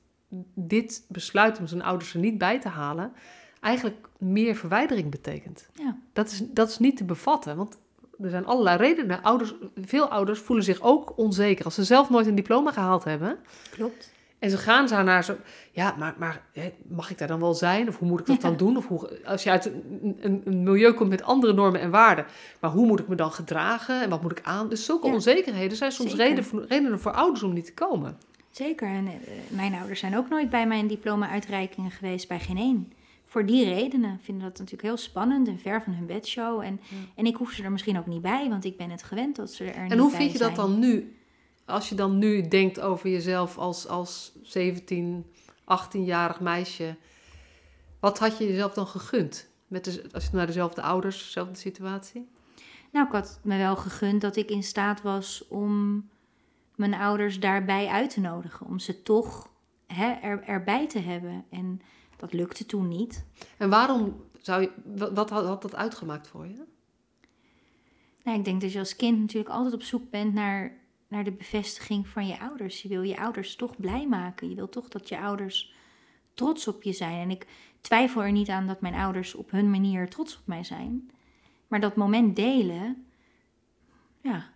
dit 0.55 1.05
besluit 1.09 1.59
om 1.59 1.67
zijn 1.67 1.83
ouders 1.83 2.15
er 2.15 2.21
niet 2.21 2.39
bij 2.39 2.61
te 2.61 2.69
halen, 2.69 3.13
eigenlijk 3.61 4.09
meer 4.19 4.55
verwijdering 4.55 5.11
betekent. 5.11 5.69
Ja. 5.73 5.97
Dat, 6.13 6.31
is, 6.31 6.43
dat 6.51 6.69
is 6.69 6.79
niet 6.79 6.97
te 6.97 7.05
bevatten, 7.05 7.57
want 7.57 7.79
er 8.21 8.31
zijn 8.31 8.47
allerlei 8.47 8.77
redenen. 8.77 9.23
Ouders, 9.23 9.55
veel 9.81 10.09
ouders 10.09 10.41
voelen 10.41 10.65
zich 10.65 10.81
ook 10.81 11.19
onzeker 11.19 11.65
als 11.65 11.75
ze 11.75 11.85
zelf 11.85 12.11
nooit 12.11 12.27
een 12.27 12.35
diploma 12.35 12.73
gehaald 12.73 13.05
hebben. 13.05 13.39
Klopt. 13.71 14.13
En 14.45 14.51
ze 14.51 14.59
gaan 14.59 14.89
zo 14.89 15.03
naar 15.03 15.25
zo, 15.25 15.37
ja, 15.71 15.95
maar, 15.99 16.15
maar 16.19 16.43
mag 16.89 17.11
ik 17.11 17.19
daar 17.19 17.29
dan 17.29 17.41
wel 17.41 17.55
zijn? 17.55 17.89
Of 17.89 17.99
hoe 17.99 18.09
moet 18.09 18.21
ik 18.21 18.27
dat 18.27 18.41
dan 18.41 18.57
doen? 18.67 18.77
Of 18.77 18.87
hoe, 18.87 19.25
als 19.25 19.43
je 19.43 19.51
uit 19.51 19.65
een, 19.65 20.19
een, 20.21 20.43
een, 20.45 20.63
milieu 20.63 20.93
komt 20.93 21.11
met 21.11 21.23
andere 21.23 21.53
normen 21.53 21.81
en 21.81 21.91
waarden, 21.91 22.27
maar 22.61 22.71
hoe 22.71 22.87
moet 22.87 23.01
ik 23.01 23.09
me 23.09 23.15
dan 23.15 23.33
gedragen? 23.33 24.03
En 24.03 24.11
wat 24.11 24.23
moet 24.23 24.39
ik 24.39 24.41
aan? 24.43 24.69
Dus 24.69 24.85
zulke 24.85 25.07
onzekerheden 25.07 25.77
zijn 25.77 25.93
soms 25.93 26.15
redenen, 26.15 26.67
redenen 26.69 27.01
voor 27.01 27.13
ouders 27.13 27.43
om 27.43 27.53
niet 27.53 27.65
te 27.65 27.75
komen. 27.75 28.19
Zeker. 28.55 28.89
En 28.89 29.07
eh, 29.07 29.15
mijn 29.49 29.75
ouders 29.75 30.01
zijn 30.01 30.17
ook 30.17 30.29
nooit 30.29 30.51
bij 30.51 30.67
mijn 30.67 30.87
diploma-uitreikingen 30.87 31.91
geweest, 31.91 32.29
bij 32.29 32.41
geen 32.41 32.57
één. 32.57 32.93
Voor 33.27 33.47
die 33.47 33.65
redenen 33.65 34.19
vinden 34.23 34.45
dat 34.45 34.59
natuurlijk 34.59 34.83
heel 34.83 34.97
spannend 34.97 35.49
en 35.49 35.59
ver 35.59 35.83
van 35.83 35.93
hun 35.93 36.07
bedshow. 36.07 36.61
En, 36.61 36.81
en 37.15 37.27
ik 37.27 37.37
hoef 37.37 37.53
ze 37.53 37.63
er 37.63 37.73
misschien 37.73 37.99
ook 37.99 38.07
niet 38.07 38.23
bij, 38.23 38.49
want 38.49 38.65
ik 38.65 38.77
ben 38.77 38.91
het 38.91 39.03
gewend 39.03 39.37
dat 39.37 39.53
ze 39.53 39.65
er 39.65 39.75
en 39.75 39.83
niet 39.83 39.93
En 39.93 39.99
hoe 39.99 40.11
vind 40.11 40.33
je 40.33 40.39
dat 40.39 40.55
dan 40.55 40.79
nu? 40.79 41.17
Als 41.65 41.89
je 41.89 41.95
dan 41.95 42.19
nu 42.19 42.49
denkt 42.49 42.81
over 42.81 43.11
jezelf 43.11 43.59
als, 43.59 43.89
als 43.89 44.33
17, 44.43 45.27
18-jarig 45.61 46.41
meisje, 46.41 46.97
wat 48.01 48.19
had 48.19 48.39
je 48.39 48.47
jezelf 48.47 48.73
dan 48.73 48.87
gegund? 48.87 49.49
Met 49.67 49.85
de, 49.85 50.05
als 50.13 50.25
je 50.25 50.31
naar 50.33 50.47
dezelfde 50.47 50.83
ouders, 50.83 51.25
dezelfde 51.25 51.55
situatie? 51.55 52.29
Nou, 52.93 53.07
ik 53.07 53.13
had 53.13 53.41
me 53.43 53.57
wel 53.57 53.77
gegund 53.77 54.21
dat 54.21 54.37
ik 54.37 54.51
in 54.51 54.63
staat 54.63 55.03
was 55.03 55.45
om 55.49 56.05
mijn 56.75 56.95
ouders 56.95 57.41
daarbij 57.41 57.87
uit 57.87 58.11
te 58.11 58.21
nodigen. 58.21 58.67
Om 58.67 58.79
ze 58.79 59.03
toch 59.03 59.51
hè, 59.87 60.11
er, 60.13 60.43
erbij 60.43 60.89
te 60.89 60.99
hebben. 60.99 61.45
En 61.51 61.81
dat 62.17 62.33
lukte 62.33 62.67
toen 62.67 62.89
niet. 62.89 63.25
En 63.57 63.71
waarom 63.71 64.25
zou 64.41 64.63
je, 64.63 64.71
wat 65.15 65.31
had, 65.31 65.45
had 65.45 65.63
dat 65.63 65.75
uitgemaakt 65.75 66.29
voor 66.29 66.47
je? 66.47 66.65
Nou, 68.25 68.39
ik 68.39 68.45
denk 68.45 68.61
dat 68.61 68.73
je 68.73 68.79
als 68.79 68.97
kind 68.97 69.19
natuurlijk 69.19 69.55
altijd 69.55 69.75
op 69.75 69.83
zoek 69.83 70.11
bent 70.11 70.35
naar, 70.35 70.73
naar 71.09 71.25
de 71.25 71.33
bevestiging 71.33 72.09
van 72.09 72.27
je 72.27 72.41
ouders. 72.41 72.83
Je 72.83 72.89
wil 72.89 73.03
je 73.03 73.19
ouders 73.19 73.57
toch 73.57 73.77
blij 73.77 74.07
maken. 74.07 74.49
Je 74.49 74.55
wil 74.55 74.69
toch 74.69 74.89
dat 74.89 75.09
je 75.09 75.19
ouders 75.19 75.75
trots 76.35 76.69
op 76.69 76.83
je 76.83 76.93
zijn. 76.93 77.21
En 77.21 77.31
ik 77.31 77.47
twijfel 77.81 78.23
er 78.23 78.33
niet 78.33 78.49
aan 78.49 78.67
dat 78.67 78.81
mijn 78.81 78.95
ouders 78.95 79.35
op 79.35 79.51
hun 79.51 79.71
manier 79.71 80.09
trots 80.09 80.37
op 80.39 80.47
mij 80.47 80.65
zijn. 80.65 81.11
Maar 81.69 81.81
dat 81.81 81.97
moment 81.97 82.37
delen, 82.37 83.07
ja, 84.21 84.53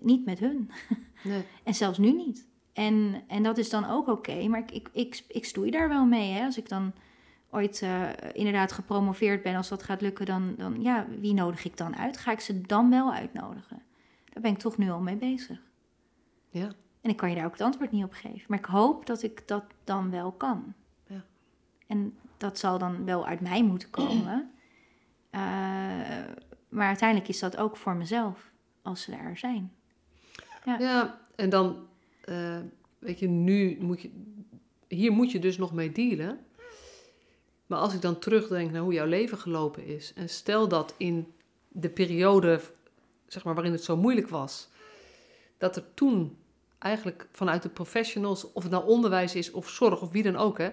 niet 0.00 0.24
met 0.24 0.38
hun. 0.38 0.70
Nee. 1.24 1.44
en 1.64 1.74
zelfs 1.74 1.98
nu 1.98 2.12
niet. 2.12 2.48
En, 2.72 3.22
en 3.26 3.42
dat 3.42 3.58
is 3.58 3.70
dan 3.70 3.90
ook 3.90 4.08
oké, 4.08 4.48
maar 4.48 4.60
ik, 4.60 4.70
ik, 4.70 4.88
ik, 4.92 5.24
ik 5.28 5.44
stoei 5.44 5.70
daar 5.70 5.88
wel 5.88 6.04
mee. 6.04 6.32
Hè? 6.32 6.44
Als 6.44 6.58
ik 6.58 6.68
dan 6.68 6.92
ooit 7.50 7.80
uh, 7.82 8.08
inderdaad 8.32 8.72
gepromoveerd 8.72 9.42
ben, 9.42 9.56
als 9.56 9.68
dat 9.68 9.82
gaat 9.82 10.00
lukken, 10.00 10.26
dan, 10.26 10.54
dan 10.56 10.82
ja, 10.82 11.06
wie 11.20 11.34
nodig 11.34 11.64
ik 11.64 11.76
dan 11.76 11.96
uit? 11.96 12.16
Ga 12.16 12.32
ik 12.32 12.40
ze 12.40 12.60
dan 12.60 12.90
wel 12.90 13.12
uitnodigen? 13.12 13.82
Daar 14.24 14.42
ben 14.42 14.52
ik 14.52 14.58
toch 14.58 14.76
nu 14.76 14.90
al 14.90 15.00
mee 15.00 15.16
bezig. 15.16 15.60
Ja. 16.50 16.70
En 17.00 17.10
ik 17.10 17.16
kan 17.16 17.28
je 17.28 17.34
daar 17.34 17.44
ook 17.44 17.52
het 17.52 17.60
antwoord 17.60 17.90
niet 17.90 18.04
op 18.04 18.12
geven. 18.12 18.44
Maar 18.46 18.58
ik 18.58 18.64
hoop 18.64 19.06
dat 19.06 19.22
ik 19.22 19.48
dat 19.48 19.64
dan 19.84 20.10
wel 20.10 20.32
kan. 20.32 20.74
Ja. 21.06 21.24
En 21.86 22.18
dat 22.36 22.58
zal 22.58 22.78
dan 22.78 23.04
wel 23.04 23.26
uit 23.26 23.40
mij 23.40 23.64
moeten 23.64 23.90
komen. 23.90 24.50
Uh, 25.30 25.40
maar 26.76 26.86
uiteindelijk 26.86 27.28
is 27.28 27.38
dat 27.38 27.56
ook 27.56 27.76
voor 27.76 27.96
mezelf, 27.96 28.50
als 28.86 29.02
ze 29.02 29.12
er 29.12 29.36
zijn. 29.36 29.72
Ja, 30.64 30.78
ja 30.78 31.20
en 31.34 31.50
dan, 31.50 31.86
uh, 32.28 32.58
weet 32.98 33.18
je, 33.18 33.28
nu 33.28 33.76
moet 33.80 34.02
je, 34.02 34.10
hier 34.88 35.12
moet 35.12 35.30
je 35.30 35.38
dus 35.38 35.56
nog 35.56 35.72
mee 35.72 35.92
dealen. 35.92 36.38
Maar 37.66 37.78
als 37.78 37.94
ik 37.94 38.00
dan 38.00 38.18
terugdenk 38.18 38.70
naar 38.70 38.82
hoe 38.82 38.92
jouw 38.92 39.06
leven 39.06 39.38
gelopen 39.38 39.86
is, 39.86 40.12
en 40.14 40.28
stel 40.28 40.68
dat 40.68 40.94
in 40.96 41.32
de 41.68 41.88
periode, 41.88 42.60
zeg 43.26 43.44
maar, 43.44 43.54
waarin 43.54 43.72
het 43.72 43.84
zo 43.84 43.96
moeilijk 43.96 44.28
was, 44.28 44.68
dat 45.58 45.76
er 45.76 45.84
toen 45.94 46.36
eigenlijk 46.78 47.28
vanuit 47.32 47.62
de 47.62 47.68
professionals, 47.68 48.52
of 48.52 48.62
het 48.62 48.72
nou 48.72 48.86
onderwijs 48.86 49.34
is 49.34 49.50
of 49.50 49.68
zorg 49.68 50.00
of 50.00 50.10
wie 50.10 50.22
dan 50.22 50.36
ook, 50.36 50.58
hè, 50.58 50.70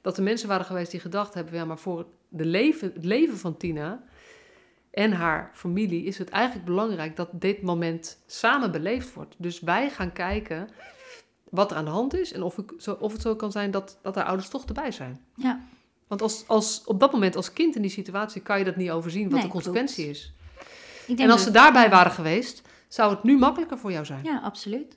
dat 0.00 0.16
er 0.16 0.22
mensen 0.22 0.48
waren 0.48 0.66
geweest 0.66 0.90
die 0.90 1.00
gedacht 1.00 1.34
hebben, 1.34 1.54
ja, 1.54 1.64
maar 1.64 1.78
voor 1.78 2.06
de 2.28 2.44
leven, 2.44 2.92
het 2.94 3.04
leven 3.04 3.38
van 3.38 3.56
Tina 3.56 4.02
en 4.92 5.12
haar 5.12 5.50
familie 5.54 6.04
is 6.04 6.18
het 6.18 6.28
eigenlijk 6.28 6.66
belangrijk 6.66 7.16
dat 7.16 7.28
dit 7.32 7.62
moment 7.62 8.18
samen 8.26 8.72
beleefd 8.72 9.14
wordt. 9.14 9.34
Dus 9.38 9.60
wij 9.60 9.90
gaan 9.90 10.12
kijken 10.12 10.68
wat 11.50 11.70
er 11.70 11.76
aan 11.76 11.84
de 11.84 11.90
hand 11.90 12.14
is 12.14 12.32
en 12.32 12.42
of, 12.42 12.58
ik, 12.58 12.72
of 13.00 13.12
het 13.12 13.22
zo 13.22 13.36
kan 13.36 13.52
zijn 13.52 13.70
dat, 13.70 13.98
dat 14.02 14.14
haar 14.14 14.24
ouders 14.24 14.48
toch 14.48 14.64
erbij 14.64 14.92
zijn. 14.92 15.20
Ja. 15.34 15.60
Want 16.06 16.22
als, 16.22 16.44
als, 16.46 16.82
op 16.84 17.00
dat 17.00 17.12
moment 17.12 17.36
als 17.36 17.52
kind 17.52 17.76
in 17.76 17.82
die 17.82 17.90
situatie 17.90 18.42
kan 18.42 18.58
je 18.58 18.64
dat 18.64 18.76
niet 18.76 18.90
overzien 18.90 19.30
wat 19.30 19.42
de 19.42 19.48
consequentie 19.48 20.08
is. 20.08 20.32
en 21.16 21.30
als 21.30 21.42
ze 21.42 21.50
daarbij 21.50 21.90
waren 21.90 22.12
geweest, 22.12 22.62
zou 22.88 23.10
het 23.10 23.22
nu 23.22 23.38
makkelijker 23.38 23.78
voor 23.78 23.92
jou 23.92 24.04
zijn. 24.04 24.24
Ja, 24.24 24.40
absoluut. 24.44 24.96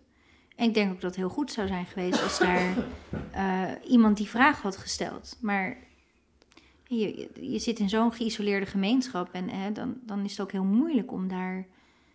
En 0.55 0.67
ik 0.67 0.73
denk 0.73 0.91
ook 0.91 1.01
dat 1.01 1.09
het 1.09 1.19
heel 1.19 1.29
goed 1.29 1.51
zou 1.51 1.67
zijn 1.67 1.85
geweest 1.85 2.23
als 2.23 2.39
daar 2.39 2.73
uh, 3.35 3.71
iemand 3.93 4.17
die 4.17 4.29
vraag 4.29 4.61
had 4.61 4.77
gesteld. 4.77 5.37
Maar 5.41 5.77
je, 6.87 7.29
je 7.41 7.59
zit 7.59 7.79
in 7.79 7.89
zo'n 7.89 8.11
geïsoleerde 8.11 8.65
gemeenschap 8.65 9.29
en 9.31 9.49
hè, 9.49 9.71
dan, 9.71 9.97
dan 10.01 10.23
is 10.23 10.31
het 10.31 10.41
ook 10.41 10.51
heel 10.51 10.63
moeilijk 10.63 11.11
om 11.11 11.27
daar 11.27 11.65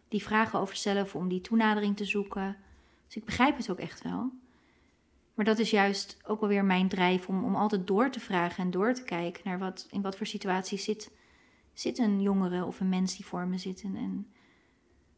die 0.08 0.22
vragen 0.22 0.58
over 0.58 0.74
te 0.74 0.80
stellen 0.80 1.14
om 1.14 1.28
die 1.28 1.40
toenadering 1.40 1.96
te 1.96 2.04
zoeken. 2.04 2.56
Dus 3.06 3.16
ik 3.16 3.24
begrijp 3.24 3.56
het 3.56 3.70
ook 3.70 3.78
echt 3.78 4.02
wel. 4.02 4.30
Maar 5.34 5.44
dat 5.44 5.58
is 5.58 5.70
juist 5.70 6.18
ook 6.26 6.40
wel 6.40 6.48
weer 6.48 6.64
mijn 6.64 6.88
drijf 6.88 7.28
om, 7.28 7.44
om 7.44 7.56
altijd 7.56 7.86
door 7.86 8.10
te 8.10 8.20
vragen 8.20 8.64
en 8.64 8.70
door 8.70 8.94
te 8.94 9.02
kijken 9.02 9.42
naar 9.44 9.58
wat, 9.58 9.86
in 9.90 10.02
wat 10.02 10.16
voor 10.16 10.26
situaties 10.26 10.84
zit, 10.84 11.10
zit 11.72 11.98
een 11.98 12.20
jongere 12.20 12.64
of 12.64 12.80
een 12.80 12.88
mens 12.88 13.16
die 13.16 13.26
voor 13.26 13.46
me 13.46 13.58
zit. 13.58 13.82
En, 13.82 13.96
en 13.96 14.26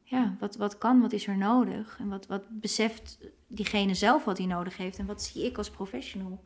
ja, 0.02 0.36
wat, 0.38 0.56
wat 0.56 0.78
kan, 0.78 1.00
wat 1.00 1.12
is 1.12 1.26
er 1.26 1.36
nodig? 1.36 1.96
En 1.98 2.08
wat, 2.08 2.26
wat 2.26 2.44
beseft 2.48 3.18
diegene 3.46 3.94
zelf 3.94 4.24
wat 4.24 4.38
hij 4.38 4.46
nodig 4.46 4.76
heeft? 4.76 4.98
En 4.98 5.06
wat 5.06 5.22
zie 5.22 5.44
ik 5.44 5.58
als 5.58 5.70
professional 5.70 6.44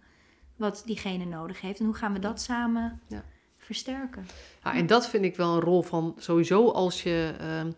wat 0.57 0.83
diegene 0.87 1.25
nodig 1.25 1.61
heeft? 1.61 1.79
En 1.79 1.85
hoe 1.85 1.95
gaan 1.95 2.13
we 2.13 2.19
dat 2.19 2.41
samen 2.41 3.01
ja. 3.09 3.25
versterken? 3.57 4.27
Ja, 4.65 4.75
en 4.75 4.87
dat 4.87 5.09
vind 5.09 5.25
ik 5.25 5.37
wel 5.37 5.55
een 5.55 5.61
rol 5.61 5.83
van 5.83 6.15
sowieso 6.19 6.71
als 6.71 7.03
je 7.03 7.35
uh, 7.41 7.73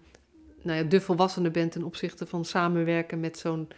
nou 0.63 0.79
ja, 0.79 0.83
de 0.83 1.01
volwassene 1.01 1.51
bent 1.51 1.73
ten 1.73 1.83
opzichte 1.83 2.27
van 2.27 2.45
samenwerken 2.45 3.21
met 3.21 3.39
zo'n 3.39 3.69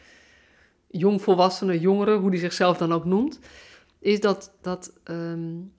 jongvolwassene, 0.86 1.80
jongere, 1.80 2.18
hoe 2.18 2.30
die 2.30 2.40
zichzelf 2.40 2.76
dan 2.76 2.92
ook 2.92 3.05
noemt, 3.05 3.38
is 3.98 4.20
dat, 4.20 4.53
dat 4.61 4.92
um, 5.05 5.72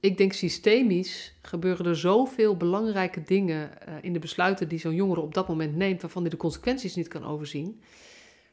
ik 0.00 0.16
denk 0.16 0.32
systemisch 0.32 1.34
gebeuren 1.42 1.86
er 1.86 1.96
zoveel 1.96 2.56
belangrijke 2.56 3.22
dingen 3.22 3.70
uh, 3.88 3.94
in 4.00 4.12
de 4.12 4.18
besluiten 4.18 4.68
die 4.68 4.78
zo'n 4.78 4.94
jongere 4.94 5.20
op 5.20 5.34
dat 5.34 5.48
moment 5.48 5.76
neemt, 5.76 6.02
waarvan 6.02 6.22
hij 6.22 6.30
de 6.30 6.36
consequenties 6.36 6.94
niet 6.94 7.08
kan 7.08 7.24
overzien. 7.24 7.80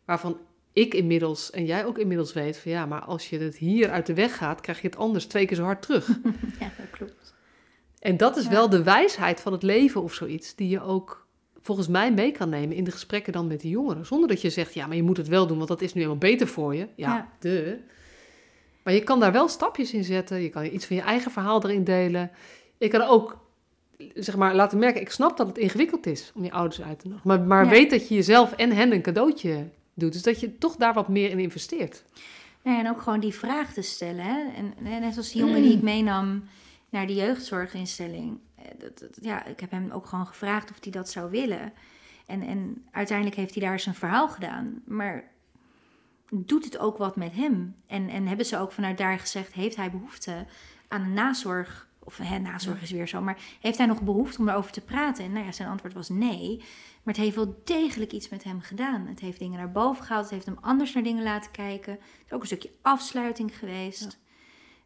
Waarvan 0.05 0.37
ik 0.73 0.93
inmiddels 0.93 1.51
en 1.51 1.65
jij 1.65 1.85
ook 1.85 1.97
inmiddels 1.97 2.33
weet 2.33 2.57
van 2.57 2.71
ja, 2.71 2.85
maar 2.85 3.01
als 3.01 3.29
je 3.29 3.39
het 3.39 3.57
hier 3.57 3.89
uit 3.89 4.05
de 4.05 4.13
weg 4.13 4.37
gaat, 4.37 4.61
krijg 4.61 4.81
je 4.81 4.87
het 4.87 4.97
anders 4.97 5.25
twee 5.25 5.45
keer 5.45 5.57
zo 5.57 5.63
hard 5.63 5.81
terug. 5.81 6.07
Ja, 6.59 6.71
dat 6.77 6.89
klopt. 6.91 7.33
En 7.99 8.17
dat 8.17 8.37
is 8.37 8.47
wel 8.47 8.69
de 8.69 8.83
wijsheid 8.83 9.41
van 9.41 9.51
het 9.51 9.63
leven 9.63 10.01
of 10.01 10.13
zoiets, 10.13 10.55
die 10.55 10.69
je 10.69 10.81
ook 10.81 11.27
volgens 11.61 11.87
mij 11.87 12.13
mee 12.13 12.31
kan 12.31 12.49
nemen 12.49 12.75
in 12.75 12.83
de 12.83 12.91
gesprekken 12.91 13.33
dan 13.33 13.47
met 13.47 13.61
de 13.61 13.69
jongeren. 13.69 14.05
Zonder 14.05 14.29
dat 14.29 14.41
je 14.41 14.49
zegt, 14.49 14.73
ja, 14.73 14.87
maar 14.87 14.95
je 14.95 15.03
moet 15.03 15.17
het 15.17 15.27
wel 15.27 15.47
doen, 15.47 15.57
want 15.57 15.69
dat 15.69 15.81
is 15.81 15.93
nu 15.93 16.01
helemaal 16.01 16.21
beter 16.21 16.47
voor 16.47 16.75
je. 16.75 16.87
Ja, 16.95 17.15
ja. 17.15 17.29
de. 17.39 17.79
Maar 18.83 18.93
je 18.93 19.03
kan 19.03 19.19
daar 19.19 19.31
wel 19.31 19.47
stapjes 19.47 19.93
in 19.93 20.03
zetten. 20.03 20.41
Je 20.41 20.49
kan 20.49 20.65
iets 20.65 20.85
van 20.85 20.95
je 20.95 21.01
eigen 21.01 21.31
verhaal 21.31 21.63
erin 21.63 21.83
delen. 21.83 22.31
Je 22.77 22.87
kan 22.87 23.01
ook, 23.01 23.37
zeg 24.13 24.35
maar, 24.35 24.55
laten 24.55 24.79
merken, 24.79 25.01
ik 25.01 25.11
snap 25.11 25.37
dat 25.37 25.47
het 25.47 25.57
ingewikkeld 25.57 26.05
is 26.05 26.31
om 26.35 26.43
je 26.43 26.51
ouders 26.51 26.81
uit 26.81 26.99
te 26.99 27.07
nodigen. 27.07 27.27
Maar, 27.29 27.41
maar 27.41 27.67
weet 27.67 27.89
dat 27.89 28.07
je 28.07 28.15
jezelf 28.15 28.51
en 28.51 28.71
hen 28.71 28.91
een 28.91 29.01
cadeautje 29.01 29.69
doet. 29.93 30.13
Dus 30.13 30.23
dat 30.23 30.39
je 30.39 30.57
toch 30.57 30.75
daar 30.75 30.93
wat 30.93 31.07
meer 31.07 31.29
in 31.29 31.39
investeert. 31.39 32.03
Ja, 32.63 32.79
en 32.79 32.89
ook 32.89 33.01
gewoon 33.01 33.19
die 33.19 33.33
vraag 33.33 33.73
te 33.73 33.81
stellen. 33.81 34.25
Hè? 34.25 34.51
En, 34.55 34.73
net 34.79 35.17
als 35.17 35.31
die 35.31 35.41
jongen 35.41 35.61
die 35.61 35.75
ik 35.75 35.81
meenam 35.93 36.43
naar 36.89 37.07
de 37.07 37.15
jeugdzorginstelling. 37.15 38.39
Eh, 38.55 38.65
dat, 38.77 39.09
ja, 39.21 39.45
ik 39.45 39.59
heb 39.59 39.71
hem 39.71 39.91
ook 39.91 40.05
gewoon 40.05 40.27
gevraagd 40.27 40.71
of 40.71 40.77
hij 40.81 40.91
dat 40.91 41.09
zou 41.09 41.31
willen. 41.31 41.73
En, 42.25 42.41
en 42.41 42.85
uiteindelijk 42.91 43.37
heeft 43.37 43.55
hij 43.55 43.63
daar 43.63 43.79
zijn 43.79 43.95
verhaal 43.95 44.29
gedaan. 44.29 44.81
Maar 44.85 45.31
doet 46.31 46.63
het 46.63 46.77
ook 46.77 46.97
wat 46.97 47.15
met 47.15 47.33
hem? 47.33 47.75
En, 47.87 48.09
en 48.09 48.27
hebben 48.27 48.45
ze 48.45 48.57
ook 48.57 48.71
vanuit 48.71 48.97
daar 48.97 49.19
gezegd: 49.19 49.53
heeft 49.53 49.75
hij 49.75 49.91
behoefte 49.91 50.45
aan 50.87 51.01
een 51.01 51.13
nazorg? 51.13 51.89
Of 52.03 52.17
hè, 52.17 52.39
nazorg 52.39 52.81
is 52.81 52.91
weer 52.91 53.07
zo, 53.07 53.21
maar 53.21 53.37
heeft 53.61 53.77
hij 53.77 53.87
nog 53.87 54.01
behoefte 54.01 54.39
om 54.39 54.45
daarover 54.45 54.71
te 54.71 54.81
praten? 54.81 55.25
En 55.25 55.31
nou 55.31 55.45
ja, 55.45 55.51
zijn 55.51 55.69
antwoord 55.69 55.93
was 55.93 56.09
nee. 56.09 56.63
Maar 57.03 57.13
het 57.13 57.23
heeft 57.23 57.35
wel 57.35 57.61
degelijk 57.63 58.11
iets 58.11 58.29
met 58.29 58.43
hem 58.43 58.61
gedaan. 58.61 59.07
Het 59.07 59.19
heeft 59.19 59.39
dingen 59.39 59.57
naar 59.57 59.71
boven 59.71 60.03
gehaald. 60.03 60.23
Het 60.23 60.33
heeft 60.33 60.45
hem 60.45 60.57
anders 60.61 60.93
naar 60.93 61.03
dingen 61.03 61.23
laten 61.23 61.51
kijken. 61.51 61.93
Het 61.93 62.25
is 62.25 62.31
ook 62.31 62.41
een 62.41 62.47
stukje 62.47 62.71
afsluiting 62.81 63.57
geweest. 63.57 64.19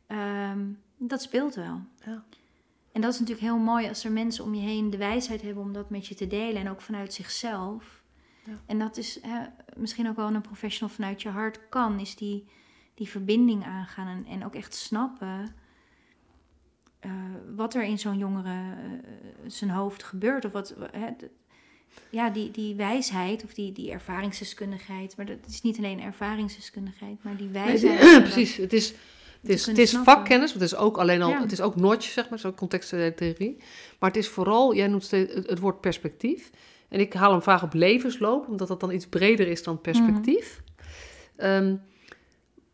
Ehm, 0.08 0.68
dat 0.98 1.22
speelt 1.22 1.56
wel. 1.56 1.82
Ja. 2.06 2.24
En 2.92 3.02
dat 3.02 3.14
is 3.14 3.20
natuurlijk 3.20 3.48
heel 3.48 3.58
mooi 3.58 3.88
als 3.88 4.04
er 4.04 4.12
mensen 4.12 4.44
om 4.44 4.56
je 4.56 4.62
heen 4.62 4.90
de 4.90 4.98
wijsheid 4.98 5.42
hebben 5.42 5.64
om 5.64 5.74
dat 5.74 5.90
met 5.90 6.08
je 6.08 6.16
te 6.16 6.28
delen. 6.28 6.62
En 6.62 6.70
ook 6.70 6.82
vanuit 6.82 7.14
zichzelf. 7.14 8.04
Ja. 8.44 8.60
En 8.66 8.80
dat 8.80 8.98
is 8.98 9.20
hè, 9.22 9.46
misschien 9.76 10.10
ook 10.10 10.16
wel 10.16 10.34
een 10.34 10.42
professional 10.42 10.96
vanuit 10.96 11.22
je 11.22 11.30
hart 11.30 11.70
kan. 11.70 12.00
Is 12.00 12.16
die, 12.16 12.48
die 12.94 13.10
verbinding 13.10 13.66
aangaan. 13.66 14.08
En, 14.08 14.26
en 14.26 14.46
ook 14.46 14.56
echt 14.56 14.74
snappen 14.74 15.56
uh, 17.06 17.12
wat 17.56 17.74
er 17.74 17.84
in 17.84 18.00
zo'n 18.00 18.18
jongere 18.18 18.54
uh, 18.54 19.00
zijn 19.46 19.70
hoofd 19.70 20.04
gebeurt. 20.04 20.46
Of 20.46 20.52
wat, 20.52 20.76
ja, 22.10 22.30
die, 22.30 22.52
die 22.52 22.76
wijsheid 22.76 23.44
of 23.44 23.54
die, 23.54 23.72
die 23.72 23.92
ervaringsdeskundigheid. 23.92 25.18
Maar 25.18 25.26
dat 25.26 25.38
is 25.48 25.62
niet 25.62 25.78
alleen 25.78 26.02
ervaringsdeskundigheid, 26.02 27.24
maar 27.24 27.38
die 27.38 27.50
wijsheid. 27.50 28.02
Nee, 28.02 28.22
precies, 28.32 28.58
het 28.58 28.74
is, 28.74 28.94
het 29.42 29.50
is, 29.50 29.66
het 29.66 29.78
is 29.78 29.92
vakkennis, 29.92 30.54
het 30.54 30.62
is 30.62 30.76
ook 30.76 30.98
alleen 30.98 31.22
al, 31.22 31.34
het 31.34 31.52
is 31.52 31.62
ook 31.62 31.76
notch, 31.76 32.08
zeg 32.08 32.30
maar, 32.30 32.40
zo'n 32.40 32.56
contextuele 32.56 33.56
Maar 34.00 34.10
het 34.10 34.20
is 34.20 34.28
vooral, 34.28 34.76
jij 34.76 34.88
noemt 34.88 35.04
steeds 35.04 35.34
het, 35.34 35.50
het, 35.50 35.60
woord 35.60 35.82
perspectief. 35.82 36.50
En 36.90 37.00
ik 37.00 37.14
haal 37.14 37.32
hem 37.32 37.42
vaak 37.42 37.62
op 37.62 37.74
levensloop, 37.74 38.48
omdat 38.48 38.68
dat 38.68 38.80
dan 38.80 38.92
iets 38.92 39.08
breder 39.08 39.48
is 39.48 39.64
dan 39.64 39.82
perspectief. 39.82 40.60
Mm 40.60 40.64
um, 41.38 41.82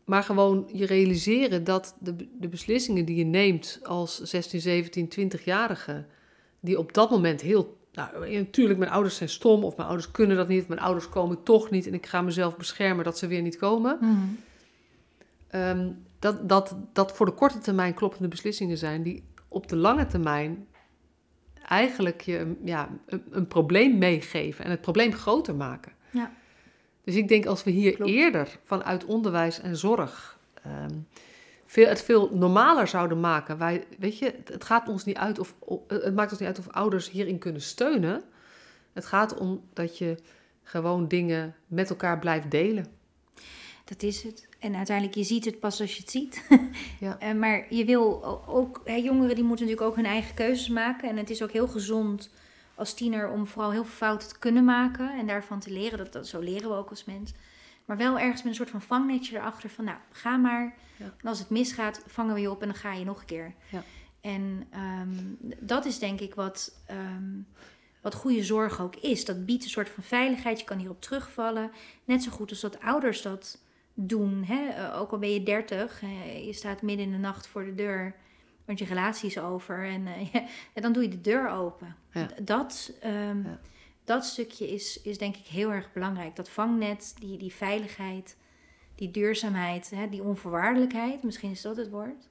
maar 0.04 0.22
gewoon 0.22 0.68
je 0.72 0.86
realiseren 0.86 1.64
dat 1.64 1.96
de, 2.00 2.16
de 2.38 2.48
beslissingen 2.48 3.04
die 3.04 3.16
je 3.16 3.24
neemt 3.24 3.80
als 3.82 4.20
16, 4.20 4.60
17, 4.60 5.12
20-jarige, 5.20 6.04
die 6.60 6.78
op 6.78 6.92
dat 6.92 7.10
moment 7.10 7.40
heel 7.40 7.76
nou, 7.92 8.30
natuurlijk, 8.30 8.78
mijn 8.78 8.90
ouders 8.90 9.16
zijn 9.16 9.28
stom 9.28 9.64
of 9.64 9.76
mijn 9.76 9.88
ouders 9.88 10.10
kunnen 10.10 10.36
dat 10.36 10.48
niet, 10.48 10.68
mijn 10.68 10.80
ouders 10.80 11.08
komen 11.08 11.42
toch 11.42 11.70
niet 11.70 11.86
en 11.86 11.94
ik 11.94 12.06
ga 12.06 12.22
mezelf 12.22 12.56
beschermen 12.56 13.04
dat 13.04 13.18
ze 13.18 13.26
weer 13.26 13.42
niet 13.42 13.56
komen. 13.56 13.98
Mm 14.00 14.38
dat, 16.22 16.48
dat, 16.48 16.76
dat 16.92 17.12
voor 17.12 17.26
de 17.26 17.32
korte 17.32 17.58
termijn 17.58 17.94
kloppende 17.94 18.28
beslissingen 18.28 18.78
zijn 18.78 19.02
die 19.02 19.24
op 19.48 19.68
de 19.68 19.76
lange 19.76 20.06
termijn 20.06 20.66
eigenlijk 21.68 22.20
je 22.20 22.56
ja, 22.64 22.88
een, 23.06 23.22
een 23.30 23.46
probleem 23.46 23.98
meegeven 23.98 24.64
en 24.64 24.70
het 24.70 24.80
probleem 24.80 25.12
groter 25.12 25.54
maken. 25.54 25.92
Ja. 26.10 26.32
Dus 27.04 27.14
ik 27.14 27.28
denk 27.28 27.46
als 27.46 27.64
we 27.64 27.70
hier 27.70 27.94
Klopt. 27.94 28.10
eerder 28.10 28.58
vanuit 28.64 29.04
onderwijs 29.04 29.60
en 29.60 29.76
zorg 29.76 30.38
ehm, 30.62 30.98
veel, 31.72 31.88
het 31.88 32.02
veel 32.02 32.30
normaler 32.32 32.88
zouden 32.88 33.20
maken. 33.20 33.58
Wij, 33.58 33.84
weet 33.98 34.18
je, 34.18 34.24
het, 34.24 34.48
het 34.48 34.64
gaat 34.64 34.88
ons 34.88 35.04
niet 35.04 35.16
uit 35.16 35.38
of 35.38 35.54
o- 35.58 35.84
het 35.88 36.14
maakt 36.14 36.30
ons 36.30 36.40
niet 36.40 36.48
uit 36.48 36.58
of 36.58 36.68
ouders 36.68 37.10
hierin 37.10 37.38
kunnen 37.38 37.60
steunen. 37.62 38.22
Het 38.92 39.06
gaat 39.06 39.38
om 39.38 39.62
dat 39.72 39.98
je 39.98 40.16
gewoon 40.62 41.08
dingen 41.08 41.54
met 41.66 41.90
elkaar 41.90 42.18
blijft 42.18 42.50
delen. 42.50 42.86
Dat 43.84 44.02
is 44.02 44.22
het. 44.22 44.48
En 44.58 44.74
uiteindelijk, 44.76 45.16
je 45.16 45.24
ziet 45.24 45.44
het 45.44 45.60
pas 45.60 45.80
als 45.80 45.94
je 45.96 46.00
het 46.00 46.10
ziet. 46.10 46.42
Ja. 47.00 47.18
Eh, 47.18 47.34
maar 47.34 47.74
je 47.74 47.84
wil 47.84 48.24
ook, 48.48 48.80
hè, 48.84 48.94
jongeren 48.94 49.34
die 49.34 49.44
moeten 49.44 49.66
natuurlijk 49.66 49.90
ook 49.90 49.96
hun 49.96 50.12
eigen 50.12 50.34
keuzes 50.34 50.68
maken. 50.68 51.08
En 51.08 51.16
het 51.16 51.30
is 51.30 51.42
ook 51.42 51.52
heel 51.52 51.68
gezond 51.68 52.30
als 52.74 52.94
tiener 52.94 53.30
om 53.30 53.46
vooral 53.46 53.70
heel 53.70 53.84
veel 53.84 53.94
fouten 53.94 54.28
te 54.28 54.38
kunnen 54.38 54.64
maken. 54.64 55.18
En 55.18 55.26
daarvan 55.26 55.60
te 55.60 55.70
leren. 55.70 55.98
Dat, 55.98 56.12
dat, 56.12 56.26
zo 56.26 56.40
leren 56.40 56.68
we 56.68 56.76
ook 56.76 56.90
als 56.90 57.04
mens. 57.04 57.32
Maar 57.92 58.00
wel 58.00 58.18
ergens 58.18 58.42
met 58.42 58.50
een 58.50 58.54
soort 58.54 58.70
van 58.70 58.82
vangnetje 58.82 59.36
erachter 59.36 59.70
van, 59.70 59.84
nou, 59.84 59.96
ga 60.10 60.36
maar. 60.36 60.74
Ja. 60.96 61.04
En 61.04 61.28
als 61.28 61.38
het 61.38 61.50
misgaat, 61.50 62.02
vangen 62.06 62.34
we 62.34 62.40
je 62.40 62.50
op 62.50 62.60
en 62.60 62.68
dan 62.68 62.76
ga 62.76 62.92
je 62.92 63.04
nog 63.04 63.20
een 63.20 63.26
keer. 63.26 63.54
Ja. 63.68 63.82
En 64.20 64.66
ehm, 64.70 65.14
dat 65.60 65.84
is 65.84 65.98
denk 65.98 66.20
ik 66.20 66.34
wat, 66.34 66.82
ehm, 66.86 67.40
wat 68.00 68.14
goede 68.14 68.44
zorg 68.44 68.80
ook 68.80 68.96
is. 68.96 69.24
Dat 69.24 69.46
biedt 69.46 69.64
een 69.64 69.70
soort 69.70 69.88
van 69.88 70.02
veiligheid. 70.02 70.58
Je 70.58 70.64
kan 70.64 70.78
hierop 70.78 71.00
terugvallen. 71.00 71.70
Net 72.04 72.22
zo 72.22 72.30
goed 72.30 72.50
als 72.50 72.60
dat 72.60 72.80
ouders 72.80 73.22
dat 73.22 73.58
doen. 73.94 74.44
Hè? 74.44 74.68
Eh, 74.68 75.00
ook 75.00 75.10
al 75.12 75.18
ben 75.18 75.32
je 75.32 75.42
dertig, 75.42 76.00
je 76.44 76.52
staat 76.52 76.82
midden 76.82 77.06
in 77.06 77.12
de 77.12 77.18
nacht 77.18 77.46
voor 77.46 77.64
de 77.64 77.74
deur, 77.74 78.14
want 78.64 78.78
je 78.78 78.84
relatie 78.84 79.28
is 79.28 79.38
over. 79.38 79.84
En 79.84 80.06
eh, 80.06 80.28
ja, 80.32 80.44
en 80.72 80.82
dan 80.82 80.92
doe 80.92 81.02
je 81.02 81.08
de 81.08 81.20
deur 81.20 81.50
open. 81.50 81.96
Ja. 82.12 82.28
Dat, 82.42 82.92
ehm, 83.00 83.42
Ja. 83.42 83.60
Dat 84.04 84.24
stukje 84.24 84.68
is, 84.68 85.00
is 85.02 85.18
denk 85.18 85.36
ik 85.36 85.46
heel 85.46 85.72
erg 85.72 85.92
belangrijk. 85.92 86.36
Dat 86.36 86.48
vangnet, 86.48 87.14
die, 87.18 87.38
die 87.38 87.52
veiligheid, 87.54 88.36
die 88.94 89.10
duurzaamheid, 89.10 89.90
hè? 89.90 90.08
die 90.08 90.22
onvoorwaardelijkheid, 90.22 91.22
misschien 91.22 91.50
is 91.50 91.62
dat 91.62 91.76
het 91.76 91.90
woord. 91.90 92.28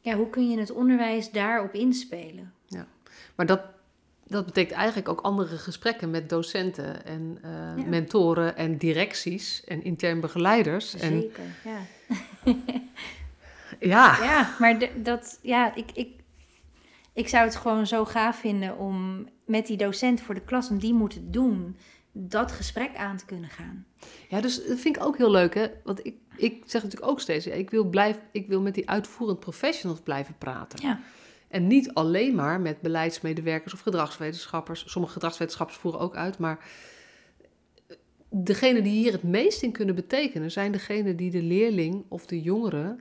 Ja, 0.00 0.14
hoe 0.14 0.30
kun 0.30 0.50
je 0.50 0.58
het 0.58 0.70
onderwijs 0.70 1.30
daarop 1.30 1.74
inspelen? 1.74 2.52
Maar 3.34 3.46
dat, 3.46 3.60
dat 4.26 4.44
betekent 4.44 4.76
eigenlijk 4.76 5.08
ook 5.08 5.20
andere 5.20 5.56
gesprekken 5.58 6.10
met 6.10 6.28
docenten 6.28 7.04
en 7.04 7.38
eh, 7.42 7.50
Ja. 7.50 7.84
mentoren 7.86 8.56
en 8.56 8.76
directies 8.76 9.64
en 9.64 9.82
intern 9.82 10.20
begeleiders. 10.20 10.94
En 10.94 11.20
Zeker, 11.20 11.44
ja. 11.64 11.80
ja, 13.80 14.24
Ja, 14.24 14.56
maar 14.58 14.78
dat, 15.02 15.38
ja, 15.42 15.74
ik, 15.74 15.90
ik, 15.94 16.10
ik 17.18 17.28
zou 17.28 17.44
het 17.44 17.56
gewoon 17.56 17.86
zo 17.86 18.04
gaaf 18.04 18.38
vinden 18.38 18.78
om 18.78 19.26
met 19.44 19.66
die 19.66 19.76
docent 19.76 20.20
voor 20.20 20.34
de 20.34 20.44
klas, 20.44 20.70
om 20.70 20.78
die 20.78 20.94
moeten 20.94 21.30
doen, 21.30 21.76
dat 22.12 22.52
gesprek 22.52 22.96
aan 22.96 23.16
te 23.16 23.24
kunnen 23.24 23.50
gaan. 23.50 23.86
Ja, 24.28 24.40
dus 24.40 24.66
dat 24.66 24.78
vind 24.78 24.96
ik 24.96 25.04
ook 25.04 25.16
heel 25.16 25.30
leuk, 25.30 25.54
hè? 25.54 25.66
Want 25.84 26.06
ik, 26.06 26.14
ik 26.36 26.62
zeg 26.66 26.82
natuurlijk 26.82 27.10
ook 27.10 27.20
steeds, 27.20 27.46
ik 27.46 27.70
wil, 27.70 27.84
blijf, 27.84 28.18
ik 28.32 28.48
wil 28.48 28.60
met 28.60 28.74
die 28.74 28.90
uitvoerend 28.90 29.40
professionals 29.40 30.00
blijven 30.00 30.34
praten. 30.38 30.78
Ja. 30.82 31.00
En 31.48 31.66
niet 31.66 31.94
alleen 31.94 32.34
maar 32.34 32.60
met 32.60 32.80
beleidsmedewerkers 32.80 33.74
of 33.74 33.80
gedragswetenschappers. 33.80 34.90
Sommige 34.90 35.12
gedragswetenschappers 35.12 35.78
voeren 35.78 36.00
ook 36.00 36.16
uit, 36.16 36.38
maar 36.38 36.64
degene 38.28 38.82
die 38.82 38.92
hier 38.92 39.12
het 39.12 39.22
meest 39.22 39.62
in 39.62 39.72
kunnen 39.72 39.94
betekenen, 39.94 40.50
zijn 40.50 40.72
degenen 40.72 41.16
die 41.16 41.30
de 41.30 41.42
leerling 41.42 42.04
of 42.08 42.26
de 42.26 42.42
jongere 42.42 42.96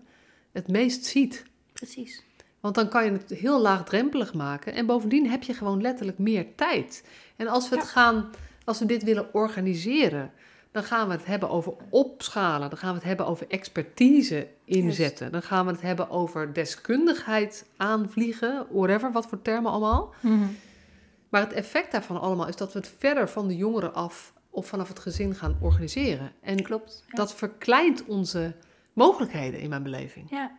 het 0.52 0.68
meest 0.68 1.06
ziet. 1.06 1.44
Precies. 1.74 2.26
Want 2.68 2.80
dan 2.80 2.90
kan 2.90 3.06
je 3.06 3.12
het 3.12 3.30
heel 3.40 3.62
laagdrempelig 3.62 4.34
maken. 4.34 4.74
En 4.74 4.86
bovendien 4.86 5.30
heb 5.30 5.44
je 5.44 5.54
gewoon 5.54 5.82
letterlijk 5.82 6.18
meer 6.18 6.56
tijd. 6.56 7.04
En 7.36 7.48
als 7.48 7.70
we, 7.70 7.76
het 7.76 7.86
Ja. 7.86 7.92
gaan, 7.92 8.30
als 8.66 8.80
we 8.80 8.86
dit 8.86 9.04
willen 9.04 9.34
organiseren, 9.34 10.32
dan 10.72 10.84
gaan 10.84 11.08
we 11.08 11.14
het 11.14 11.26
hebben 11.26 11.50
over 11.50 11.74
opschalen. 11.90 12.70
Dan 12.70 12.78
gaan 12.78 12.90
we 12.90 12.96
het 12.96 13.04
hebben 13.08 13.28
over 13.28 13.46
expertise 13.50 14.48
inzetten. 14.66 15.32
Dan 15.32 15.42
gaan 15.42 15.66
we 15.66 15.72
het 15.72 15.82
hebben 15.82 16.10
over 16.10 16.54
deskundigheid 16.54 17.66
aanvliegen. 17.78 18.66
Whatever, 18.72 19.12
wat 19.12 19.28
voor 19.28 19.42
termen 19.42 19.72
allemaal. 19.72 20.14
Maar 21.30 21.42
het 21.42 21.54
effect 21.54 21.92
daarvan 21.92 22.22
allemaal 22.22 22.48
is 22.48 22.56
dat 22.56 22.74
we 22.74 22.80
het 22.80 22.94
verder 22.98 23.30
van 23.30 23.48
de 23.48 23.56
jongeren 23.56 23.94
af 23.94 24.34
of 24.50 24.68
vanaf 24.68 24.88
het 24.88 25.00
gezin 25.00 25.36
gaan 25.36 25.58
organiseren. 25.62 26.32
En 26.42 26.62
Klopt. 26.64 27.04
Ja. 27.08 27.16
dat 27.16 27.36
verkleint 27.36 28.06
onze 28.06 28.54
mogelijkheden 28.94 29.60
in 29.60 29.70
mijn 29.70 29.84
beleving. 29.84 30.30
Ja, 30.30 30.52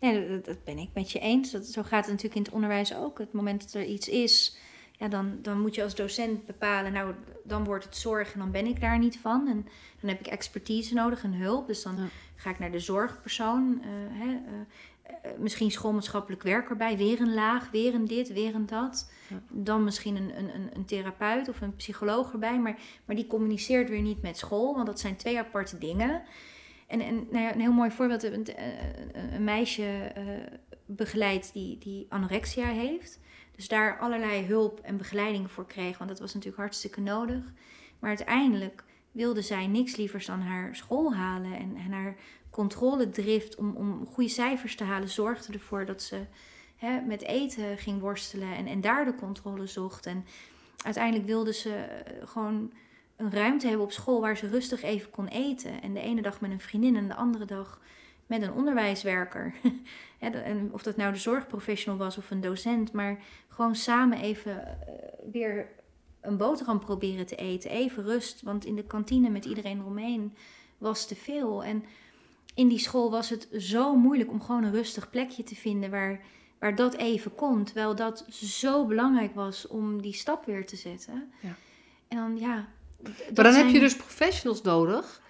nee, 0.00 0.28
dat, 0.28 0.44
dat 0.44 0.64
ben 0.64 0.78
ik 0.78 0.88
met 0.94 1.10
je 1.12 1.18
eens. 1.18 1.50
Dat, 1.50 1.66
zo 1.66 1.82
gaat 1.82 2.00
het 2.04 2.10
natuurlijk 2.10 2.34
in 2.34 2.42
het 2.42 2.52
onderwijs 2.52 2.94
ook. 2.94 3.18
Het 3.18 3.32
moment 3.32 3.62
dat 3.62 3.82
er 3.82 3.88
iets 3.88 4.08
is, 4.08 4.56
ja, 4.98 5.08
dan, 5.08 5.38
dan 5.42 5.60
moet 5.60 5.74
je 5.74 5.82
als 5.82 5.94
docent 5.94 6.46
bepalen, 6.46 6.92
nou, 6.92 7.14
dan 7.44 7.64
wordt 7.64 7.84
het 7.84 7.96
zorg 7.96 8.32
en 8.32 8.38
dan 8.38 8.50
ben 8.50 8.66
ik 8.66 8.80
daar 8.80 8.98
niet 8.98 9.18
van. 9.18 9.48
En 9.48 9.66
dan 10.00 10.10
heb 10.10 10.20
ik 10.20 10.26
expertise 10.26 10.94
nodig 10.94 11.22
en 11.24 11.32
hulp. 11.34 11.66
Dus 11.66 11.82
dan 11.82 11.96
Ja. 11.96 12.06
ga 12.36 12.50
ik 12.50 12.58
naar 12.58 12.70
de 12.72 12.78
zorgpersoon, 12.78 13.80
eh, 13.82 13.88
hè, 14.10 14.28
eh, 14.28 14.60
eh, 15.30 15.38
misschien 15.38 15.70
schoolmaatschappelijk 15.70 16.42
werker 16.42 16.76
bij, 16.76 16.96
weer 16.96 17.20
een 17.20 17.34
laag, 17.34 17.70
weer 17.70 17.94
een 17.94 18.04
dit, 18.06 18.32
weer 18.32 18.54
een 18.54 18.66
dat. 18.66 19.10
Ja. 19.28 19.42
Dan 19.50 19.84
misschien 19.84 20.16
een, 20.16 20.38
een, 20.38 20.54
een, 20.54 20.70
een 20.74 20.84
therapeut 20.84 21.48
of 21.48 21.60
een 21.60 21.76
psycholoog 21.76 22.32
erbij, 22.32 22.58
maar, 22.58 22.76
maar 23.04 23.16
die 23.16 23.26
communiceert 23.26 23.88
weer 23.88 24.02
niet 24.02 24.22
met 24.22 24.36
school, 24.36 24.74
want 24.74 24.86
dat 24.86 25.00
zijn 25.00 25.16
twee 25.16 25.38
aparte 25.38 25.78
dingen. 25.78 26.22
En, 27.00 27.26
nou 27.30 27.52
een 27.52 27.60
heel 27.60 27.72
mooi 27.72 27.90
voorbeeld, 27.90 28.22
een, 28.22 28.34
een, 28.34 29.34
een 29.34 29.44
meisje 29.44 29.84
eh 30.14 30.22
begeleid 30.86 31.52
die, 31.52 31.78
die 31.78 32.06
anorexia 32.08 32.66
heeft. 32.66 33.20
Dus 33.56 33.68
daar 33.68 33.98
allerlei 33.98 34.44
hulp 34.44 34.80
en 34.80 34.96
begeleiding 34.96 35.50
voor 35.50 35.66
kreeg, 35.66 35.98
want 35.98 36.10
dat 36.10 36.20
was 36.20 36.34
natuurlijk 36.34 36.62
hartstikke 36.62 37.00
nodig. 37.00 37.52
Maar 37.98 38.08
uiteindelijk 38.08 38.84
wilde 39.12 39.42
zij 39.42 39.66
niks 39.66 39.96
lievers 39.96 40.26
dan 40.26 40.40
haar 40.40 40.76
school 40.76 41.14
halen 41.14 41.58
en, 41.58 41.76
en 41.76 41.92
haar 41.92 42.16
controledrift 42.50 43.56
om, 43.56 43.76
om 43.76 44.06
goede 44.06 44.30
cijfers 44.30 44.76
te 44.76 44.84
halen 44.84 45.08
zorgde 45.08 45.52
ervoor 45.52 45.84
dat 45.84 46.02
ze 46.02 46.20
hè, 46.76 47.00
met 47.00 47.22
eten 47.22 47.78
ging 47.78 48.00
worstelen 48.00 48.56
en, 48.56 48.66
en 48.66 48.80
daar 48.80 49.04
de 49.04 49.14
controle 49.14 49.66
zocht. 49.66 50.06
En 50.06 50.24
uiteindelijk 50.84 51.26
wilde 51.26 51.52
ze 51.52 51.74
eh, 51.74 52.28
gewoon 52.28 52.72
een 53.16 53.32
ruimte 53.32 53.66
hebben 53.66 53.84
op 53.84 53.92
school 53.92 54.20
waar 54.20 54.36
ze 54.36 54.48
rustig 54.48 54.82
even 54.82 55.10
kon 55.10 55.26
eten. 55.26 55.82
En 55.82 55.94
de 55.94 56.00
ene 56.00 56.22
dag 56.22 56.40
met 56.40 56.50
een 56.50 56.60
vriendin 56.60 56.96
en 56.96 57.08
de 57.08 57.14
andere 57.14 57.44
dag 57.44 57.80
met 58.26 58.42
een 58.42 58.52
onderwijswerker. 58.52 59.54
En 60.18 60.72
of 60.72 60.82
dat 60.82 60.96
nou 60.96 61.12
de 61.12 61.18
zorgprofessional 61.18 61.98
was 61.98 62.18
of 62.18 62.30
een 62.30 62.40
docent, 62.40 62.92
maar 62.92 63.22
gewoon 63.48 63.74
samen 63.74 64.18
even 64.18 64.66
eh, 64.66 64.94
weer 65.32 65.68
een 66.20 66.36
boterham 66.36 66.78
proberen 66.78 67.26
te 67.26 67.36
eten. 67.36 67.70
Even 67.70 68.04
rust, 68.04 68.42
want 68.42 68.64
in 68.64 68.74
de 68.74 68.84
kantine 68.84 69.28
met 69.28 69.44
iedereen 69.44 69.78
eromheen 69.78 70.34
was 70.78 71.06
te 71.06 71.14
veel. 71.14 71.64
En 71.64 71.84
in 72.54 72.68
die 72.68 72.78
school 72.78 73.10
was 73.10 73.30
het 73.30 73.48
zo 73.56 73.96
moeilijk 73.96 74.30
om 74.30 74.42
gewoon 74.42 74.64
een 74.64 74.72
rustig 74.72 75.10
plekje 75.10 75.42
te 75.42 75.54
vinden 75.54 75.90
waar, 75.90 76.20
waar 76.58 76.74
dat 76.74 76.94
even 76.94 77.34
kon. 77.34 77.64
Terwijl 77.64 77.94
dat 77.94 78.26
zo 78.30 78.86
belangrijk 78.86 79.34
was 79.34 79.66
om 79.66 80.02
die 80.02 80.14
stap 80.14 80.44
weer 80.44 80.66
te 80.66 80.76
zetten. 80.76 81.32
Ja. 81.40 81.54
En 82.08 82.16
dan 82.16 82.38
ja. 82.38 82.68
Maar 83.34 83.44
dan 83.44 83.54
heb 83.54 83.68
je 83.68 83.80
dus 83.80 83.96
professionals 83.96 84.62
nodig 84.62 85.20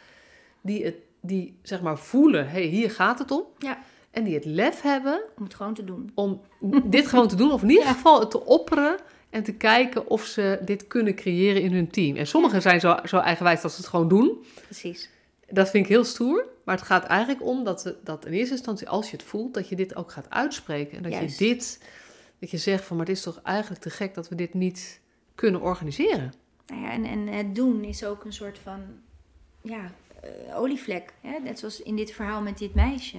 die, 0.61 0.85
het, 0.85 0.95
die 1.21 1.59
zeg 1.63 1.83
maar 1.83 1.99
voelen, 1.99 2.45
hé, 2.47 2.53
hey, 2.61 2.63
hier 2.63 2.91
gaat 2.91 3.19
het 3.19 3.31
om. 3.31 3.45
Ja. 3.59 3.79
En 4.11 4.25
die 4.25 4.35
het 4.35 4.45
lef 4.45 4.81
hebben 4.81 5.23
Om 5.37 5.45
het 5.45 5.55
gewoon 5.55 5.75
te 5.75 5.85
doen. 5.85 6.11
om 6.15 6.41
dit 6.85 7.07
gewoon 7.07 7.29
te 7.29 7.37
doen. 7.37 7.53
Of 7.53 7.63
in 7.63 7.71
ieder 7.71 7.87
geval 7.87 8.21
het 8.21 8.31
te 8.31 8.45
opperen 8.45 8.97
en 9.31 9.43
te 9.43 9.53
kijken 9.53 10.09
of 10.09 10.25
ze 10.25 10.59
dit 10.65 10.87
kunnen 10.87 11.15
creëren 11.15 11.63
in 11.63 11.73
hun 11.73 11.91
team. 11.91 12.17
En 12.17 12.27
sommigen 12.27 12.63
zijn 12.63 12.81
zo, 12.81 12.97
zo 13.05 13.19
eigenwijs 13.19 13.61
dat 13.61 13.71
ze 13.73 13.77
het 13.77 13.87
gewoon 13.87 14.09
doen. 14.09 14.45
Precies. 14.65 15.11
Dat 15.51 15.71
vind 15.71 15.85
ik 15.85 15.91
heel 15.91 16.05
stoer. 16.05 16.47
Maar 16.65 16.77
het 16.77 16.85
gaat 16.85 17.05
eigenlijk 17.05 17.43
om 17.43 17.65
dat, 17.65 17.95
dat 18.05 18.27
in 18.27 18.33
eerste 18.33 18.55
instantie, 18.55 18.89
als 18.89 19.11
je 19.11 19.17
het 19.17 19.27
voelt, 19.27 19.55
dat 19.55 19.69
je 19.69 19.77
dit 19.77 19.97
ook 19.97 20.13
gaat 20.13 20.31
uitspreken. 20.31 20.97
En 20.97 21.03
dat 21.03 21.13
Juist. 21.13 21.39
je 21.39 21.45
dit, 21.47 21.81
dat 22.39 22.51
je 22.51 22.59
zegt 22.59 22.85
van, 22.85 22.97
maar 22.97 23.07
het 23.07 23.17
is 23.17 23.23
toch 23.23 23.41
eigenlijk 23.43 23.83
te 23.83 23.91
gek 23.91 24.15
dat 24.15 24.29
we 24.29 24.35
dit 24.35 24.55
niet 24.55 25.01
kunnen 25.35 25.61
organiseren. 25.61 26.33
Nou 26.67 26.85
en, 26.87 27.05
en 27.05 27.27
het 27.27 27.55
doen 27.55 27.85
is 27.85 28.05
ook 28.05 28.25
een 28.25 28.33
soort 28.33 28.59
van 28.59 28.81
ja, 29.63 29.91
eh, 30.23 30.59
olievlek. 30.59 31.13
Hè? 31.21 31.39
Net 31.39 31.59
zoals 31.59 31.83
in 31.83 31.97
dit 31.97 32.13
verhaal 32.13 32.43
met 32.43 32.59
dit 32.59 32.75
meisje. 32.75 33.19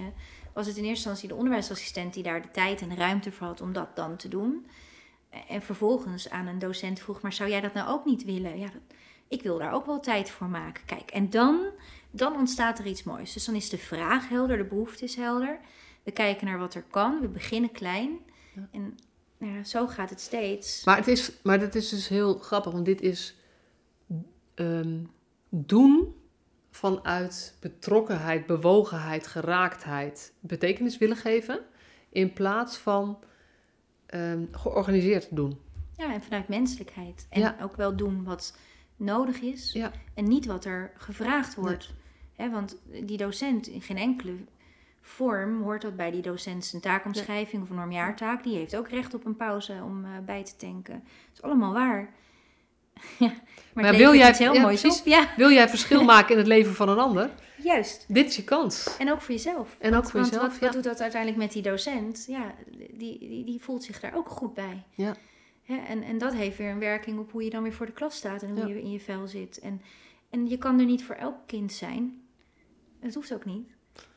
Was 0.52 0.66
het 0.66 0.76
in 0.76 0.82
eerste 0.84 1.08
instantie 1.08 1.28
de 1.28 1.34
onderwijsassistent 1.34 2.14
die 2.14 2.22
daar 2.22 2.42
de 2.42 2.50
tijd 2.50 2.80
en 2.80 2.88
de 2.88 2.94
ruimte 2.94 3.32
voor 3.32 3.46
had 3.46 3.60
om 3.60 3.72
dat 3.72 3.96
dan 3.96 4.16
te 4.16 4.28
doen. 4.28 4.66
En 5.48 5.62
vervolgens 5.62 6.30
aan 6.30 6.46
een 6.46 6.58
docent 6.58 7.00
vroeg, 7.00 7.20
maar 7.20 7.32
zou 7.32 7.50
jij 7.50 7.60
dat 7.60 7.74
nou 7.74 7.88
ook 7.90 8.04
niet 8.04 8.24
willen? 8.24 8.58
Ja, 8.58 8.66
dat- 8.66 8.96
ik 9.28 9.42
wil 9.42 9.58
daar 9.58 9.72
ook 9.72 9.86
wel 9.86 10.00
tijd 10.00 10.30
voor 10.30 10.46
maken. 10.46 10.84
Kijk, 10.86 11.10
en 11.10 11.30
dan, 11.30 11.60
dan 12.10 12.36
ontstaat 12.36 12.78
er 12.78 12.86
iets 12.86 13.02
moois. 13.02 13.32
Dus 13.32 13.44
dan 13.44 13.54
is 13.54 13.68
de 13.68 13.78
vraag 13.78 14.28
helder, 14.28 14.56
de 14.56 14.64
behoefte 14.64 15.04
is 15.04 15.14
helder. 15.16 15.58
We 16.02 16.10
kijken 16.12 16.46
naar 16.46 16.58
wat 16.58 16.74
er 16.74 16.84
kan, 16.90 17.20
we 17.20 17.28
beginnen 17.28 17.72
klein. 17.72 18.18
Ja. 18.54 18.68
En 18.72 18.98
ja, 19.38 19.64
zo 19.64 19.86
gaat 19.86 20.10
het 20.10 20.20
steeds. 20.20 20.84
Maar 20.84 20.96
het 20.96 21.08
is, 21.08 21.32
maar 21.42 21.58
dat 21.60 21.74
is 21.74 21.88
dus 21.88 22.08
heel 22.08 22.38
grappig, 22.38 22.72
want 22.72 22.84
dit 22.84 23.00
is 23.00 23.34
ehm, 24.54 24.98
doen 25.48 26.14
vanuit 26.70 27.56
betrokkenheid, 27.60 28.46
bewogenheid, 28.46 29.26
geraaktheid, 29.26 30.32
betekenis 30.40 30.98
willen 30.98 31.16
geven 31.16 31.60
in 32.08 32.32
plaats 32.32 32.76
van 32.76 33.18
ehm, 34.06 34.44
georganiseerd 34.50 35.36
doen. 35.36 35.58
Ja, 35.96 36.12
en 36.12 36.22
vanuit 36.22 36.48
menselijkheid. 36.48 37.26
En 37.30 37.40
Ja. 37.40 37.56
ook 37.62 37.76
wel 37.76 37.96
doen 37.96 38.24
wat 38.24 38.56
nodig 38.96 39.40
is 39.40 39.72
Ja. 39.72 39.92
en 40.14 40.24
niet 40.28 40.46
wat 40.46 40.64
er 40.64 40.92
gevraagd 40.96 41.54
wordt. 41.54 41.94
Want 42.36 42.76
die 43.04 43.16
docent 43.16 43.66
in 43.66 43.82
geen 43.82 43.96
enkele 43.96 44.34
vorm 45.08 45.62
hoort 45.62 45.82
dat 45.82 45.96
bij 45.96 46.10
die 46.10 46.22
docent 46.22 46.64
zijn 46.64 46.82
taakomschrijving 46.82 47.62
of 47.62 47.70
een 47.70 47.76
normjaartaak. 47.76 48.42
Die 48.42 48.56
heeft 48.56 48.76
ook 48.76 48.88
recht 48.88 49.14
op 49.14 49.24
een 49.24 49.36
pauze 49.36 49.80
om 49.84 50.04
eh, 50.04 50.10
bij 50.24 50.44
te 50.44 50.56
tanken. 50.56 50.94
Dat 50.94 51.32
is 51.34 51.42
allemaal 51.42 51.72
waar. 51.72 52.08
ja, 53.18 53.32
maar, 53.74 53.94
wil 53.96 54.14
jij- 54.14 54.32
heel 54.36 54.54
ja, 54.54 54.60
moois 54.60 54.80
precies. 54.80 55.00
op. 55.00 55.06
Ja, 55.06 55.28
Wil 55.36 55.50
jij 55.50 55.68
verschil 55.68 56.04
maken 56.14 56.32
in 56.32 56.38
het 56.38 56.46
leven 56.46 56.74
van 56.74 56.88
een 56.88 56.98
ander? 56.98 57.30
juist. 57.56 58.04
Dit 58.08 58.26
is 58.28 58.36
je 58.36 58.44
kans. 58.44 58.96
En 58.98 59.12
ook 59.12 59.20
voor 59.20 59.34
jezelf. 59.34 59.76
En 59.78 59.94
ook 59.94 60.04
voor 60.04 60.20
want 60.20 60.26
jezelf, 60.32 60.50
Wat, 60.50 60.58
wat 60.60 60.68
ja. 60.68 60.74
doet 60.74 60.84
dat 60.84 61.00
uiteindelijk 61.00 61.42
met 61.42 61.52
die 61.52 61.62
docent? 61.62 62.24
Ja, 62.28 62.54
die, 62.92 63.18
die, 63.18 63.44
die 63.44 63.62
voelt 63.62 63.84
zich 63.84 64.00
daar 64.00 64.14
ook 64.16 64.28
goed 64.28 64.54
bij. 64.54 64.82
Ja. 64.94 65.14
En, 65.66 66.02
en 66.02 66.18
dat 66.18 66.34
heeft 66.34 66.58
weer 66.58 66.70
een 66.70 66.78
werking 66.78 67.18
op 67.18 67.32
hoe 67.32 67.44
je 67.44 67.50
dan 67.50 67.62
weer 67.62 67.72
voor 67.72 67.86
de 67.86 67.92
klas 67.92 68.16
staat 68.16 68.42
en 68.42 68.58
hoe 68.58 68.68
je 68.68 68.80
in 68.80 68.90
je 68.90 69.00
vel 69.00 69.26
zit. 69.26 69.58
En, 69.58 69.82
en 70.30 70.48
je 70.48 70.58
kan 70.58 70.78
er 70.78 70.84
niet 70.84 71.04
voor 71.04 71.14
elk 71.14 71.36
kind 71.46 71.72
zijn. 71.72 72.22
Dat 73.00 73.14
hoeft 73.14 73.34
ook 73.34 73.44
niet. 73.44 73.68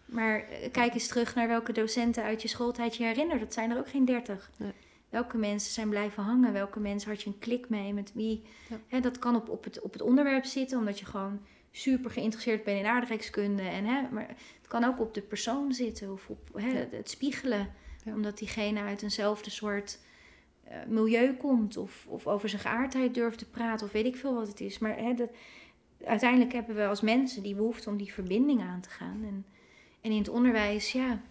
Maar 0.10 0.40
eh, 0.40 0.72
kijk 0.72 0.94
eens 0.94 1.08
terug 1.08 1.36
naar 1.36 1.48
welke 1.48 1.74
docenten 1.74 2.24
uit 2.24 2.42
je 2.42 2.48
schooltijd 2.48 2.96
je 2.96 3.04
herinnert. 3.04 3.40
Dat 3.40 3.54
zijn 3.54 3.72
er 3.72 3.78
ook 3.78 3.90
geen 3.90 4.06
dertig. 4.06 4.52
Nee. 4.58 4.72
Welke 5.10 5.38
mensen 5.38 5.72
zijn 5.72 5.90
blijven 5.90 6.24
hangen? 6.24 6.54
Welke 6.54 6.80
mensen 6.80 7.10
had 7.10 7.22
je 7.22 7.30
een 7.30 7.40
klik 7.40 7.70
mee? 7.70 7.94
Met 7.94 8.12
wie? 8.14 8.44
Ja. 8.88 9.00
Dat 9.00 9.20
kan 9.20 9.36
op, 9.36 9.50
op, 9.50 9.64
het, 9.64 9.82
op 9.82 9.94
het 9.94 10.02
onderwerp 10.02 10.46
zitten, 10.46 10.78
omdat 10.78 11.00
je 11.00 11.06
gewoon 11.06 11.40
super 11.72 12.12
geïnteresseerd 12.12 12.64
bent 12.64 12.80
in 12.80 12.86
aardrijkskunde. 12.86 13.64
En, 13.64 13.86
hè, 13.86 14.02
maar 14.12 14.28
het 14.28 14.68
kan 14.68 14.84
ook 14.84 15.00
op 15.00 15.14
de 15.14 15.22
persoon 15.22 15.74
zitten 15.74 16.12
of 16.12 16.30
op 16.30 16.50
het 16.92 17.10
spiegelen. 17.10 17.74
Ja. 18.04 18.14
Omdat 18.14 18.38
diegene 18.38 18.80
uit 18.80 19.02
eenzelfde 19.02 19.50
soort 19.50 20.00
eh, 20.64 20.78
milieu 20.88 21.34
komt 21.34 21.78
of, 21.78 22.06
of 22.08 22.28
over 22.28 22.50
zijn 22.50 22.62
geaardheid 22.62 23.14
durft 23.14 23.38
te 23.38 23.50
praten 23.50 23.86
of 23.86 23.92
weet 23.92 24.06
ik 24.06 24.16
veel 24.16 24.34
wat 24.34 24.48
het 24.48 24.60
is. 24.60 24.80
Maar 24.80 24.98
hè, 24.98 25.14
dat, 25.14 25.30
uiteindelijk 26.06 26.54
hebben 26.54 26.76
we 26.76 26.86
als 26.86 27.02
mensen 27.02 27.44
die 27.44 27.56
behoefte 27.56 27.90
om 27.90 27.98
die 27.98 28.14
verbinding 28.14 28.62
aan 28.62 28.82
te 28.82 28.90
gaan. 28.90 29.24
En, 29.24 29.46
en 30.02 30.12
in 30.12 30.18
het 30.18 30.30
onderwijs, 30.30 30.92
ja, 30.92 31.22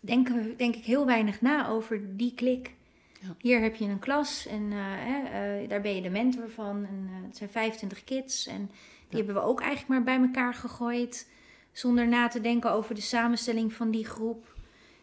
denken 0.00 0.34
we 0.34 0.56
denk 0.56 0.74
ik 0.76 0.84
heel 0.84 1.06
weinig 1.06 1.40
na 1.40 1.68
over 1.68 2.16
die 2.16 2.34
klik. 2.34 2.74
Ja. 3.20 3.34
Hier 3.38 3.60
heb 3.60 3.74
je 3.74 3.84
een 3.84 3.98
klas 3.98 4.46
en 4.46 4.72
eh, 4.72 5.62
eh, 5.62 5.68
daar 5.68 5.80
ben 5.80 5.94
je 5.94 6.02
de 6.02 6.10
mentor 6.10 6.50
van. 6.50 6.76
En 6.76 7.08
eh, 7.12 7.26
het 7.26 7.36
zijn 7.36 7.50
25 7.50 8.04
kids 8.04 8.46
en 8.46 8.66
die 8.66 8.76
Ja. 9.08 9.16
hebben 9.16 9.34
we 9.34 9.48
ook 9.48 9.60
eigenlijk 9.60 9.88
maar 9.88 10.02
bij 10.18 10.26
elkaar 10.26 10.54
gegooid. 10.54 11.30
Zonder 11.72 12.08
na 12.08 12.28
te 12.28 12.40
denken 12.40 12.70
over 12.70 12.94
de 12.94 13.00
samenstelling 13.00 13.72
van 13.72 13.90
die 13.90 14.04
groep. 14.04 14.54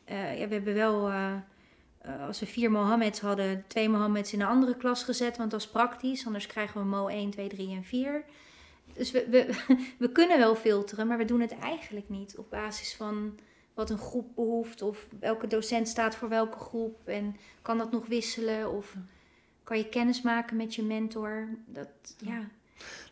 Ja, 0.06 0.47
we 0.47 0.54
hebben 0.54 0.74
wel, 0.74 1.12
als 2.28 2.39
we 2.39 2.45
vier 2.45 2.72
Mohammeds 2.72 3.20
hadden, 3.20 3.64
twee 3.68 3.89
Mohammeds 3.89 4.34
in 4.34 4.41
een 4.41 4.47
andere 4.47 4.78
klas 4.78 5.04
gezet. 5.04 5.38
Want 5.38 5.51
dat 5.51 5.60
is 5.60 5.68
praktisch, 5.68 6.26
anders 6.26 6.47
krijgen 6.47 6.82
we 6.82 6.88
Mo 6.88 7.08
1, 7.08 7.30
2, 7.30 7.47
3 7.47 7.76
en 7.76 7.84
4. 7.84 8.24
Dus 8.94 9.12
we, 9.12 9.28
we, 9.30 9.50
we 10.04 10.12
kunnen 10.12 10.38
wel 10.38 10.56
filteren, 10.56 11.08
maar 11.08 11.18
we 11.18 11.26
doen 11.26 11.41
het 11.41 11.58
eigenlijk 11.60 12.10
niet 12.10 12.38
op 12.38 12.50
basis 12.50 12.96
van 12.96 13.39
wat 13.74 13.89
een 13.89 13.98
groep 13.98 14.36
behoeft. 14.36 14.82
Of 14.82 15.08
welke 15.20 15.48
docent 15.48 15.88
staat 15.88 16.16
voor 16.16 16.30
welke 16.30 16.58
groep. 16.58 17.08
En 17.08 17.36
kan 17.62 17.78
dat 17.78 17.91
nog 17.91 18.06
wisselen? 18.06 18.72
Of 18.72 18.96
kan 19.64 19.78
je 19.78 19.89
kennis 19.89 20.22
maken 20.22 20.58
met 20.58 20.76
je 20.76 20.84
mentor? 20.84 21.48
Dat, 21.66 21.88
ja. 22.18 22.50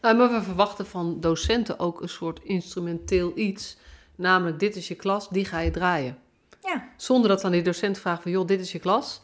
Nou, 0.02 0.18
maar 0.18 0.32
we 0.32 0.42
verwachten 0.42 0.86
van 0.86 1.20
docenten 1.20 1.80
ook 1.80 2.02
een 2.02 2.10
soort 2.10 2.44
instrumenteel 2.44 3.38
iets. 3.38 3.78
Namelijk, 4.16 4.60
dit 4.60 4.76
is 4.76 4.88
je 4.88 4.96
klas, 4.96 5.30
die 5.30 5.46
ga 5.46 5.60
je 5.60 5.72
draaien. 5.72 6.18
ja, 6.62 6.90
Zonder 6.98 7.30
dat 7.30 7.42
dan 7.42 7.52
die 7.52 7.62
docent 7.62 7.98
vraagt 7.98 8.22
van, 8.22 8.32
joh, 8.32 8.48
dit 8.48 8.60
is 8.60 8.72
je 8.72 8.80
klas. 8.80 9.22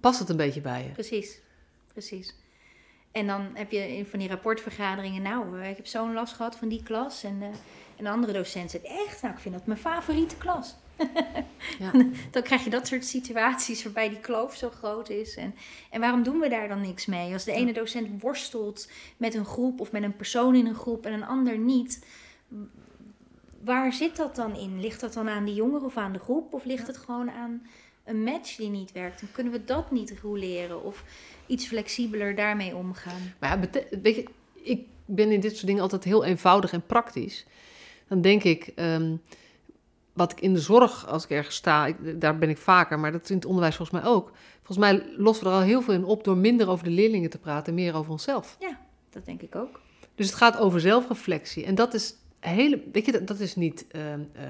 Past 0.00 0.18
het 0.18 0.28
een 0.28 0.36
beetje 0.36 0.60
bij 0.60 0.84
je? 0.84 0.90
precies. 0.90 1.40
Precies. 1.92 2.34
En 3.14 3.26
dan 3.26 3.50
heb 3.52 3.70
je 3.70 4.04
van 4.10 4.18
die 4.18 4.28
rapportvergaderingen, 4.28 5.22
nou, 5.22 5.60
eh, 5.60 5.70
ik 5.70 5.76
heb 5.76 5.86
zo'n 5.86 6.12
last 6.12 6.34
gehad 6.34 6.56
van 6.56 6.68
die 6.68 6.82
klas. 6.82 7.24
En, 7.24 7.36
eh, 7.40 7.48
en 7.96 8.04
de 8.04 8.08
andere 8.08 8.32
docent 8.32 8.70
zegt, 8.70 8.84
echt, 8.84 9.22
nou, 9.22 9.34
ik 9.34 9.40
vind 9.40 9.54
dat 9.54 9.66
mijn 9.66 9.78
favoriete 9.78 10.36
klas. 10.36 10.74
Ja. 11.78 11.90
Dan 12.30 12.42
krijg 12.42 12.64
je 12.64 12.70
dat 12.70 12.86
soort 12.86 13.04
situaties 13.04 13.82
waarbij 13.82 14.08
die 14.08 14.20
kloof 14.20 14.56
zo 14.56 14.70
groot 14.70 15.08
is. 15.08 15.36
En, 15.36 15.54
en 15.90 16.00
waarom 16.00 16.22
doen 16.22 16.38
we 16.38 16.48
daar 16.48 16.68
dan 16.68 16.80
niks 16.80 17.06
mee? 17.06 17.32
Als 17.32 17.44
de 17.44 17.52
ene 17.52 17.72
docent 17.72 18.22
worstelt 18.22 18.90
met 19.16 19.34
een 19.34 19.44
groep 19.44 19.80
of 19.80 19.92
met 19.92 20.02
een 20.02 20.16
persoon 20.16 20.54
in 20.54 20.66
een 20.66 20.74
groep 20.74 21.06
en 21.06 21.12
een 21.12 21.24
ander 21.24 21.58
niet. 21.58 22.06
Waar 23.64 23.92
zit 23.92 24.16
dat 24.16 24.36
dan 24.36 24.56
in? 24.56 24.80
Ligt 24.80 25.00
dat 25.00 25.12
dan 25.12 25.28
aan 25.28 25.44
die 25.44 25.54
jongere 25.54 25.84
of 25.84 25.96
aan 25.96 26.12
de 26.12 26.18
groep? 26.18 26.54
Of 26.54 26.64
ligt 26.64 26.86
het 26.86 26.96
gewoon 26.96 27.30
aan 27.30 27.66
een 28.04 28.22
match 28.22 28.56
die 28.56 28.68
niet 28.68 28.92
werkt? 28.92 29.20
Dan 29.20 29.28
kunnen 29.32 29.52
we 29.52 29.64
dat 29.64 29.90
niet 29.90 30.14
roleren 30.22 30.82
of 30.84 31.04
iets 31.46 31.66
flexibeler 31.66 32.34
daarmee 32.34 32.76
omgaan. 32.76 33.32
Maar 33.38 33.58
ja, 33.60 33.68
weet 34.02 34.16
je, 34.16 34.24
ik 34.54 34.80
ben 35.06 35.30
in 35.32 35.40
dit 35.40 35.54
soort 35.54 35.66
dingen 35.66 35.82
altijd 35.82 36.04
heel 36.04 36.24
eenvoudig 36.24 36.72
en 36.72 36.86
praktisch. 36.86 37.46
Dan 38.08 38.20
denk 38.20 38.42
ik, 38.42 38.66
ehm, 38.74 39.16
wat 40.12 40.32
ik 40.32 40.40
in 40.40 40.54
de 40.54 40.60
zorg, 40.60 41.06
als 41.06 41.24
ik 41.24 41.30
ergens 41.30 41.56
sta, 41.56 41.86
ik- 41.86 42.20
daar 42.20 42.38
ben 42.38 42.48
ik 42.48 42.58
vaker, 42.58 42.98
maar 42.98 43.12
dat 43.12 43.22
is 43.22 43.30
in 43.30 43.36
het 43.36 43.44
onderwijs 43.44 43.76
volgens 43.76 44.00
mij 44.02 44.10
ook. 44.10 44.32
Volgens 44.62 44.78
mij 44.78 45.06
lossen 45.16 45.44
we 45.44 45.50
er 45.50 45.56
al 45.56 45.62
heel 45.62 45.82
veel 45.82 45.94
in 45.94 46.04
op 46.04 46.24
door 46.24 46.36
minder 46.36 46.68
over 46.68 46.84
de 46.84 46.90
leerlingen 46.90 47.30
te 47.30 47.38
praten 47.38 47.66
en 47.66 47.74
meer 47.74 47.94
over 47.94 48.10
onszelf. 48.10 48.56
Dat 49.10 49.24
denk 49.24 49.42
ik 49.42 49.54
ook. 49.56 49.80
Dus 50.14 50.26
het 50.26 50.34
gaat 50.34 50.58
over 50.58 50.80
zelfreflectie. 50.80 51.64
En 51.64 51.74
dat 51.74 51.94
is 51.94 52.14
hele, 52.40 52.82
weet 52.92 53.06
je, 53.06 53.12
dat, 53.12 53.26
dat 53.26 53.40
is 53.40 53.56
niet 53.56 53.86
ehm, 53.90 54.20
eh, 54.32 54.44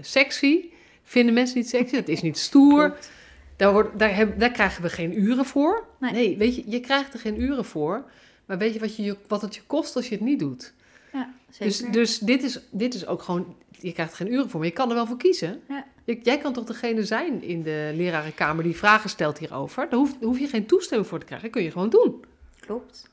sexy. 0.00 0.64
Vinden 1.08 1.34
mensen 1.34 1.58
niet 1.58 1.68
sexy? 1.68 1.94
Dat 1.94 2.08
is 2.08 2.22
niet 2.22 2.38
stoer. 2.38 2.90
Klopt. 2.90 3.10
Daar, 3.56 3.72
wordt, 3.72 3.98
daar, 3.98 4.16
heb, 4.16 4.38
daar 4.38 4.50
krijgen 4.50 4.82
we 4.82 4.88
geen 4.90 5.20
uren 5.20 5.44
voor. 5.44 5.86
Nee. 6.00 6.12
Nee. 6.12 6.36
weet 6.36 6.56
je, 6.56 6.62
je 6.66 6.80
krijgt 6.80 7.12
er 7.12 7.18
geen 7.18 7.40
uren 7.40 7.64
voor. 7.64 8.04
Maar 8.46 8.58
weet 8.58 8.74
je 8.74 8.80
wat, 8.80 8.96
je, 8.96 9.16
wat 9.28 9.42
het 9.42 9.54
je 9.54 9.60
kost 9.66 9.96
als 9.96 10.08
je 10.08 10.14
het 10.14 10.24
niet 10.24 10.38
doet? 10.38 10.72
Ja, 11.12 11.34
Dus, 11.58 11.76
zeker. 11.76 11.92
dus 11.92 12.18
dit, 12.18 12.42
is, 12.42 12.60
dit 12.70 12.94
is 12.94 13.06
ook 13.06 13.22
gewoon, 13.22 13.56
je 13.70 13.92
krijgt 13.92 14.10
er 14.10 14.16
geen 14.16 14.32
uren 14.32 14.50
voor, 14.50 14.60
maar 14.60 14.68
je 14.68 14.74
kan 14.74 14.88
er 14.88 14.94
wel 14.94 15.06
voor 15.06 15.16
kiezen. 15.16 15.60
Ja. 15.68 15.84
Jij 16.22 16.38
kan 16.38 16.52
toch 16.52 16.64
degene 16.64 17.04
zijn 17.04 17.42
in 17.42 17.62
de 17.62 17.92
lerarenkamer 17.94 18.64
die 18.64 18.76
vragen 18.76 19.10
stelt 19.10 19.38
hierover? 19.38 19.86
Daar 19.90 19.98
hoef, 19.98 20.16
hoef 20.20 20.38
je 20.38 20.48
geen 20.48 20.66
toestemming 20.66 21.08
voor 21.08 21.18
te 21.18 21.26
krijgen, 21.26 21.46
dat 21.46 21.56
kun 21.56 21.66
je 21.66 21.72
gewoon 21.72 21.90
doen. 21.90 22.24
Klopt. 22.60 23.08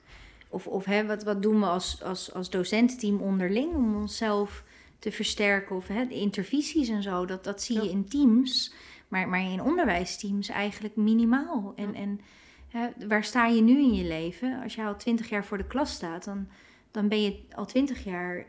Of, 0.49 0.67
of 0.67 0.85
hè, 0.85 1.05
wat, 1.05 1.23
wat 1.23 1.41
doen 1.41 1.59
we 1.59 1.65
als, 1.65 2.03
als, 2.03 2.33
als 2.33 2.49
docententeam 2.49 3.21
onderling 3.21 3.73
om 3.73 3.95
onszelf 3.95 4.63
te 5.05 5.11
versterken? 5.11 5.75
Of 5.75 5.87
hè, 5.87 6.07
de 6.07 6.15
intervisies 6.15 6.89
en 6.89 7.03
zo, 7.03 7.25
dat, 7.25 7.43
dat 7.43 7.61
zie 7.61 7.81
je 7.81 7.89
in 7.89 8.07
teams. 8.07 8.73
Maar, 9.07 9.29
maar 9.29 9.41
in 9.41 9.61
onderwijsteams 9.61 10.49
eigenlijk 10.49 10.95
minimaal. 10.95 11.73
En, 11.75 11.93
en 11.93 12.19
hè, 12.67 13.07
waar 13.07 13.23
sta 13.23 13.45
je 13.45 13.61
nu 13.61 13.77
in 13.77 13.93
je 13.93 14.03
leven? 14.03 14.61
Als 14.63 14.75
je 14.75 14.83
al 14.83 14.95
twintig 14.95 15.29
jaar 15.29 15.45
voor 15.45 15.57
de 15.57 15.67
klas 15.67 15.91
staat, 15.91 16.23
dan, 16.23 16.47
dan 16.91 17.07
ben 17.07 17.21
je 17.21 17.39
al 17.55 17.65
twintig 17.65 18.03
jaar 18.03 18.45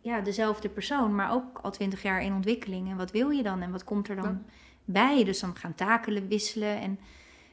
ja, 0.00 0.20
dezelfde 0.20 0.68
persoon. 0.68 1.14
Maar 1.14 1.32
ook 1.32 1.58
al 1.62 1.70
twintig 1.70 2.02
jaar 2.02 2.22
in 2.22 2.32
ontwikkeling. 2.34 2.90
En 2.90 2.96
wat 2.96 3.10
wil 3.10 3.30
je 3.30 3.42
dan? 3.42 3.62
En 3.62 3.70
wat 3.70 3.84
komt 3.84 4.08
er 4.08 4.16
dan 4.16 4.24
Ja. 4.24 4.42
bij? 4.84 5.24
Dus 5.24 5.40
dan 5.40 5.56
gaan 5.56 5.74
taken 5.74 6.28
wisselen. 6.28 6.80
En 6.80 6.98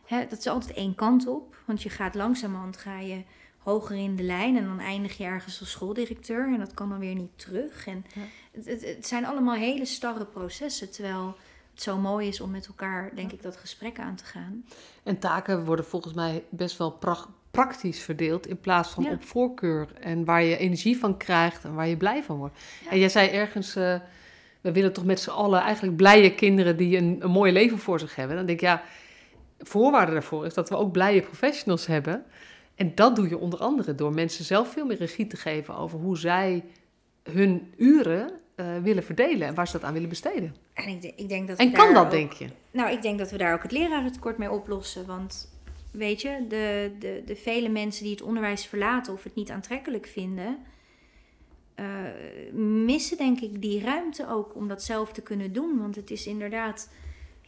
hè, 0.05 0.27
dat 0.27 0.39
is 0.39 0.47
altijd 0.47 0.73
één 0.73 0.95
kant 0.95 1.27
op. 1.27 1.57
Want 1.65 1.83
je 1.83 1.89
gaat 1.89 2.15
langzamerhand 2.15 2.77
ga 2.77 2.99
je 2.99 3.23
hoger 3.63 3.95
in 3.95 4.15
de 4.15 4.23
lijn 4.23 4.57
en 4.57 4.65
dan 4.65 4.79
eindig 4.79 5.17
je 5.17 5.23
ergens 5.23 5.59
als 5.59 5.71
schooldirecteur 5.71 6.45
en 6.53 6.59
dat 6.59 6.73
kan 6.73 6.89
dan 6.89 6.99
weer 6.99 7.15
niet 7.15 7.31
terug. 7.35 7.87
En 7.87 8.05
Ja. 8.13 8.21
het, 8.51 8.65
het, 8.65 8.85
het 8.95 9.07
zijn 9.07 9.25
allemaal 9.25 9.55
hele 9.55 9.85
starre 9.85 10.25
processen, 10.25 10.91
terwijl 10.91 11.35
het 11.73 11.81
zo 11.83 11.97
mooi 11.97 12.27
is 12.27 12.41
om 12.41 12.51
met 12.51 12.67
elkaar, 12.67 13.11
denk 13.15 13.31
ik, 13.31 13.41
dat 13.41 13.57
gesprek 13.57 13.99
aan 13.99 14.15
te 14.15 14.25
gaan. 14.25 14.65
En 15.03 15.19
taken 15.19 15.65
worden 15.65 15.85
volgens 15.85 16.13
mij 16.13 16.43
best 16.49 16.77
wel 16.77 16.91
pra- 16.91 17.25
praktisch 17.51 17.99
verdeeld 18.01 18.47
in 18.47 18.59
plaats 18.59 18.89
van 18.89 19.03
Ja. 19.03 19.11
op 19.11 19.23
voorkeur. 19.23 19.87
En 19.99 20.25
waar 20.25 20.43
je 20.43 20.57
energie 20.57 20.97
van 20.97 21.17
krijgt 21.17 21.63
en 21.63 21.73
waar 21.73 21.87
je 21.87 21.97
blij 21.97 22.23
van 22.23 22.37
wordt. 22.37 22.59
Ja. 22.83 22.89
En 22.89 22.99
jij 22.99 23.09
zei 23.09 23.29
ergens, 23.29 23.75
eh, 23.75 23.99
we 24.61 24.71
willen 24.71 24.93
toch 24.93 25.05
met 25.05 25.19
z'n 25.19 25.29
allen 25.29 25.61
eigenlijk 25.61 25.95
blije 25.97 26.35
kinderen 26.35 26.77
die 26.77 26.97
een, 26.97 27.17
een 27.19 27.31
mooi 27.31 27.51
leven 27.51 27.77
voor 27.77 27.99
zich 27.99 28.15
hebben. 28.15 28.35
Dan 28.37 28.45
denk 28.45 28.59
ik, 28.59 28.65
ja, 28.65 28.83
voorwaarde 29.59 30.11
daarvoor 30.11 30.45
is 30.45 30.53
dat 30.53 30.69
we 30.69 30.75
ook 30.75 30.91
blije 30.91 31.21
professionals 31.21 31.85
hebben. 31.85 32.23
En 32.81 32.91
dat 32.95 33.15
doe 33.15 33.29
je 33.29 33.37
onder 33.37 33.59
andere 33.59 33.95
door 33.95 34.13
mensen 34.13 34.45
zelf 34.45 34.71
veel 34.71 34.85
meer 34.85 34.97
regie 34.97 35.27
te 35.27 35.37
geven 35.37 35.75
over 35.75 35.99
hoe 35.99 36.17
zij 36.17 36.63
hun 37.23 37.73
uren 37.77 38.31
eh, 38.55 38.77
willen 38.77 39.03
verdelen 39.03 39.47
en 39.47 39.53
waar 39.53 39.67
ze 39.67 39.71
dat 39.73 39.83
aan 39.83 39.93
willen 39.93 40.09
besteden. 40.09 40.55
En 40.73 40.87
ik, 40.87 41.03
ik 41.15 41.29
denk 41.29 41.47
dat 41.47 41.57
En 41.57 41.71
kan 41.71 41.93
dat, 41.93 42.05
ook- 42.05 42.11
denk 42.11 42.31
je? 42.33 42.47
Nou, 42.71 42.91
ik 42.91 43.01
denk 43.01 43.17
dat 43.19 43.31
we 43.31 43.37
daar 43.37 43.53
ook 43.53 43.63
het 43.63 43.71
lerarentekort 43.71 44.37
mee 44.37 44.51
oplossen. 44.51 45.05
Want 45.05 45.51
weet 45.91 46.21
je, 46.21 46.45
de, 46.47 46.91
de, 46.99 47.21
de 47.25 47.35
vele 47.35 47.69
mensen 47.69 48.03
die 48.03 48.11
het 48.13 48.21
onderwijs 48.21 48.65
verlaten 48.65 49.13
of 49.13 49.23
het 49.23 49.35
niet 49.35 49.49
aantrekkelijk 49.49 50.07
vinden, 50.07 50.57
eh, 51.75 51.85
missen 52.85 53.17
denk 53.17 53.39
ik 53.39 53.61
die 53.61 53.81
ruimte 53.83 54.29
ook 54.29 54.55
om 54.55 54.67
dat 54.67 54.83
zelf 54.83 55.11
te 55.11 55.21
kunnen 55.21 55.53
doen. 55.53 55.79
Want 55.79 55.95
het 55.95 56.11
is 56.11 56.27
inderdaad, 56.27 56.89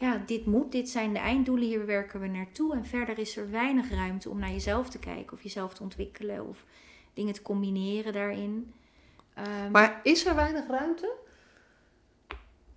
ja, 0.03 0.21
dit 0.25 0.45
moet, 0.45 0.71
dit 0.71 0.89
zijn 0.89 1.13
de 1.13 1.19
einddoelen, 1.19 1.67
hier 1.67 1.85
werken 1.85 2.19
we 2.19 2.27
naartoe. 2.27 2.73
En 2.73 2.85
verder 2.85 3.19
is 3.19 3.37
er 3.37 3.51
weinig 3.51 3.89
ruimte 3.91 4.29
om 4.29 4.39
naar 4.39 4.51
jezelf 4.51 4.89
te 4.89 4.99
kijken 4.99 5.33
of 5.33 5.43
jezelf 5.43 5.73
te 5.73 5.83
ontwikkelen 5.83 6.47
of 6.47 6.65
dingen 7.13 7.33
te 7.33 7.41
combineren 7.41 8.13
daarin. 8.13 8.73
Ehm, 9.33 9.71
Maar 9.71 9.99
is 10.03 10.25
er 10.25 10.35
weinig 10.35 10.67
ruimte? 10.67 11.11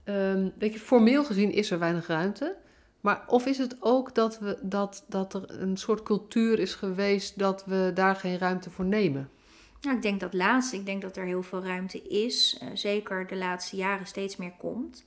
ehm, 0.04 0.48
weet 0.58 0.72
je, 0.72 0.78
formeel 0.78 1.24
gezien 1.24 1.52
is 1.52 1.70
er 1.70 1.78
weinig 1.78 2.06
ruimte. 2.06 2.56
Maar 3.00 3.24
of 3.26 3.46
is 3.46 3.58
het 3.58 3.76
ook 3.80 4.14
dat, 4.14 4.38
we, 4.38 4.58
dat, 4.62 5.04
dat 5.08 5.34
er 5.34 5.60
een 5.60 5.76
soort 5.76 6.02
cultuur 6.02 6.58
is 6.58 6.74
geweest 6.74 7.38
dat 7.38 7.64
we 7.64 7.90
daar 7.94 8.16
geen 8.16 8.38
ruimte 8.38 8.70
voor 8.70 8.84
nemen? 8.84 9.30
Nou, 9.80 9.96
ik 9.96 10.02
denk 10.02 10.20
dat 10.20 10.34
laatste. 10.34 10.76
Ik 10.76 10.86
denk 10.86 11.02
dat 11.02 11.16
er 11.16 11.24
heel 11.24 11.42
veel 11.42 11.64
ruimte 11.64 12.02
is. 12.02 12.60
Uh, 12.62 12.68
zeker 12.74 13.26
de 13.26 13.36
laatste 13.36 13.76
jaren 13.76 14.06
steeds 14.06 14.36
meer 14.36 14.52
komt. 14.58 15.04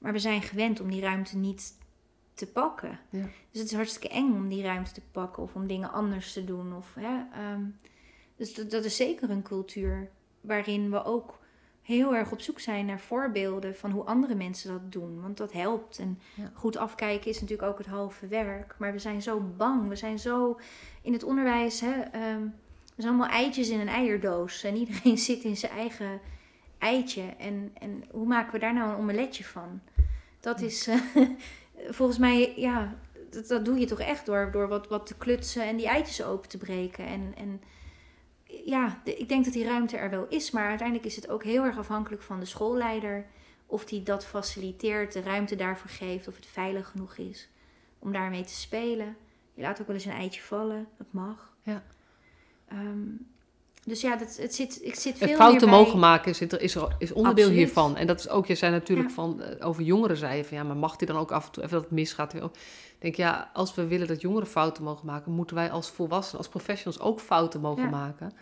Maar 0.00 0.12
we 0.12 0.18
zijn 0.18 0.42
gewend 0.42 0.80
om 0.80 0.90
die 0.90 1.00
ruimte 1.00 1.36
niet 1.36 1.78
te 2.34 2.46
pakken. 2.46 2.98
Ja. 3.10 3.28
Dus 3.50 3.60
het 3.60 3.70
is 3.70 3.76
hartstikke 3.76 4.08
eng 4.08 4.32
om 4.34 4.48
die 4.48 4.62
ruimte 4.62 4.92
te 4.92 5.02
pakken 5.12 5.42
of 5.42 5.54
om 5.54 5.66
dingen 5.66 5.92
anders 5.92 6.32
te 6.32 6.44
doen. 6.44 6.76
Of, 6.76 6.94
hè, 6.94 7.52
um, 7.52 7.78
dus 8.36 8.54
dat, 8.54 8.70
dat, 8.70 8.84
is 8.84 8.96
zeker 8.96 9.30
een 9.30 9.42
cultuur 9.42 10.10
waarin 10.40 10.90
we 10.90 11.04
ook 11.04 11.38
heel 11.82 12.14
erg 12.14 12.32
op 12.32 12.40
zoek 12.40 12.60
zijn 12.60 12.86
naar 12.86 13.00
voorbeelden 13.00 13.76
van 13.76 13.90
hoe 13.90 14.04
andere 14.04 14.34
mensen 14.34 14.72
dat 14.72 14.92
doen. 14.92 15.20
Want 15.20 15.36
dat 15.36 15.52
helpt. 15.52 15.98
En 15.98 16.18
goed 16.54 16.76
afkijken 16.76 17.30
is 17.30 17.40
natuurlijk 17.40 17.68
ook 17.68 17.78
het 17.78 17.86
halve 17.86 18.26
werk. 18.26 18.74
Maar 18.78 18.92
we 18.92 18.98
zijn 18.98 19.22
zo 19.22 19.40
bang. 19.56 19.88
We 19.88 19.96
zijn 19.96 20.18
zo 20.18 20.60
in 21.02 21.12
het 21.12 21.22
onderwijs. 21.22 21.80
Hè, 21.80 21.94
um, 22.32 22.54
we 22.94 23.02
zijn 23.02 23.14
allemaal 23.14 23.36
eitjes 23.36 23.68
in 23.68 23.80
een 23.80 23.88
eierdoos. 23.88 24.64
En 24.64 24.76
iedereen 24.76 25.18
zit 25.28 25.42
in 25.42 25.56
zijn 25.56 25.72
eigen 25.72 26.20
eitje. 26.78 27.22
En, 27.22 27.70
en 27.74 28.04
hoe 28.10 28.26
maken 28.26 28.52
we 28.52 28.58
daar 28.58 28.74
nou 28.74 28.90
een 28.90 28.98
omeletje 28.98 29.44
van? 29.44 29.80
Dat 30.40 30.60
is 30.60 30.88
uh, 30.88 31.00
volgens 31.98 32.18
mij, 32.18 32.52
ja, 32.56 32.94
dat, 33.30 33.48
dat, 33.48 33.64
doe 33.64 33.78
je 33.78 33.86
toch 33.86 34.00
echt 34.00 34.26
door, 34.26 34.50
door 34.52 34.68
wat, 34.68 34.88
wat 34.88 35.06
te 35.06 35.16
klutsen 35.16 35.66
en 35.66 35.76
die 35.76 35.86
eitjes 35.86 36.22
open 36.22 36.48
te 36.48 36.58
breken. 36.58 37.06
En, 37.06 37.34
en 37.36 37.62
ja, 38.64 39.00
ik 39.04 39.28
denk 39.28 39.44
dat 39.44 39.52
die 39.52 39.64
ruimte 39.64 39.96
er 39.96 40.10
wel 40.10 40.26
is, 40.28 40.50
maar 40.50 40.68
uiteindelijk 40.68 41.06
is 41.06 41.16
het 41.16 41.28
ook 41.28 41.44
heel 41.44 41.64
erg 41.64 41.78
afhankelijk 41.78 42.22
van 42.22 42.40
de 42.40 42.46
schoolleider. 42.46 43.26
Of 43.66 43.84
die 43.84 44.02
dat 44.02 44.26
faciliteert, 44.26 45.12
de 45.12 45.20
ruimte 45.20 45.56
daarvoor 45.56 45.90
geeft, 45.90 46.28
of 46.28 46.36
het 46.36 46.46
veilig 46.46 46.88
genoeg 46.88 47.16
is 47.16 47.48
om 48.00 48.12
daarmee 48.12 48.44
te 48.44 48.54
spelen. 48.54 49.16
Je 49.54 49.62
laat 49.62 49.80
ook 49.80 49.86
wel 49.86 49.96
eens 49.96 50.04
een 50.04 50.12
eitje 50.12 50.40
vallen, 50.40 50.88
dat 50.96 51.06
mag. 51.10 51.54
Ja. 51.62 51.82
Um, 52.72 53.26
dus 53.84 54.00
ja, 54.00 54.16
dat, 54.16 54.36
het 54.40 54.54
zit, 54.54 54.78
ik 54.82 54.94
zit 54.94 55.18
veel 55.18 55.36
fouten 55.36 55.68
mogen 55.68 55.98
maken 55.98 56.30
is, 56.30 56.40
is, 56.40 56.76
is 56.98 57.12
onderdeel 57.12 57.48
hiervan. 57.48 57.96
En 57.96 58.06
dat 58.06 58.18
is 58.18 58.28
ook, 58.28 58.46
je 58.46 58.54
zei 58.54 58.72
natuurlijk 58.72 59.10
van, 59.10 59.42
eh, 59.42 59.66
over 59.66 59.82
jongeren 59.82 60.16
zei 60.16 60.36
je 60.36 60.44
van, 60.44 60.56
ja, 60.56 60.62
maar 60.62 60.76
mag 60.76 60.96
die 60.96 61.06
dan 61.06 61.16
ook 61.16 61.32
af 61.32 61.46
en 61.46 61.52
toe 61.52 61.62
even 61.62 61.74
dat 61.74 61.84
het 61.84 61.92
misgaat? 61.92 62.34
Ik 62.34 62.42
denk, 62.98 63.14
ja, 63.14 63.50
als 63.52 63.74
we 63.74 63.86
willen 63.86 64.06
dat 64.06 64.20
jongeren 64.20 64.48
fouten 64.48 64.82
mogen 64.82 65.06
maken, 65.06 65.32
moeten 65.32 65.56
wij 65.56 65.70
als 65.70 65.90
volwassenen, 65.90 66.38
als 66.38 66.48
professionals 66.48 67.00
ook 67.00 67.20
fouten 67.20 67.60
mogen 67.60 67.90
maken. 67.90 68.32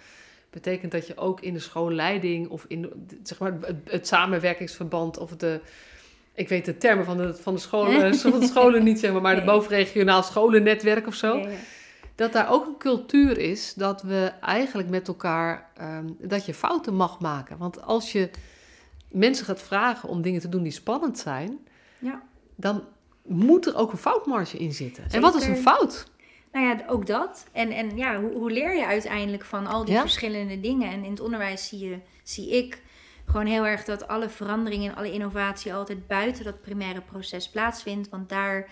Betekent 0.50 0.92
dat 0.92 1.06
je 1.06 1.16
ook 1.16 1.40
in 1.40 1.52
de 1.52 1.60
schoolleiding 1.60 2.48
of 2.48 2.64
in 2.68 3.08
zeg 3.22 3.38
maar, 3.38 3.58
het, 3.84 4.06
samenwerkingsverband 4.06 5.18
of 5.18 5.36
de, 5.36 5.60
ik 6.34 6.48
weet 6.48 6.64
de 6.64 6.76
termen 6.76 7.04
van 7.04 7.16
de, 7.16 7.34
van 7.34 7.54
de 7.54 7.60
scholen, 7.60 8.14
van 8.30 8.40
de 8.40 8.46
scholen 8.46 8.84
niet, 8.84 8.98
zeg 8.98 9.12
maar, 9.12 9.22
maar 9.22 9.34
nee. 9.34 9.42
het 9.42 9.50
bovenregionaal 9.50 10.22
scholennetwerk 10.22 11.06
of 11.06 11.14
zo. 11.14 11.36
Ja, 11.36 11.48
dat 12.18 12.32
daar 12.32 12.50
ook 12.50 12.66
een 12.66 12.78
cultuur 12.78 13.38
is 13.38 13.74
dat 13.74 14.02
we 14.02 14.32
eigenlijk 14.40 14.88
met 14.88 15.08
elkaar, 15.08 15.70
ehm, 15.76 16.06
dat 16.18 16.46
je 16.46 16.54
fouten 16.54 16.94
mag 16.94 17.20
maken. 17.20 17.58
Want 17.58 17.82
als 17.82 18.12
je 18.12 18.30
mensen 19.10 19.44
gaat 19.44 19.62
vragen 19.62 20.08
om 20.08 20.22
dingen 20.22 20.40
te 20.40 20.48
doen 20.48 20.62
die 20.62 20.72
spannend 20.72 21.18
zijn, 21.18 21.58
ja. 21.98 22.22
dan 22.54 22.84
moet 23.22 23.66
er 23.66 23.76
ook 23.76 23.92
een 23.92 23.98
foutmarge 23.98 24.58
in 24.58 24.72
zitten. 24.72 25.04
En 25.10 25.20
wat 25.20 25.34
is 25.34 25.46
een 25.46 25.56
fout? 25.56 26.06
Nou 26.52 26.66
ja, 26.66 26.84
ook 26.86 27.06
dat. 27.06 27.46
En, 27.52 27.70
en 27.70 27.96
ja, 27.96 28.20
hoe, 28.20 28.32
hoe 28.32 28.50
leer 28.50 28.76
je 28.76 28.86
uiteindelijk 28.86 29.44
van 29.44 29.66
al 29.66 29.84
die 29.84 29.98
verschillende 29.98 30.60
dingen? 30.60 30.90
En 30.90 31.04
in 31.04 31.10
het 31.10 31.20
onderwijs 31.20 31.68
zie, 31.68 31.88
je, 31.88 31.98
zie 32.22 32.50
ik 32.50 32.82
gewoon 33.26 33.46
heel 33.46 33.66
erg 33.66 33.84
dat 33.84 34.08
alle 34.08 34.28
veranderingen 34.28 34.90
en 34.90 34.96
alle 34.96 35.12
innovatie 35.12 35.74
altijd 35.74 36.06
buiten 36.06 36.44
dat 36.44 36.60
primaire 36.60 37.00
proces 37.00 37.50
plaatsvindt. 37.50 38.08
Want 38.08 38.28
daar 38.28 38.68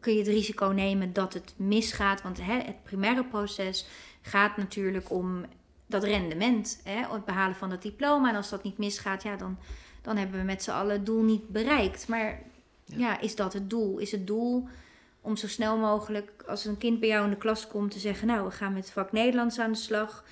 kun 0.00 0.12
je 0.12 0.18
het 0.18 0.28
risico 0.28 0.66
nemen 0.66 1.12
dat 1.12 1.32
het 1.32 1.54
misgaat. 1.56 2.22
Want 2.22 2.40
hè, 2.40 2.54
het 2.54 2.82
primaire 2.82 3.24
proces 3.24 3.86
gaat 4.22 4.56
natuurlijk 4.56 5.10
om 5.10 5.44
dat 5.86 6.04
rendement, 6.04 6.80
hè, 6.84 7.12
het 7.12 7.24
behalen 7.24 7.56
van 7.56 7.70
dat 7.70 7.82
diploma. 7.82 8.28
En 8.28 8.36
als 8.36 8.50
dat 8.50 8.62
niet 8.62 8.78
misgaat, 8.78 9.22
ja, 9.22 9.36
dan, 9.36 9.58
dan 10.02 10.16
hebben 10.16 10.38
we 10.38 10.44
met 10.44 10.62
z'n 10.62 10.70
allen 10.70 10.92
het 10.92 11.06
doel 11.06 11.22
niet 11.22 11.48
bereikt. 11.48 12.08
Maar 12.08 12.42
ja. 12.84 13.20
is 13.20 13.36
dat 13.36 13.52
het 13.52 13.70
doel? 13.70 13.98
Is 13.98 14.12
het 14.12 14.26
doel 14.26 14.68
om 15.20 15.36
zo 15.36 15.48
snel 15.48 15.76
mogelijk, 15.76 16.44
als 16.46 16.64
een 16.64 16.78
kind 16.78 17.00
bij 17.00 17.08
jou 17.08 17.24
in 17.24 17.30
de 17.30 17.36
klas 17.36 17.66
komt, 17.66 17.90
te 17.90 17.98
zeggen: 17.98 18.26
Nou, 18.26 18.44
we 18.44 18.50
gaan 18.50 18.72
met 18.72 18.84
het 18.84 18.92
vak 18.92 19.12
Nederlands 19.12 19.58
aan 19.58 19.72
de 19.72 19.78
slag. 19.78 20.24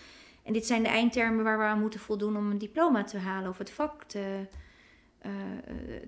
En 0.43 0.53
dit 0.53 0.67
zijn 0.67 0.83
de 0.83 0.89
eindtermen 0.89 1.45
waar 1.45 1.59
we 1.59 1.65
aan 1.65 1.81
moeten 1.81 2.01
voldoen 2.01 2.37
om 2.37 2.51
een 2.51 2.59
diploma 2.59 3.05
te 3.05 3.19
halen 3.19 3.51
of 3.51 3.59
het 3.59 3.71
vak 3.71 4.05
te, 4.05 4.47
uh, 5.27 5.33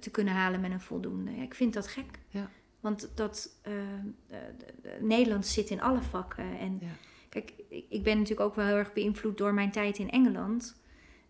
te 0.00 0.11
kunnen 0.11 0.34
halen 0.34 0.61
met 0.61 0.70
een 0.70 0.80
voldoende. 0.80 1.36
Ja, 1.36 1.42
ik 1.42 1.55
vind 1.55 1.74
dat 1.74 1.86
gek. 1.86 2.18
Ja. 2.28 2.50
Want 2.85 3.11
dat 3.14 3.59
uh, 3.68 3.72
Nederlands 5.01 5.53
zit 5.53 5.70
in 5.70 5.80
alle 5.80 6.03
vakken. 6.03 6.59
En 6.59 6.80
kijk, 7.28 7.53
ik, 7.68 7.85
ik, 7.89 8.03
ben 8.03 8.18
natuurlijk 8.18 8.49
ook 8.49 8.55
wel 8.55 8.66
heel 8.66 8.76
erg 8.76 8.93
beïnvloed 8.93 9.39
door 9.39 9.55
mijn 9.55 9.70
tijd 9.70 9.99
in 9.99 10.11
Engeland. 10.11 10.80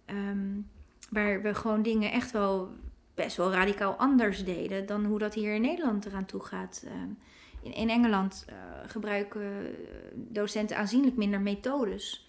Um, 0.06 0.70
waar 1.10 1.42
we 1.42 1.54
gewoon 1.54 1.82
dingen 1.82 2.12
echt 2.12 2.30
wel 2.30 2.70
best 3.14 3.36
wel 3.36 3.52
radicaal 3.52 3.92
anders 3.92 4.44
deden 4.44 4.86
dan 4.86 5.04
hoe 5.04 5.18
dat 5.18 5.34
hier 5.34 5.54
in 5.54 5.60
Nederland 5.60 6.06
eraan 6.06 6.24
toe 6.24 6.40
gaat. 6.40 6.84
Um, 6.86 7.18
in, 7.62 7.72
in, 7.72 7.90
Engeland 7.90 8.44
uh, 8.48 8.54
gebruiken 8.86 9.76
docenten 10.14 10.76
aanzienlijk 10.76 11.16
minder 11.16 11.40
methodes 11.40 12.28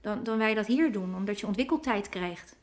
dan, 0.00 0.22
dan 0.22 0.38
wij 0.38 0.54
dat 0.54 0.66
hier 0.66 0.92
doen, 0.92 1.14
omdat 1.14 1.40
je 1.40 1.46
ontwikkeltijd 1.46 2.08
krijgt. 2.08 2.56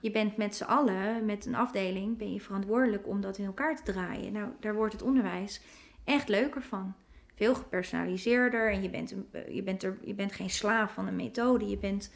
Je 0.00 0.10
bent 0.10 0.36
met 0.36 0.56
z'n 0.56 0.64
allen, 0.64 1.24
met 1.24 1.46
een 1.46 1.54
afdeling, 1.54 2.18
ben 2.18 2.32
je 2.32 2.40
verantwoordelijk 2.40 3.06
om 3.06 3.20
dat 3.20 3.38
in 3.38 3.44
elkaar 3.44 3.76
te 3.76 3.92
draaien. 3.92 4.32
Nou, 4.32 4.50
daar 4.60 4.74
wordt 4.74 4.92
het 4.92 5.02
onderwijs 5.02 5.60
echt 6.04 6.28
leuker 6.28 6.62
van. 6.62 6.94
Veel 7.34 7.54
gepersonaliseerder 7.54 8.72
en 8.72 8.82
je 8.82 8.90
bent, 8.90 9.14
eh, 9.30 9.54
je 9.54 9.62
bent, 9.62 9.82
er, 9.82 9.98
je 10.04 10.14
bent 10.14 10.32
geen 10.32 10.50
slaaf 10.50 10.92
van 10.92 11.06
een 11.06 11.16
methode. 11.16 11.68
Je 11.68 11.78
bent 11.78 12.12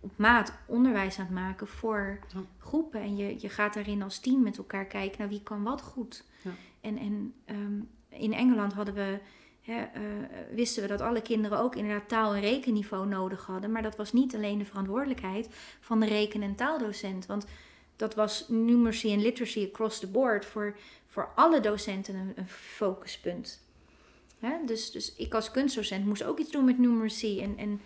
op 0.00 0.12
maat 0.16 0.58
onderwijs 0.66 1.18
aan 1.18 1.24
het 1.24 1.34
maken 1.34 1.66
voor 1.66 2.18
groepen. 2.58 3.00
En 3.00 3.16
je, 3.16 3.36
je 3.38 3.48
gaat 3.48 3.74
daarin 3.74 4.02
als 4.02 4.18
team 4.18 4.42
met 4.42 4.58
elkaar 4.58 4.86
kijken 4.86 5.18
naar 5.18 5.28
wie 5.28 5.42
kan 5.42 5.62
wat 5.62 5.82
goed. 5.82 6.24
Ja. 6.42 6.50
En, 6.80 6.98
en 6.98 7.34
um, 7.46 7.88
in 8.08 8.32
Engeland 8.32 8.72
hadden 8.72 8.94
we 8.94 9.18
uh, 9.68 9.82
wisten 10.54 10.82
we 10.82 10.88
dat 10.88 11.00
alle 11.00 11.22
kinderen 11.22 11.58
ook 11.58 11.76
inderdaad 11.76 12.08
taal- 12.08 12.34
en 12.34 12.40
rekenniveau 12.40 13.06
nodig 13.06 13.46
hadden. 13.46 13.72
Maar 13.72 13.82
dat 13.82 13.96
was 13.96 14.12
niet 14.12 14.34
alleen 14.34 14.58
de 14.58 14.64
verantwoordelijkheid 14.64 15.48
van 15.80 16.00
de 16.00 16.06
reken- 16.06 16.42
en 16.42 16.54
taaldocent. 16.54 17.26
Want 17.26 17.46
dat 17.96 18.14
was 18.14 18.48
numeracy 18.48 19.10
en 19.10 19.22
literacy 19.22 19.68
across 19.72 19.98
the 19.98 20.06
board 20.06 20.44
voor, 20.44 20.76
voor 21.06 21.32
alle 21.34 21.60
docenten 21.60 22.14
een, 22.14 22.32
een 22.34 22.48
focuspunt. 22.48 23.62
Dus, 24.66 24.90
dus 24.90 25.14
ik 25.14 25.34
als 25.34 25.50
kunstdocent 25.50 26.06
moest 26.06 26.24
ook 26.24 26.38
iets 26.38 26.50
doen 26.50 26.64
met 26.64 26.78
numeracy. 26.78 27.40
En, 27.40 27.58
en 27.58 27.80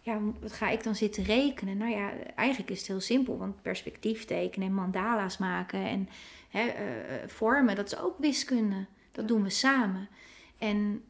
ja, 0.00 0.20
wat 0.40 0.52
ga 0.52 0.68
ik 0.68 0.82
dan 0.82 0.94
zitten 0.94 1.24
rekenen? 1.24 1.76
Nou 1.76 1.90
ja, 1.90 2.12
eigenlijk 2.34 2.70
is 2.70 2.78
het 2.78 2.86
heel 2.86 3.00
simpel. 3.00 3.38
Want 3.38 3.62
perspectief 3.62 4.24
tekenen 4.24 4.68
en 4.68 4.74
mandala's 4.74 5.38
maken 5.38 5.86
en 5.86 6.08
hè, 6.48 6.64
uh, 6.64 7.28
vormen, 7.28 7.76
dat 7.76 7.92
is 7.92 7.98
ook 7.98 8.18
wiskunde. 8.18 8.86
Dat 9.12 9.28
doen 9.28 9.42
we 9.42 9.50
samen. 9.50 10.08
En 10.58 11.02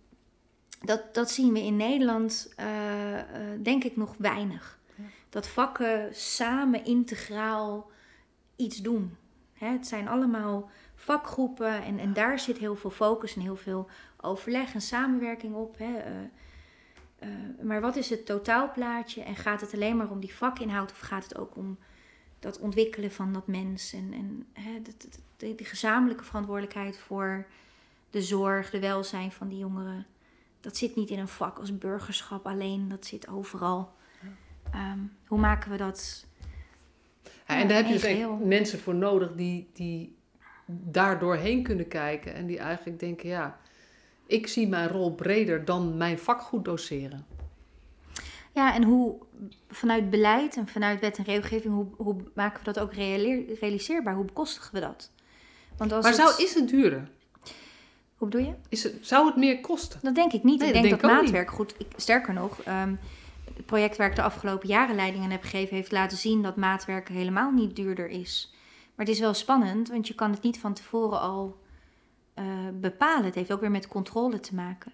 dat, 0.84 1.14
dat 1.14 1.30
zien 1.30 1.52
we 1.52 1.60
in 1.60 1.76
Nederland, 1.76 2.54
uh, 2.60 3.12
uh, 3.12 3.22
denk 3.62 3.84
ik, 3.84 3.96
nog 3.96 4.14
weinig. 4.18 4.78
Dat 5.28 5.48
vakken 5.48 6.14
samen 6.14 6.84
integraal 6.84 7.90
iets 8.56 8.76
doen. 8.76 9.16
Hè, 9.52 9.66
het 9.66 9.86
zijn 9.86 10.08
allemaal 10.08 10.70
vakgroepen 10.94 11.82
en, 11.82 11.98
en 11.98 12.12
daar 12.12 12.38
zit 12.38 12.58
heel 12.58 12.76
veel 12.76 12.90
focus 12.90 13.34
en 13.34 13.40
heel 13.40 13.56
veel 13.56 13.88
overleg 14.20 14.74
en 14.74 14.80
samenwerking 14.80 15.54
op. 15.54 15.78
Hè. 15.78 15.92
Uh, 15.92 17.28
maar 17.62 17.80
wat 17.80 17.96
is 17.96 18.10
het 18.10 18.26
totaalplaatje 18.26 19.22
en 19.22 19.36
gaat 19.36 19.60
het 19.60 19.74
alleen 19.74 19.96
maar 19.96 20.10
om 20.10 20.20
die 20.20 20.34
vakinhoud 20.34 20.90
of 20.90 20.98
gaat 20.98 21.22
het 21.22 21.38
ook 21.38 21.56
om 21.56 21.78
dat 22.38 22.58
ontwikkelen 22.58 23.12
van 23.12 23.32
dat 23.32 23.46
mens 23.46 23.92
en, 23.92 24.12
en 24.12 24.46
hè, 24.52 24.82
de, 25.36 25.54
de 25.54 25.64
gezamenlijke 25.64 26.24
verantwoordelijkheid 26.24 26.98
voor 26.98 27.46
de 28.10 28.22
zorg, 28.22 28.70
de 28.70 28.80
welzijn 28.80 29.32
van 29.32 29.48
die 29.48 29.58
jongeren? 29.58 30.06
Dat 30.64 30.76
zit 30.76 30.96
niet 30.96 31.10
in 31.10 31.18
een 31.18 31.28
vak 31.28 31.58
als 31.58 31.78
burgerschap 31.78 32.46
alleen, 32.46 32.88
dat 32.88 33.06
zit 33.06 33.28
overal. 33.28 33.92
Ehm, 34.70 34.98
hoe 35.26 35.38
maken 35.38 35.70
we 35.70 35.76
dat? 35.76 36.26
Ja, 37.22 37.60
en 37.60 37.68
daar 37.68 37.76
heb 37.76 37.86
je 37.86 37.98
dus 38.38 38.46
mensen 38.46 38.78
voor 38.78 38.94
nodig 38.94 39.34
die, 39.34 39.70
die 39.72 40.16
daar 40.66 41.18
doorheen 41.18 41.62
kunnen 41.62 41.88
kijken 41.88 42.34
en 42.34 42.46
die 42.46 42.58
eigenlijk 42.58 43.00
denken: 43.00 43.28
ja, 43.28 43.58
ik 44.26 44.46
zie 44.46 44.68
mijn 44.68 44.88
rol 44.88 45.14
breder 45.14 45.64
dan 45.64 45.96
mijn 45.96 46.18
vak 46.18 46.40
goed 46.40 46.64
doseren. 46.64 47.26
Ja, 48.52 48.74
en 48.74 48.82
hoe 48.82 49.16
vanuit 49.68 50.10
beleid 50.10 50.56
en 50.56 50.68
vanuit 50.68 51.00
wet 51.00 51.18
en 51.18 51.24
regelgeving, 51.24 51.74
hoe, 51.74 51.86
hoe 51.96 52.16
maken 52.34 52.58
we 52.58 52.72
dat 52.72 52.78
ook 52.78 52.92
realiseerbaar? 52.92 54.14
Hoe 54.14 54.24
bekostigen 54.24 54.74
we 54.74 54.80
dat? 54.80 55.10
Want 55.76 55.92
als 55.92 56.04
maar 56.04 56.14
zou, 56.14 56.42
is 56.42 56.54
het 56.54 56.68
duurder? 56.68 57.10
Hoe 58.24 58.32
bedoel 58.32 58.48
je? 58.48 58.54
Is 58.68 58.82
het, 58.82 58.94
zou 59.00 59.26
het 59.26 59.36
meer 59.36 59.60
kosten? 59.60 60.00
Dat 60.02 60.14
denk 60.14 60.32
ik 60.32 60.42
niet. 60.42 60.62
ik 60.62 60.72
denk, 60.72 60.90
dat, 60.90 61.02
maatwerk 61.02 61.50
goed. 61.50 61.74
Ik, 61.78 61.86
sterker 61.96 62.34
nog, 62.34 62.58
um, 62.68 62.98
het 63.54 63.66
project 63.66 63.96
waar 63.96 64.08
ik 64.08 64.16
de 64.16 64.22
afgelopen 64.22 64.68
jaren 64.68 64.94
leiding 64.94 65.24
aan 65.24 65.30
heb 65.30 65.42
gegeven, 65.42 65.76
heeft 65.76 65.92
laten 65.92 66.16
zien 66.16 66.42
dat 66.42 66.56
maatwerk 66.56 67.08
helemaal 67.08 67.50
niet 67.50 67.76
duurder 67.76 68.08
is. 68.08 68.54
Maar 68.94 69.06
het 69.06 69.14
is 69.14 69.20
wel 69.20 69.34
spannend, 69.34 69.88
want 69.88 70.08
je 70.08 70.14
kan 70.14 70.30
het 70.30 70.42
niet 70.42 70.58
van 70.58 70.74
tevoren 70.74 71.20
al 71.20 71.58
uh, 72.38 72.44
bepalen. 72.72 73.24
Het 73.24 73.34
heeft 73.34 73.52
ook 73.52 73.60
weer 73.60 73.70
met 73.70 73.88
controle 73.88 74.40
te 74.40 74.54
maken. 74.54 74.92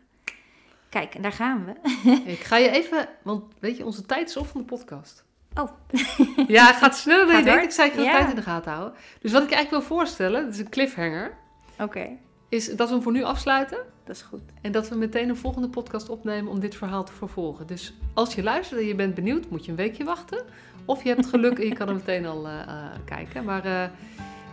Kijk, 0.89 1.15
en 1.15 1.23
daar 1.23 1.33
gaan 1.33 1.65
we. 1.65 2.01
ik 2.33 2.41
ga 2.41 2.57
je 2.57 2.71
even, 2.71 3.09
want 3.23 3.45
weet 3.59 3.77
je, 3.77 3.85
onze 3.85 4.07
tijd 4.07 4.29
is 4.29 4.37
op 4.37 4.47
van 4.47 4.61
de 4.61 4.67
podcast. 4.67 5.25
Oh. 5.55 5.71
ja, 6.57 6.67
het 6.67 6.77
gaat 6.77 6.97
sneller 6.97 7.27
dan 7.27 7.37
je 7.37 7.45
denkt. 7.45 7.65
Ik 7.65 7.71
zei, 7.71 7.89
ik 7.89 7.95
ga 7.95 8.03
de 8.03 8.11
tijd 8.11 8.29
in 8.29 8.37
de 8.37 8.43
gaten 8.43 8.73
houden. 8.73 8.95
Dus 9.21 9.33
wat 9.33 9.43
ik 9.43 9.51
eigenlijk 9.51 9.87
wil 9.87 9.97
voorstellen, 9.97 10.45
dat 10.45 10.55
is 10.55 10.61
een 10.61 10.69
cliffhanger. 10.69 11.37
Oké. 11.79 12.09
Is 12.51 12.77
dat 12.77 12.89
we 12.89 12.95
hem 12.95 13.03
voor 13.03 13.13
nu 13.13 13.23
afsluiten. 13.23 13.79
Dat 14.05 14.17
is 14.17 14.23
goed. 14.23 14.41
En 14.61 14.73
dat 14.73 14.89
we 14.89 14.95
meteen 14.95 15.29
een 15.29 15.37
volgende 15.37 15.69
podcast 15.69 16.09
opnemen 16.09 16.53
om 16.53 16.61
dit 16.61 16.75
verhaal 16.75 17.05
te 17.05 17.13
vervolgen. 17.13 17.67
Dus 17.67 17.95
als 18.15 18.35
je 18.35 18.43
luistert 18.43 18.81
en 18.81 18.87
je 18.87 18.95
bent 18.95 19.15
benieuwd, 19.15 19.51
moet 19.51 19.65
je 19.65 19.71
een 19.71 19.77
weekje 19.77 20.05
wachten. 20.05 20.43
Of 20.85 21.03
je 21.03 21.09
hebt 21.09 21.27
geluk 21.27 21.59
en 21.59 21.67
je 21.67 21.75
kan 21.75 21.89
er 21.89 21.95
meteen 21.95 22.27
al 22.27 22.47
uh, 22.47 22.53
uh, 22.53 22.85
kijken. 23.05 23.45
Maar 23.45 23.91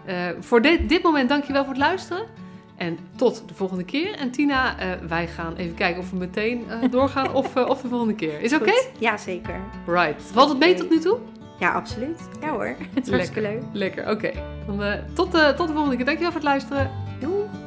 uh, 0.07 0.29
voor 0.39 0.61
dit, 0.61 0.89
dit 0.89 1.03
moment, 1.03 1.29
dankjewel 1.29 1.63
voor 1.63 1.73
het 1.73 1.81
luisteren. 1.81 2.25
En 2.75 2.97
tot 3.15 3.43
de 3.47 3.53
volgende 3.53 3.83
keer. 3.83 4.15
En 4.15 4.31
Tina, 4.31 4.75
wij 5.07 5.27
gaan 5.27 5.55
even 5.55 5.75
kijken 5.75 6.01
of 6.01 6.09
we 6.09 6.17
meteen 6.17 6.65
doorgaan 6.91 7.33
of, 7.33 7.55
of 7.55 7.81
de 7.81 7.87
volgende 7.87 8.15
keer. 8.15 8.41
Is 8.41 8.53
oké? 8.53 8.61
Okay? 8.63 8.91
Ja, 8.99 9.17
zeker. 9.17 9.59
Right. 9.87 10.21
Valt 10.21 10.49
het 10.49 10.59
mee 10.59 10.73
tot 10.73 10.89
nu 10.89 10.99
toe? 10.99 11.17
Ja, 11.59 11.71
absoluut. 11.71 12.19
Ja 12.41 12.49
hoor. 12.49 12.75
Het 12.93 13.05
is 13.05 13.09
hartstikke 13.09 13.41
leuk. 13.41 13.63
Lekker, 13.73 14.09
oké. 14.09 14.33
Okay. 14.67 15.03
tot, 15.13 15.31
tot 15.31 15.67
de 15.67 15.73
volgende 15.73 15.95
keer. 15.95 16.05
Dankjewel 16.05 16.31
voor 16.31 16.41
het 16.41 16.49
luisteren. 16.49 16.91
Doei. 17.19 17.66